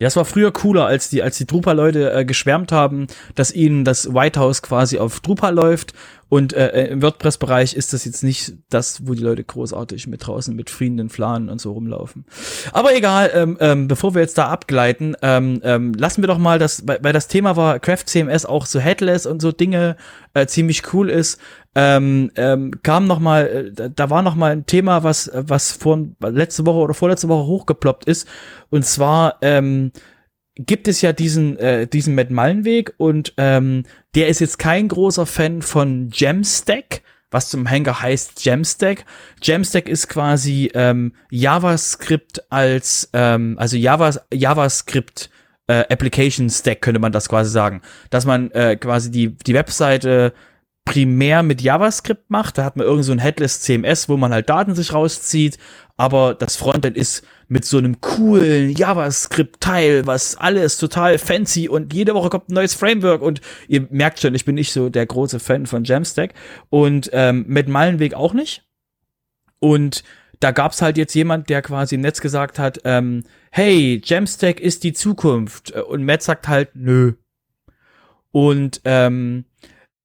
[0.00, 3.06] Ja, es war früher cooler, als die, als die Drupal-Leute äh, geschwärmt haben,
[3.36, 5.94] dass ihnen das White House quasi auf Drupal läuft
[6.28, 10.26] und äh, äh, im WordPress-Bereich ist das jetzt nicht das, wo die Leute großartig mit
[10.26, 12.24] draußen mit friedenden Flanen und so rumlaufen.
[12.72, 16.58] Aber egal, ähm, ähm, bevor wir jetzt da abgleiten, ähm, ähm, lassen wir doch mal
[16.58, 19.96] das, weil, weil das Thema war Craft CMS auch so headless und so Dinge
[20.32, 21.38] äh, ziemlich cool ist.
[21.76, 25.98] Ähm, ähm, kam noch mal, äh, da war noch mal ein Thema, was was vor
[26.20, 28.28] letzte Woche oder vorletzte Woche hochgeploppt ist,
[28.70, 29.90] und zwar ähm,
[30.56, 33.84] gibt es ja diesen, äh, diesen Matt Mullenweg und ähm,
[34.14, 39.04] der ist jetzt kein großer Fan von Jamstack, was zum Hänger heißt Jamstack.
[39.42, 45.30] Jamstack ist quasi ähm, JavaScript als, ähm, also Java, JavaScript
[45.66, 50.34] äh, Application Stack könnte man das quasi sagen, dass man äh, quasi die, die Webseite
[50.84, 52.58] primär mit JavaScript macht.
[52.58, 55.58] Da hat man irgend so ein Headless CMS, wo man halt Daten sich rauszieht,
[55.96, 62.14] aber das Frontend ist mit so einem coolen JavaScript-Teil, was alles total fancy und jede
[62.14, 65.40] Woche kommt ein neues Framework und ihr merkt schon, ich bin nicht so der große
[65.40, 66.34] Fan von Jamstack
[66.70, 68.64] und ähm, mit Meilenweg auch nicht.
[69.60, 70.04] Und
[70.40, 74.84] da gab's halt jetzt jemand, der quasi im Netz gesagt hat, ähm, hey, Jamstack ist
[74.84, 77.14] die Zukunft und Matt sagt halt, nö.
[78.30, 79.44] Und ähm,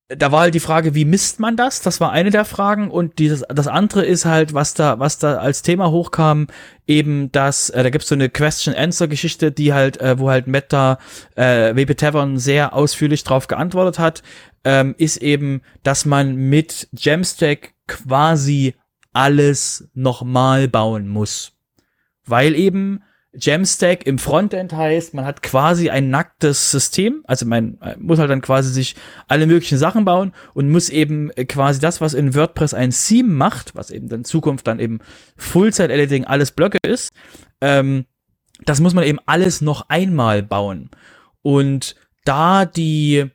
[0.10, 1.82] da war halt die Frage, wie misst man das?
[1.82, 5.38] Das war eine der Fragen und dieses, das andere ist halt, was da, was da
[5.38, 6.48] als Thema hochkam,
[6.88, 10.98] eben dass, äh, da gibt's so eine Question-Answer-Geschichte, die halt, äh, wo halt Meta,
[11.36, 14.24] äh, WP Tavern sehr ausführlich drauf geantwortet hat,
[14.64, 18.74] ähm, ist eben, dass man mit Jamstack quasi
[19.14, 21.52] alles nochmal bauen muss.
[22.26, 23.04] Weil eben
[23.34, 28.42] Jamstack im Frontend heißt, man hat quasi ein nacktes System, also man muss halt dann
[28.42, 28.96] quasi sich
[29.28, 33.76] alle möglichen Sachen bauen und muss eben quasi das, was in WordPress ein Theme macht,
[33.76, 35.00] was eben in Zukunft dann eben
[35.38, 37.12] Full-Site-Editing alles Blöcke ist,
[37.62, 38.06] ähm,
[38.66, 40.90] das muss man eben alles noch einmal bauen.
[41.44, 41.96] Und
[42.26, 43.30] da die,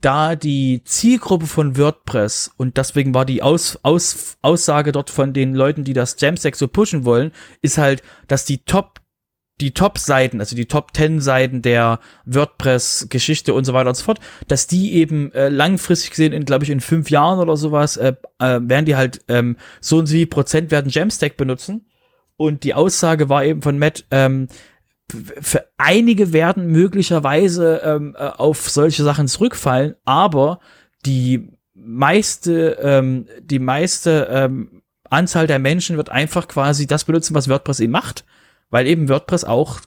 [0.00, 5.54] da die Zielgruppe von WordPress und deswegen war die Aus, Aus, Aussage dort von den
[5.54, 7.30] Leuten, die das Jamstack so pushen wollen,
[7.62, 8.99] ist halt, dass die Top
[9.60, 14.94] die Top-Seiten, also die Top-10-Seiten der WordPress-Geschichte und so weiter und so fort, dass die
[14.94, 18.86] eben äh, langfristig gesehen, in glaube ich in fünf Jahren oder sowas, äh, äh, werden
[18.86, 21.86] die halt ähm, so und so viel Prozent werden Jamstack benutzen.
[22.36, 24.48] Und die Aussage war eben von Matt, ähm,
[25.10, 30.60] für einige werden möglicherweise ähm, äh, auf solche Sachen zurückfallen, aber
[31.04, 37.48] die meiste, ähm, die meiste ähm, Anzahl der Menschen wird einfach quasi das benutzen, was
[37.48, 38.24] WordPress eben macht
[38.70, 39.80] weil eben WordPress auch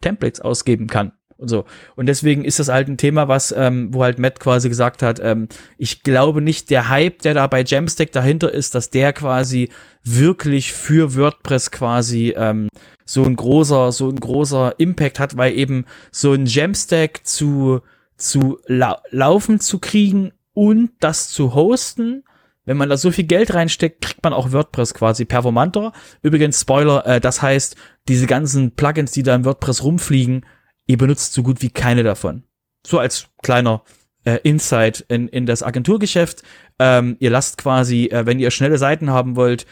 [0.00, 1.64] Templates ausgeben kann und so.
[1.96, 5.20] Und deswegen ist das halt ein Thema, was, ähm, wo halt Matt quasi gesagt hat,
[5.22, 5.48] ähm,
[5.78, 9.70] ich glaube nicht, der Hype, der da bei Jamstack dahinter ist, dass der quasi
[10.04, 12.68] wirklich für WordPress quasi ähm,
[13.04, 17.80] so ein großer, so ein großer Impact hat, weil eben so ein Jamstack zu,
[18.16, 22.24] zu lau laufen zu kriegen und das zu hosten,
[22.68, 25.94] wenn man da so viel Geld reinsteckt, kriegt man auch WordPress quasi performanter.
[26.20, 27.76] Übrigens, Spoiler, äh, das heißt,
[28.08, 30.44] diese ganzen Plugins, die da im WordPress rumfliegen,
[30.86, 32.44] ihr benutzt so gut wie keine davon.
[32.86, 33.84] So als kleiner
[34.24, 36.42] äh, Insight in, in das Agenturgeschäft.
[36.78, 39.64] Ähm, ihr lasst quasi, äh, wenn ihr schnelle Seiten haben wollt,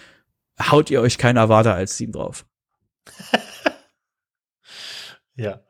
[0.58, 2.46] haut ihr euch kein Avada als Team drauf.
[5.34, 5.60] ja.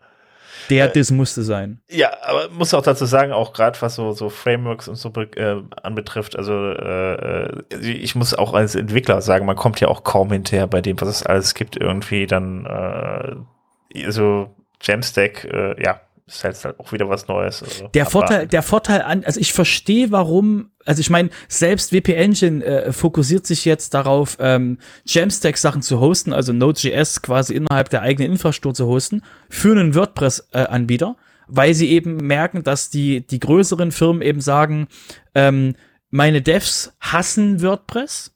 [0.71, 1.81] Der Diss musste sein.
[1.91, 5.63] Ja, aber muss auch dazu sagen, auch gerade was so, so Frameworks und so äh,
[5.83, 10.67] anbetrifft, also äh, ich muss auch als Entwickler sagen, man kommt ja auch kaum hinterher
[10.67, 16.65] bei dem, was es alles gibt, irgendwie dann äh, so Jamstack, äh, ja, ist halt,
[16.65, 17.63] halt auch wieder was Neues.
[17.63, 22.15] Also der Vorteil, der Vorteil an, also ich verstehe, warum, also ich meine, selbst WP
[22.15, 28.03] Engine äh, fokussiert sich jetzt darauf, ähm, Jamstack-Sachen zu hosten, also Node.js quasi innerhalb der
[28.03, 33.39] eigenen Infrastruktur zu hosten, für einen WordPress-Anbieter, äh, weil sie eben merken, dass die, die
[33.39, 34.89] größeren Firmen eben sagen,
[35.37, 35.77] ähm,
[36.11, 38.36] meine Devs hassen WordPress,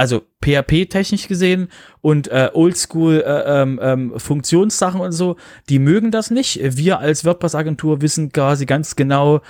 [0.00, 1.68] also PHP-technisch gesehen
[2.00, 5.36] und äh, Oldschool äh, ähm, ähm, Funktionssachen und so,
[5.68, 6.58] die mögen das nicht.
[6.62, 9.42] Wir als WordPress-Agentur wissen quasi ganz genau,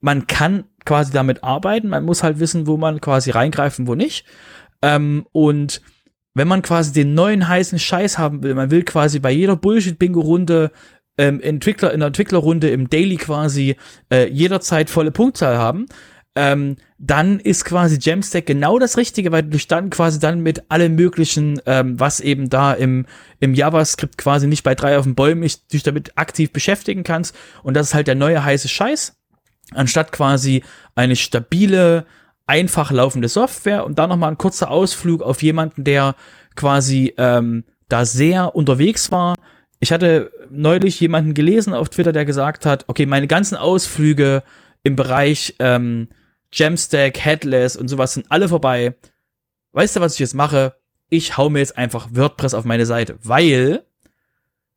[0.00, 4.24] man kann quasi damit arbeiten, man muss halt wissen, wo man quasi reingreifen, wo nicht.
[4.80, 5.82] Ähm, und
[6.34, 10.70] wenn man quasi den neuen heißen Scheiß haben will, man will quasi bei jeder Bullshit-Bingo-Runde
[11.18, 13.74] ähm, Entwickler in der Entwicklerrunde im Daily quasi
[14.12, 15.86] äh, jederzeit volle Punktzahl haben,
[16.36, 20.70] ähm, dann ist quasi Jamstack genau das Richtige, weil du dich dann quasi dann mit
[20.70, 23.06] allem möglichen, ähm, was eben da im,
[23.40, 27.34] im JavaScript quasi nicht bei drei auf den Bäumen ist, dich damit aktiv beschäftigen kannst.
[27.62, 29.16] Und das ist halt der neue heiße Scheiß.
[29.72, 30.62] Anstatt quasi
[30.94, 32.06] eine stabile,
[32.46, 36.14] einfach laufende Software und dann nochmal ein kurzer Ausflug auf jemanden, der
[36.54, 39.34] quasi ähm, da sehr unterwegs war.
[39.80, 44.42] Ich hatte neulich jemanden gelesen auf Twitter, der gesagt hat, okay, meine ganzen Ausflüge
[44.82, 46.08] im Bereich ähm,
[46.56, 48.96] Jamstack, Headless und sowas sind alle vorbei.
[49.72, 50.74] Weißt du, was ich jetzt mache?
[51.10, 53.84] Ich hau mir jetzt einfach WordPress auf meine Seite, weil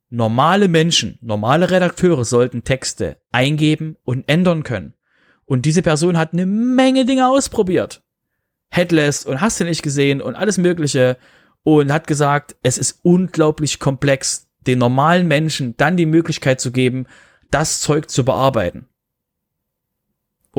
[0.10, 4.94] normale Menschen, normale Redakteure sollten Texte eingeben und ändern können.
[5.46, 8.04] Und diese Person hat eine Menge Dinge ausprobiert.
[8.70, 11.18] Headless und hast du nicht gesehen und alles Mögliche
[11.64, 17.08] und hat gesagt, es ist unglaublich komplex, den normalen Menschen dann die Möglichkeit zu geben,
[17.52, 18.90] das Zeug zu bearbeiten.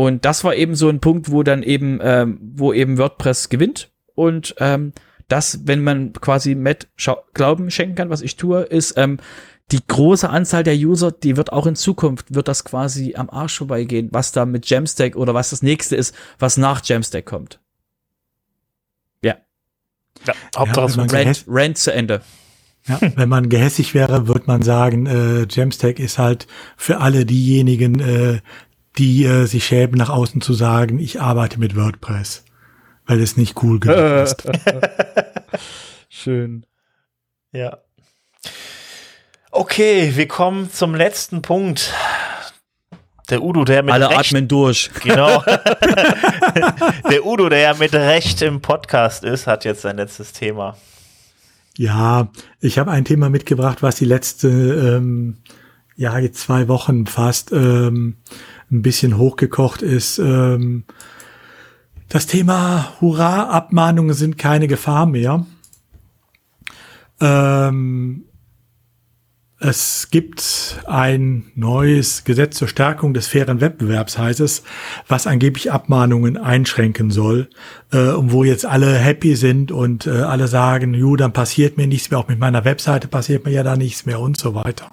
[0.00, 3.90] Und das war eben so ein Punkt, wo dann eben, ähm, wo eben WordPress gewinnt.
[4.14, 4.94] Und ähm,
[5.28, 6.88] das, wenn man quasi Matt
[7.34, 9.18] Glauben schenken kann, was ich tue, ist ähm,
[9.72, 13.58] die große Anzahl der User, die wird auch in Zukunft, wird das quasi am Arsch
[13.58, 17.60] vorbeigehen, was da mit Jamstack oder was das nächste ist, was nach Jamstack kommt.
[19.22, 19.36] Ja.
[20.26, 22.22] Ja, Hauptsache ja, Rant, Rant zu Ende.
[22.86, 26.46] Ja, wenn man gehässig wäre, würde man sagen, äh, Jamstack ist halt
[26.78, 28.40] für alle diejenigen, äh,
[28.98, 32.44] die äh, sich schämen, nach außen zu sagen, ich arbeite mit WordPress,
[33.06, 34.48] weil es nicht cool genug ist.
[36.08, 36.66] Schön.
[37.52, 37.78] Ja.
[39.50, 41.92] Okay, wir kommen zum letzten Punkt.
[43.30, 44.90] Der Udo, der mit Alle Recht, atmen durch.
[45.02, 45.42] Genau.
[47.10, 50.76] der Udo, der ja mit Recht im Podcast ist, hat jetzt sein letztes Thema.
[51.76, 52.28] Ja,
[52.60, 55.38] ich habe ein Thema mitgebracht, was die letzte, ähm,
[55.96, 58.16] ja, jetzt zwei Wochen fast ähm,
[58.70, 60.18] ein bisschen hochgekocht ist.
[60.18, 60.84] Ähm,
[62.08, 65.46] das Thema Hurra, Abmahnungen sind keine Gefahr mehr.
[67.20, 68.24] Ähm,
[69.62, 74.62] es gibt ein neues Gesetz zur Stärkung des fairen Wettbewerbs, heißt es,
[75.06, 77.50] was angeblich Abmahnungen einschränken soll,
[77.92, 81.86] äh, und wo jetzt alle happy sind und äh, alle sagen, ju, dann passiert mir
[81.86, 84.92] nichts mehr, auch mit meiner Webseite passiert mir ja da nichts mehr und so weiter.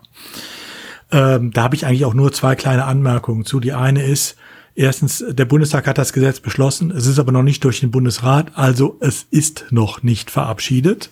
[1.11, 3.59] Ähm, da habe ich eigentlich auch nur zwei kleine Anmerkungen zu.
[3.59, 4.35] Die eine ist,
[4.75, 8.51] erstens, der Bundestag hat das Gesetz beschlossen, es ist aber noch nicht durch den Bundesrat,
[8.55, 11.09] also es ist noch nicht verabschiedet.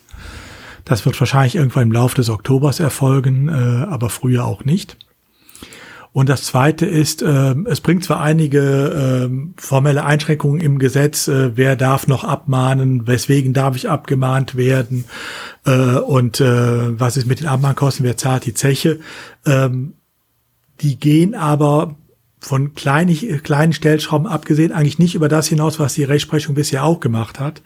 [0.84, 4.96] Das wird wahrscheinlich irgendwann im Laufe des Oktobers erfolgen, äh, aber früher auch nicht.
[6.16, 11.58] Und das Zweite ist, äh, es bringt zwar einige äh, formelle Einschränkungen im Gesetz, äh,
[11.58, 15.04] wer darf noch abmahnen, weswegen darf ich abgemahnt werden
[15.66, 18.98] äh, und äh, was ist mit den Abmahnkosten, wer zahlt die Zeche.
[19.44, 19.92] Ähm,
[20.80, 21.96] die gehen aber
[22.38, 27.00] von kleinen, kleinen Stellschrauben abgesehen eigentlich nicht über das hinaus, was die Rechtsprechung bisher auch
[27.00, 27.60] gemacht hat.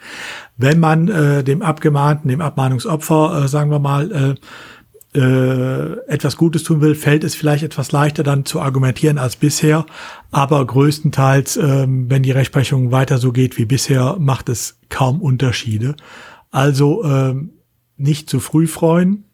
[0.57, 4.35] Wenn man äh, dem Abgemahnten, dem Abmahnungsopfer, äh, sagen wir mal, äh,
[5.15, 9.87] äh, etwas Gutes tun will, fällt es vielleicht etwas leichter dann zu argumentieren als bisher.
[10.31, 15.97] Aber größtenteils, ähm, wenn die Rechtsprechung weiter so geht wie bisher, macht es kaum Unterschiede.
[16.51, 17.51] Also ähm,
[17.97, 19.25] nicht zu früh freuen.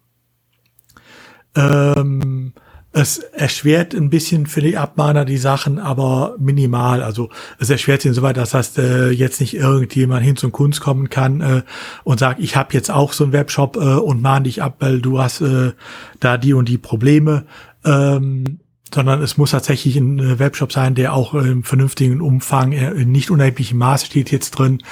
[1.54, 2.52] Ähm,
[2.96, 7.02] es erschwert ein bisschen für die Abmahner die Sachen, aber minimal.
[7.02, 7.28] Also
[7.58, 11.42] es erschwert sie insoweit, dass das äh, jetzt nicht irgendjemand hin zum Kunst kommen kann
[11.42, 11.62] äh,
[12.04, 15.02] und sagt, ich habe jetzt auch so einen Webshop äh, und mahn dich ab, weil
[15.02, 15.72] du hast äh,
[16.20, 17.44] da die und die Probleme.
[17.84, 18.60] Ähm,
[18.94, 23.10] sondern es muss tatsächlich ein äh, Webshop sein, der auch im vernünftigen Umfang, äh, in
[23.10, 24.82] nicht unerheblichem Maße steht jetzt drin,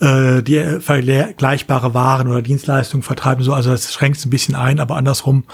[0.00, 3.44] äh, die vergleichbare Waren oder Dienstleistungen vertreiben.
[3.44, 5.44] So, also das schränkt es ein bisschen ein, aber andersrum,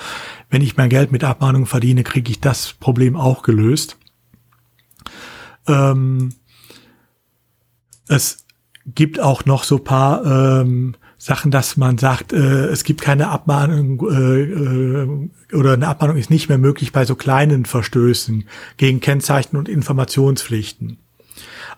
[0.48, 3.98] wenn ich mein Geld mit Abmahnungen verdiene, kriege ich das Problem auch gelöst.
[5.68, 6.30] Ähm,
[8.08, 8.46] es
[8.86, 14.00] gibt auch noch so paar ähm, Sachen, dass man sagt, äh, es gibt keine Abmahnung
[14.10, 18.44] äh, äh, oder eine Abmahnung ist nicht mehr möglich bei so kleinen Verstößen
[18.78, 20.96] gegen Kennzeichen und Informationspflichten.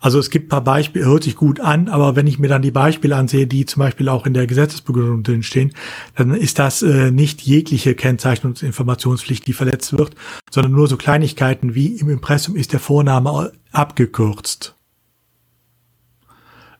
[0.00, 2.70] Also es gibt paar Beispiele, hört sich gut an, aber wenn ich mir dann die
[2.70, 5.72] Beispiele ansehe, die zum Beispiel auch in der Gesetzesbegründung drin stehen,
[6.14, 10.14] dann ist das äh, nicht jegliche Kennzeichen und Informationspflicht, die verletzt wird,
[10.52, 14.76] sondern nur so Kleinigkeiten wie im Impressum ist der Vorname abgekürzt.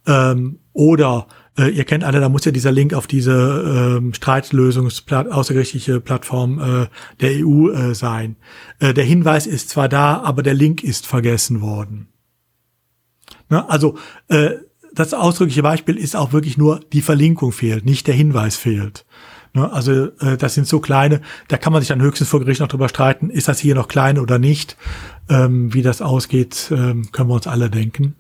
[0.07, 1.27] Ähm, oder
[1.59, 6.59] äh, ihr kennt alle, da muss ja dieser Link auf diese ähm, Streitlösungsplat außergerichtliche Plattform
[6.59, 6.87] äh,
[7.21, 8.37] der EU äh, sein.
[8.79, 12.09] Äh, der Hinweis ist zwar da, aber der Link ist vergessen worden.
[13.51, 13.69] Ne?
[13.69, 13.99] Also
[14.29, 14.51] äh,
[14.95, 19.05] das ausdrückliche Beispiel ist auch wirklich nur, die Verlinkung fehlt, nicht der Hinweis fehlt.
[19.55, 19.71] Ne?
[19.71, 22.69] Also äh, das sind so kleine, da kann man sich dann höchstens vor Gericht noch
[22.69, 24.77] drüber streiten, ist das hier noch klein oder nicht.
[25.29, 28.17] Ähm, wie das ausgeht, ähm, können wir uns alle denken.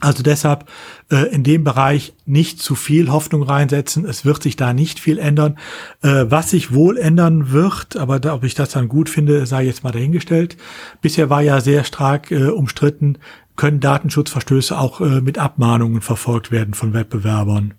[0.00, 0.64] Also deshalb
[1.10, 4.06] äh, in dem Bereich nicht zu viel Hoffnung reinsetzen.
[4.06, 5.58] Es wird sich da nicht viel ändern.
[6.02, 9.64] Äh, was sich wohl ändern wird, aber da, ob ich das dann gut finde, sei
[9.64, 10.56] jetzt mal dahingestellt.
[11.02, 13.18] Bisher war ja sehr stark äh, umstritten,
[13.56, 17.74] können Datenschutzverstöße auch äh, mit Abmahnungen verfolgt werden von Wettbewerbern.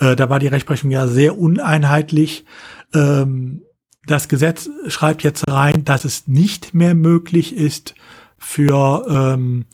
[0.00, 2.44] Äh, da war die Rechtsprechung ja sehr uneinheitlich.
[2.92, 3.62] Ähm,
[4.06, 7.94] das Gesetz schreibt jetzt rein, dass es nicht mehr möglich ist
[8.38, 9.66] für ähm,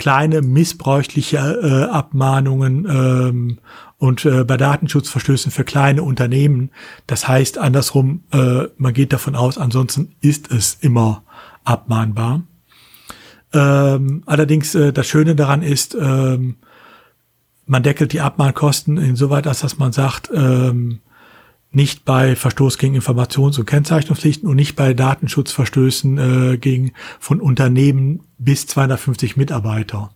[0.00, 3.58] kleine missbräuchliche äh, Abmahnungen ähm,
[3.98, 6.70] und äh, bei Datenschutzverstößen für kleine Unternehmen.
[7.06, 11.22] Das heißt andersrum, äh, man geht davon aus, ansonsten ist es immer
[11.64, 12.42] abmahnbar.
[13.52, 16.56] Ähm, allerdings äh, das Schöne daran ist, ähm,
[17.66, 21.00] man deckelt die Abmahnkosten insoweit, als dass man sagt, ähm,
[21.72, 26.18] nicht bei Verstoß gegen Informations- und Kennzeichnungspflichten und nicht bei Datenschutzverstößen
[26.52, 30.10] äh, gegen von Unternehmen bis 250 Mitarbeiter.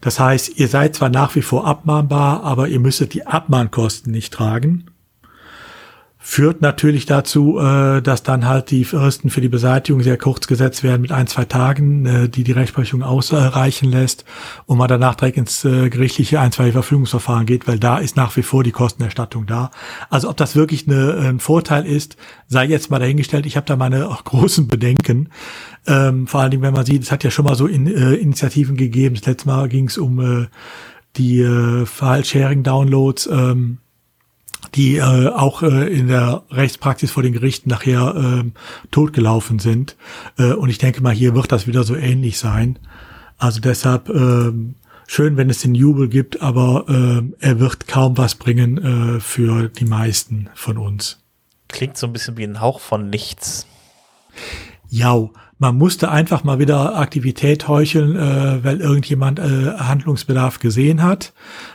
[0.00, 4.32] Das heißt, ihr seid zwar nach wie vor abmahnbar, aber ihr müsstet die Abmahnkosten nicht
[4.32, 4.86] tragen
[6.30, 10.82] führt natürlich dazu, äh, dass dann halt die Fristen für die Beseitigung sehr kurz gesetzt
[10.82, 14.26] werden mit ein, zwei Tagen, äh, die die Rechtsprechung ausreichen lässt
[14.66, 18.36] und man danach direkt ins äh, gerichtliche ein, zwei Verfügungsverfahren geht, weil da ist nach
[18.36, 19.70] wie vor die Kostenerstattung da.
[20.10, 23.46] Also ob das wirklich eine, ein Vorteil ist, sei jetzt mal dahingestellt.
[23.46, 25.30] Ich habe da meine großen Bedenken.
[25.86, 28.12] Ähm, vor allen Dingen, wenn man sieht, es hat ja schon mal so in, äh,
[28.12, 29.14] Initiativen gegeben.
[29.14, 30.46] Das letzte Mal ging es um äh,
[31.16, 33.30] die äh, File-Sharing-Downloads.
[33.32, 33.78] Ähm,
[34.74, 38.14] die äh, auch äh, in der Rechtspraxis vor den Gerichten nachher
[38.44, 38.50] äh,
[38.90, 39.96] totgelaufen sind.
[40.38, 42.78] Äh, und ich denke mal, hier wird das wieder so ähnlich sein.
[43.38, 44.52] Also deshalb äh,
[45.06, 49.68] schön, wenn es den Jubel gibt, aber äh, er wird kaum was bringen äh, für
[49.68, 51.20] die meisten von uns.
[51.68, 53.66] Klingt so ein bisschen wie ein Hauch von nichts.
[54.88, 55.28] Ja,
[55.58, 61.32] man musste einfach mal wieder Aktivität heucheln, äh, weil irgendjemand äh, Handlungsbedarf gesehen hat,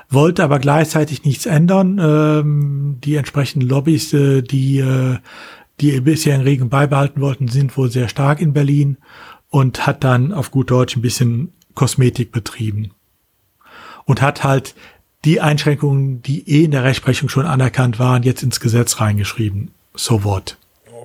[0.09, 1.99] wollte aber gleichzeitig nichts ändern.
[2.01, 5.17] Ähm, die entsprechenden Lobbys, äh, die äh,
[5.79, 8.97] die bisherigen Regeln beibehalten wollten, sind wohl sehr stark in Berlin
[9.49, 12.91] und hat dann auf gut Deutsch ein bisschen Kosmetik betrieben.
[14.05, 14.75] Und hat halt
[15.25, 19.71] die Einschränkungen, die eh in der Rechtsprechung schon anerkannt waren, jetzt ins Gesetz reingeschrieben.
[19.95, 20.57] So what?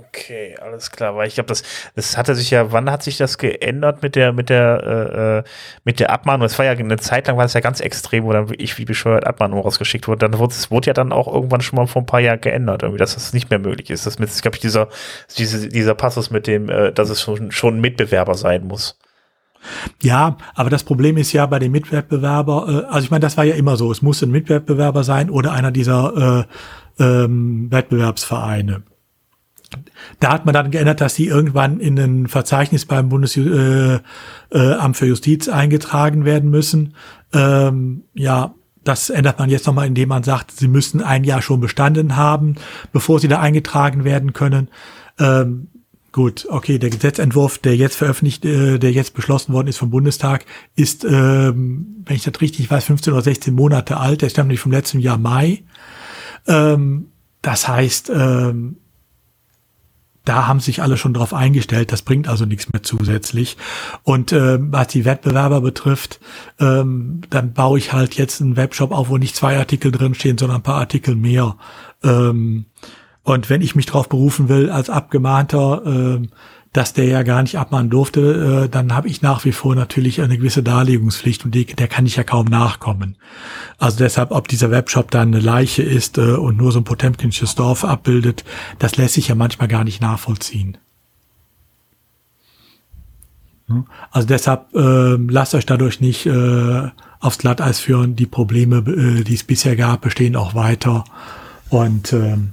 [0.08, 1.62] Okay, alles klar, weil ich glaube, das,
[1.94, 5.42] das hatte sich ja, wann hat sich das geändert mit der, mit der, äh, äh
[5.84, 6.42] mit der Abmahnung?
[6.42, 8.84] Das war ja eine Zeit lang war das ja ganz extrem, wo dann wirklich wie
[8.84, 10.28] bescheuert Abmahnung rausgeschickt wurde.
[10.28, 12.82] Dann wurde es wurde ja dann auch irgendwann schon mal vor ein paar Jahren geändert,
[12.82, 14.06] irgendwie, dass das nicht mehr möglich ist.
[14.06, 14.88] Das mit, glaube ich, dieser,
[15.36, 18.98] diese, dieser Passus mit dem, äh, dass es schon, schon ein Mitbewerber sein muss.
[20.02, 23.44] Ja, aber das Problem ist ja bei den Mitwettbewerber, äh, also ich meine, das war
[23.44, 26.46] ja immer so, es muss ein Mitwettbewerber sein oder einer dieser
[26.98, 28.82] äh, ähm, Wettbewerbsvereine.
[30.20, 33.94] Da hat man dann geändert, dass sie irgendwann in ein Verzeichnis beim Bundesamt äh,
[34.50, 36.94] äh, für Justiz eingetragen werden müssen.
[37.32, 38.54] Ähm, ja,
[38.84, 42.54] das ändert man jetzt nochmal, indem man sagt, sie müssen ein Jahr schon bestanden haben,
[42.92, 44.68] bevor sie da eingetragen werden können.
[45.18, 45.68] Ähm,
[46.12, 50.46] gut, okay, der Gesetzentwurf, der jetzt veröffentlicht, äh, der jetzt beschlossen worden ist vom Bundestag,
[50.74, 54.22] ist, ähm, wenn ich das richtig weiß, 15 oder 16 Monate alt.
[54.22, 55.64] Der stammt nämlich vom letzten Jahr Mai.
[56.46, 57.08] Ähm,
[57.42, 58.76] das heißt, ähm,
[60.28, 61.90] da haben sich alle schon drauf eingestellt.
[61.90, 63.56] Das bringt also nichts mehr zusätzlich.
[64.02, 66.20] Und äh, was die Wettbewerber betrifft,
[66.60, 70.58] ähm, dann baue ich halt jetzt einen Webshop auf, wo nicht zwei Artikel drinstehen, sondern
[70.58, 71.56] ein paar Artikel mehr.
[72.02, 72.66] Ähm,
[73.22, 76.28] und wenn ich mich darauf berufen will als Abgemahnter, ähm,
[76.72, 80.20] dass der ja gar nicht abmahnen durfte, äh, dann habe ich nach wie vor natürlich
[80.20, 83.16] eine gewisse Darlegungspflicht und der kann ich ja kaum nachkommen.
[83.78, 87.54] Also deshalb, ob dieser Webshop dann eine Leiche ist äh, und nur so ein potemkinsches
[87.54, 88.44] Dorf abbildet,
[88.78, 90.78] das lässt sich ja manchmal gar nicht nachvollziehen.
[94.10, 96.88] Also deshalb äh, lasst euch dadurch nicht äh,
[97.20, 98.16] aufs Glatteis führen.
[98.16, 101.04] Die Probleme, äh, die es bisher gab, bestehen auch weiter.
[101.68, 102.52] Und ähm,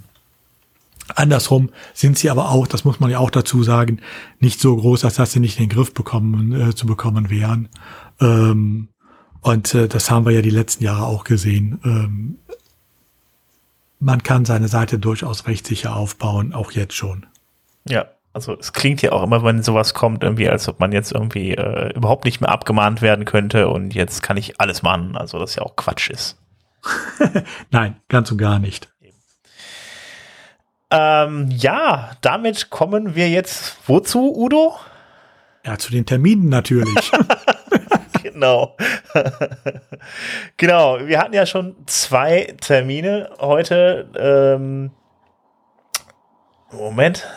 [1.13, 4.01] Andersrum sind sie aber auch, das muss man ja auch dazu sagen,
[4.39, 7.69] nicht so groß, als dass sie nicht in den Griff bekommen, äh, zu bekommen wären.
[8.19, 8.89] Ähm,
[9.41, 11.79] und äh, das haben wir ja die letzten Jahre auch gesehen.
[11.83, 12.39] Ähm,
[13.99, 17.27] man kann seine Seite durchaus rechtssicher aufbauen, auch jetzt schon.
[17.87, 21.11] Ja, also es klingt ja auch immer, wenn sowas kommt, irgendwie, als ob man jetzt
[21.11, 25.15] irgendwie äh, überhaupt nicht mehr abgemahnt werden könnte und jetzt kann ich alles machen.
[25.15, 26.37] Also das ja auch Quatsch ist.
[27.71, 28.93] Nein, ganz und gar nicht.
[30.97, 34.75] Ähm, ja, damit kommen wir jetzt wozu, Udo?
[35.65, 37.11] Ja, zu den Terminen natürlich.
[38.23, 38.75] genau.
[40.57, 44.07] genau, wir hatten ja schon zwei Termine heute.
[44.17, 44.91] Ähm,
[46.71, 47.27] Moment.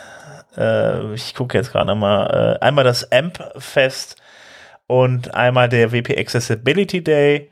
[0.57, 2.57] Äh, ich gucke jetzt gerade mal.
[2.61, 4.15] Äh, einmal das AMP-Fest
[4.87, 7.51] und einmal der WP Accessibility Day.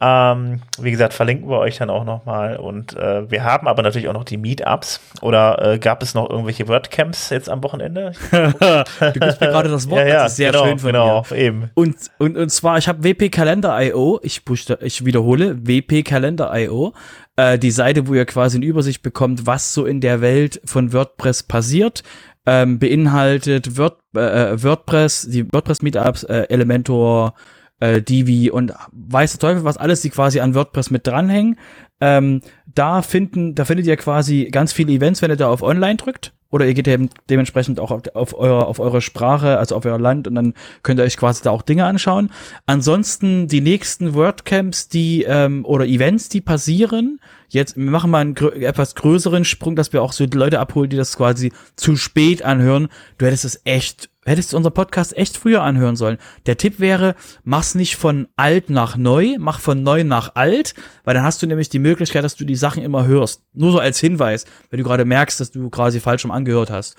[0.00, 2.56] Ähm, wie gesagt, verlinken wir euch dann auch nochmal.
[2.56, 5.00] Und äh, wir haben aber natürlich auch noch die Meetups.
[5.22, 8.12] Oder äh, gab es noch irgendwelche WordCamps jetzt am Wochenende?
[8.30, 11.22] du gibst mir gerade das Wort, ja, ja, das ist sehr genau, schön von genau,
[11.22, 11.36] dir.
[11.36, 11.70] eben.
[11.74, 14.42] Und, und, und zwar, ich habe WP Kalender.io, ich,
[14.80, 16.92] ich wiederhole, WP Kalender.io,
[17.34, 20.92] äh, die Seite, wo ihr quasi eine Übersicht bekommt, was so in der Welt von
[20.92, 22.04] WordPress passiert,
[22.46, 27.34] ähm, beinhaltet Word, äh, WordPress, die WordPress-Meetups, äh, Elementor,
[27.80, 31.58] äh, Divi und weiß der Teufel was alles, die quasi an WordPress mit dranhängen.
[32.00, 35.96] Ähm, da finden, da findet ihr quasi ganz viele Events, wenn ihr da auf Online
[35.96, 36.32] drückt.
[36.50, 39.98] Oder ihr geht eben dementsprechend auch auf, auf, eure, auf eure Sprache, also auf euer
[39.98, 42.30] Land, und dann könnt ihr euch quasi da auch Dinge anschauen.
[42.64, 47.20] Ansonsten die nächsten WordCamps, die ähm, oder Events, die passieren.
[47.48, 50.88] Jetzt, wir machen mal einen grö etwas größeren Sprung, dass wir auch so Leute abholen,
[50.88, 52.88] die das quasi zu spät anhören.
[53.18, 56.18] Du hättest es echt hättest du unser Podcast echt früher anhören sollen.
[56.46, 57.14] Der Tipp wäre,
[57.44, 60.74] mach's nicht von alt nach neu, mach von neu nach alt,
[61.04, 63.42] weil dann hast du nämlich die Möglichkeit, dass du die Sachen immer hörst.
[63.52, 66.96] Nur so als Hinweis, wenn du gerade merkst, dass du quasi falsch rum angehört hast.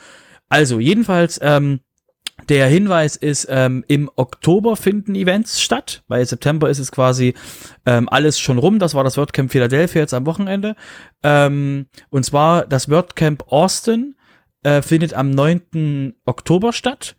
[0.49, 1.79] Also, jedenfalls, ähm,
[2.47, 7.33] der Hinweis ist, ähm, im Oktober finden Events statt, weil September ist es quasi
[7.85, 8.79] ähm, alles schon rum.
[8.79, 10.75] Das war das WordCamp Philadelphia jetzt am Wochenende.
[11.21, 14.15] Ähm, und zwar das WordCamp Austin
[14.63, 16.15] äh, findet am 9.
[16.25, 17.15] Oktober statt.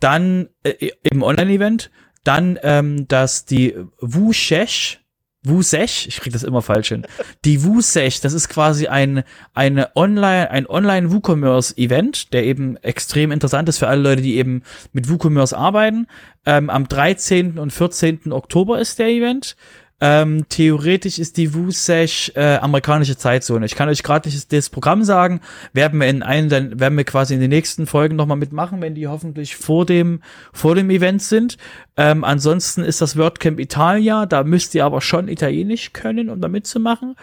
[0.00, 1.90] Dann äh, im Online-Event.
[2.24, 5.00] Dann ähm, das die Wushesh,
[5.46, 7.06] Wusech, ich krieg das immer falsch hin.
[7.44, 9.22] Die Wusech, das ist quasi ein
[9.54, 14.36] eine Online ein Online WooCommerce Event, der eben extrem interessant ist für alle Leute, die
[14.36, 14.62] eben
[14.92, 16.08] mit WooCommerce arbeiten.
[16.44, 17.58] Ähm, am 13.
[17.58, 18.32] und 14.
[18.32, 19.56] Oktober ist der Event.
[19.98, 23.64] Ähm, theoretisch ist die WooSesh äh, amerikanische Zeitzone.
[23.64, 25.40] Ich kann euch gerade nicht das Programm sagen.
[25.72, 28.94] Werden wir in einen, dann werden wir quasi in den nächsten Folgen nochmal mitmachen, wenn
[28.94, 30.20] die hoffentlich vor dem,
[30.52, 31.56] vor dem Event sind.
[31.96, 34.26] Ähm, ansonsten ist das WordCamp Italia.
[34.26, 37.16] Da müsst ihr aber schon Italienisch können, um da mitzumachen.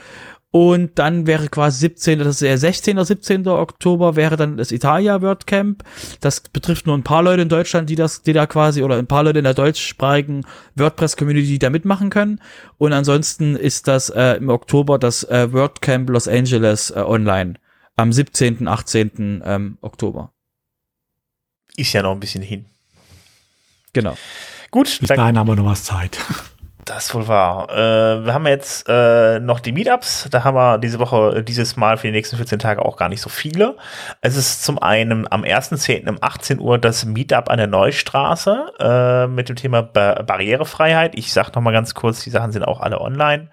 [0.55, 2.19] Und dann wäre quasi 17.
[2.19, 2.97] Das ist der 16.
[2.97, 3.47] oder 17.
[3.47, 5.83] Oktober wäre dann das Italia WordCamp.
[6.21, 9.07] Das betrifft nur ein paar Leute in Deutschland, die das, die da quasi, oder ein
[9.07, 12.39] paar Leute in der deutschsprachigen WordPress-Community, die da mitmachen können.
[12.77, 17.55] Und ansonsten ist das äh, im Oktober das äh, WordCamp Los Angeles äh, online.
[17.95, 19.41] Am 17., 18.
[19.43, 20.33] Ähm, Oktober.
[21.75, 22.65] Ist ja noch ein bisschen hin.
[23.91, 24.15] Genau.
[24.69, 26.19] Gut, Bis dahin haben wir noch was Zeit.
[26.85, 27.69] Das ist wohl wahr.
[27.69, 30.27] Äh, wir haben jetzt äh, noch die Meetups.
[30.29, 33.09] Da haben wir diese Woche, äh, dieses Mal für die nächsten 14 Tage auch gar
[33.09, 33.77] nicht so viele.
[34.21, 36.09] Es ist zum einen am 1.10.
[36.09, 41.17] um 18 Uhr das Meetup an der Neustraße äh, mit dem Thema ba Barrierefreiheit.
[41.17, 43.47] Ich sag noch mal ganz kurz, die Sachen sind auch alle online.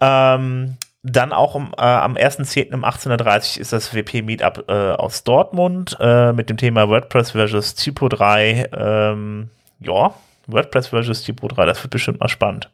[0.00, 2.72] Ähm, dann auch um, äh, am 1.10.
[2.72, 7.32] um 18.30 Uhr ist das WP Meetup äh, aus Dortmund äh, mit dem Thema WordPress
[7.32, 8.70] versus Typo 3.
[8.72, 9.50] Ähm,
[9.80, 10.14] ja,
[10.46, 12.70] WordPress versus Typo 3, das wird bestimmt mal spannend.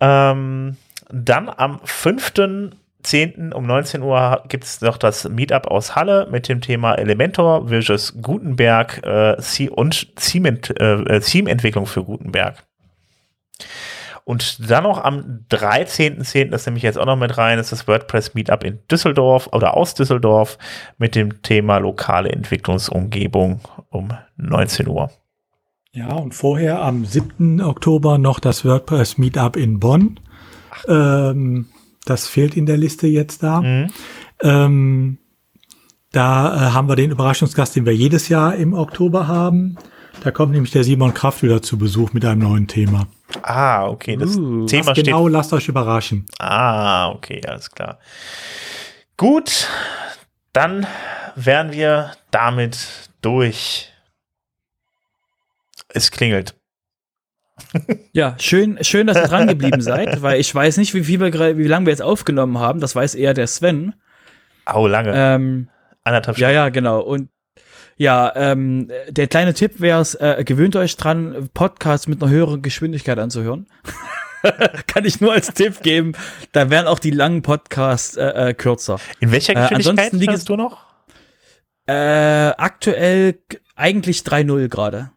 [0.00, 0.76] Ähm,
[1.10, 3.52] dann am 5.10.
[3.52, 8.14] um 19 Uhr gibt es noch das Meetup aus Halle mit dem Thema Elementor versus
[8.20, 9.36] Gutenberg äh,
[9.68, 12.64] und Theme-Entwicklung für Gutenberg.
[14.24, 17.86] Und dann noch am 13.10., das nehme ich jetzt auch noch mit rein, ist das
[17.86, 20.56] WordPress Meetup in Düsseldorf oder aus Düsseldorf
[20.96, 23.60] mit dem Thema lokale Entwicklungsumgebung
[23.90, 25.10] um 19 Uhr.
[25.94, 27.60] Ja, und vorher am 7.
[27.62, 30.18] Oktober noch das WordPress Meetup in Bonn.
[30.88, 31.66] Ähm,
[32.04, 33.60] das fehlt in der Liste jetzt da.
[33.60, 33.90] Mhm.
[34.42, 35.18] Ähm,
[36.12, 39.76] Da äh, haben wir den Überraschungsgast, den wir jedes Jahr im Oktober haben.
[40.22, 43.06] Da kommt nämlich der Simon Kraft wieder zu Besuch mit einem neuen Thema.
[43.42, 44.16] Ah, okay.
[44.16, 45.06] Das Uh, Thema steht.
[45.06, 46.26] genau, lasst euch überraschen.
[46.38, 47.98] Ah, okay, alles klar.
[49.16, 49.68] Gut,
[50.52, 50.86] dann
[51.36, 52.78] wären wir damit
[53.22, 53.90] durch.
[55.94, 56.54] Es klingelt.
[58.12, 61.56] Ja, schön, schön, dass ihr dran geblieben seid, weil ich weiß nicht, wie viel wir
[61.56, 62.80] wie lange wir jetzt aufgenommen haben.
[62.80, 63.94] Das weiß eher der Sven.
[64.64, 65.12] Au, lange.
[65.14, 65.68] Ähm,
[66.02, 66.54] Anderthalb ja, Stunden.
[66.54, 67.00] ja, genau.
[67.00, 67.28] Und
[67.96, 72.60] ja, ähm, der kleine Tipp wäre es, äh, gewöhnt euch dran, Podcasts mit einer höheren
[72.60, 73.68] Geschwindigkeit anzuhören.
[74.88, 76.12] Kann ich nur als Tipp geben.
[76.52, 78.98] Da werden auch die langen Podcasts äh, äh, kürzer.
[79.20, 80.84] In welcher Äh, Geschwindigkeit ansonsten liegt hörst du noch?
[81.86, 81.94] Äh,
[82.56, 83.38] aktuell
[83.76, 85.12] eigentlich 3-0 gerade.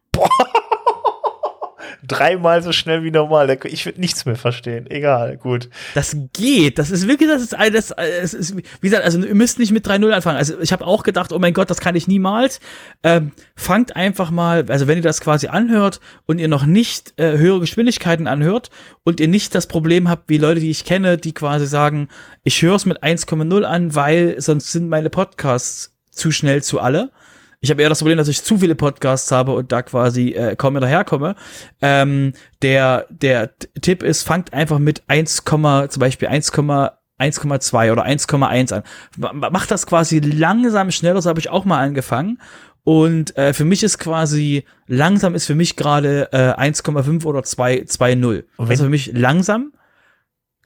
[2.06, 3.58] Dreimal so schnell wie normal.
[3.66, 4.90] Ich würde nichts mehr verstehen.
[4.90, 5.70] Egal, gut.
[5.96, 6.78] Das geht.
[6.78, 9.88] Das ist wirklich, das ist alles, es ist, wie gesagt, also ihr müsst nicht mit
[9.88, 10.38] 3-0 anfangen.
[10.38, 12.60] Also ich habe auch gedacht, oh mein Gott, das kann ich niemals.
[13.04, 17.38] Ähm, fangt einfach mal, also wenn ihr das quasi anhört und ihr noch nicht äh,
[17.38, 18.70] höhere Geschwindigkeiten anhört
[19.04, 22.10] und ihr nicht das Problem habt, wie Leute, die ich kenne, die quasi sagen,
[22.44, 27.12] ich höre es mit 1,0 an, weil sonst sind meine Podcasts zu schnell zu alle.
[27.60, 30.56] Ich habe eher das Problem, dass ich zu viele Podcasts habe und da quasi äh,
[30.56, 31.36] kaum mehr daherkomme.
[31.82, 33.52] Ähm, der, der
[33.82, 35.64] Tipp ist, fangt einfach mit 1, zum
[36.00, 38.84] Beispiel 1, 1,2 oder 1,1 an.
[39.18, 42.40] Ma- Macht das quasi langsam schneller, so habe ich auch mal angefangen.
[42.84, 47.80] Und äh, für mich ist quasi, langsam ist für mich gerade äh, 1,5 oder 2,
[47.82, 48.44] 2,0.
[48.58, 49.74] Und Das ist für mich langsam.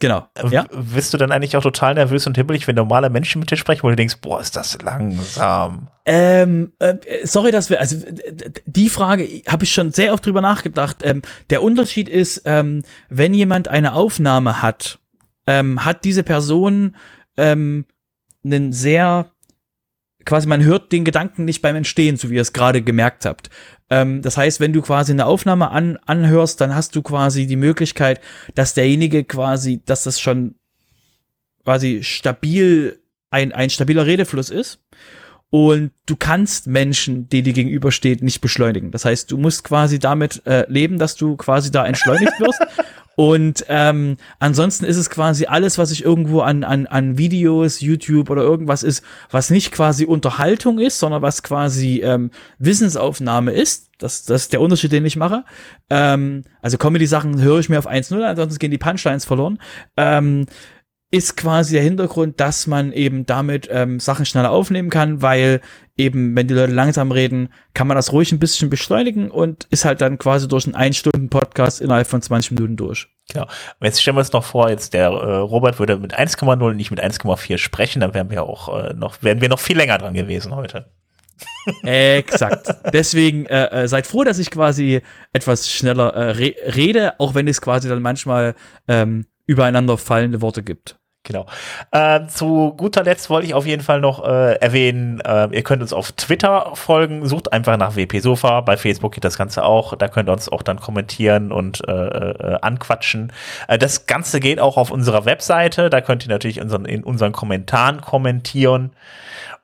[0.02, 0.28] Genau.
[0.50, 0.66] Ja.
[0.70, 3.56] W- Bist du dann eigentlich auch total nervös und hibbelig, wenn normale Menschen mit dir
[3.56, 5.88] sprechen, wo du denkst, boah, ist das langsam.
[6.06, 7.98] Ähm, äh, sorry, dass wir, also
[8.66, 10.98] die Frage habe ich schon sehr oft drüber nachgedacht.
[11.04, 11.22] Ähm,
[11.52, 15.00] der Unterschied ist, ähm, wenn jemand eine Aufnahme hat,
[15.48, 16.96] ähm, hat diese Person
[17.38, 17.86] ähm,
[18.44, 19.32] einen sehr,
[20.26, 23.50] quasi man hört den Gedanken nicht beim Entstehen, so wie ihr es gerade gemerkt habt.
[23.92, 27.58] Ähm, das heißt, wenn du quasi eine Aufnahme an, anhörst, dann hast du quasi die
[27.58, 28.22] Möglichkeit,
[28.56, 30.56] dass derjenige quasi, dass das schon
[31.64, 33.00] quasi stabil,
[33.30, 34.80] ein, ein stabiler Redefluss ist.
[35.50, 38.92] Und du kannst Menschen, die dir gegenübersteht, nicht beschleunigen.
[38.92, 42.62] Das heißt, du musst quasi damit äh, leben, dass du quasi da entschleunigt wirst.
[43.16, 48.30] Und ähm, ansonsten ist es quasi alles, was ich irgendwo an, an, an Videos, YouTube
[48.30, 53.90] oder irgendwas ist, was nicht quasi Unterhaltung ist, sondern was quasi ähm, Wissensaufnahme ist.
[53.98, 55.44] Das, das ist der Unterschied, den ich mache.
[55.90, 59.60] Ähm, also Comedy-Sachen höre ich mir auf 1.0, ansonsten gehen die Punchlines verloren.
[59.98, 60.46] Ähm,
[61.12, 65.60] ist quasi der Hintergrund, dass man eben damit ähm, Sachen schneller aufnehmen kann, weil
[65.98, 69.84] eben, wenn die Leute langsam reden, kann man das ruhig ein bisschen beschleunigen und ist
[69.84, 73.10] halt dann quasi durch einen Ein-Stunden-Podcast innerhalb von 20 Minuten durch.
[73.32, 73.44] Genau.
[73.44, 76.78] Und jetzt stellen wir uns noch vor, jetzt der äh, Robert würde mit 1,0 und
[76.78, 79.98] nicht mit 1,4 sprechen, dann wären wir auch äh, noch, wären wir noch viel länger
[79.98, 80.92] dran gewesen heute.
[81.84, 82.74] Exakt.
[82.94, 85.02] Deswegen äh, äh, seid froh, dass ich quasi
[85.34, 88.56] etwas schneller äh, re rede, auch wenn es quasi dann manchmal
[88.88, 91.01] ähm, übereinander fallende Worte gibt.
[91.24, 91.46] Genau.
[91.92, 95.84] Äh, zu guter Letzt wollte ich auf jeden Fall noch äh, erwähnen, äh, ihr könnt
[95.84, 99.96] uns auf Twitter folgen, sucht einfach nach WP Sofa, bei Facebook geht das Ganze auch,
[99.96, 103.32] da könnt ihr uns auch dann kommentieren und äh, äh, anquatschen.
[103.68, 107.34] Äh, das Ganze geht auch auf unserer Webseite, da könnt ihr natürlich unseren, in unseren
[107.34, 108.92] Kommentaren kommentieren.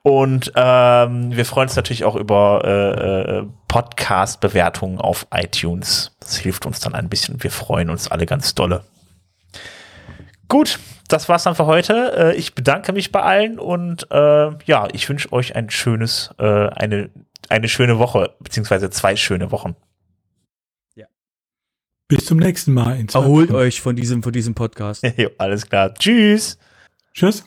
[0.04, 6.16] Und ähm, wir freuen uns natürlich auch über Podcast-Bewertungen auf iTunes.
[6.22, 7.44] Das hilft uns dann ein bisschen.
[7.44, 8.84] Wir freuen uns alle ganz dolle.
[10.48, 12.34] Gut, das war's dann für heute.
[12.34, 16.44] Äh, ich bedanke mich bei allen und äh, ja, ich wünsche euch ein schönes, äh,
[16.44, 17.10] eine,
[17.50, 19.76] eine schöne Woche, beziehungsweise zwei schöne Wochen.
[22.10, 23.06] Bis zum nächsten Mal.
[23.14, 25.06] Erholt euch von diesem, von diesem Podcast.
[25.38, 25.94] alles klar.
[25.94, 26.58] Tschüss.
[27.14, 27.44] Tschüss.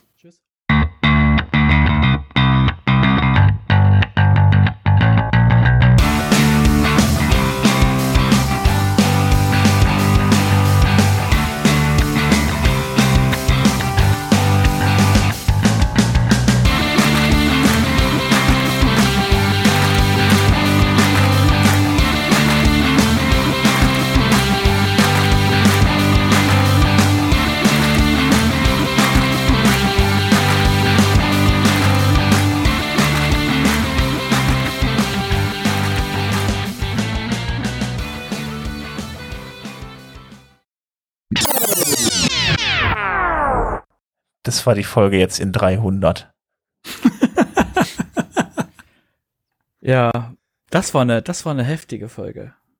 [44.51, 46.29] Das war die Folge jetzt in 300.
[49.83, 50.35] Ja,
[50.69, 52.53] das war eine, das war eine heftige Folge.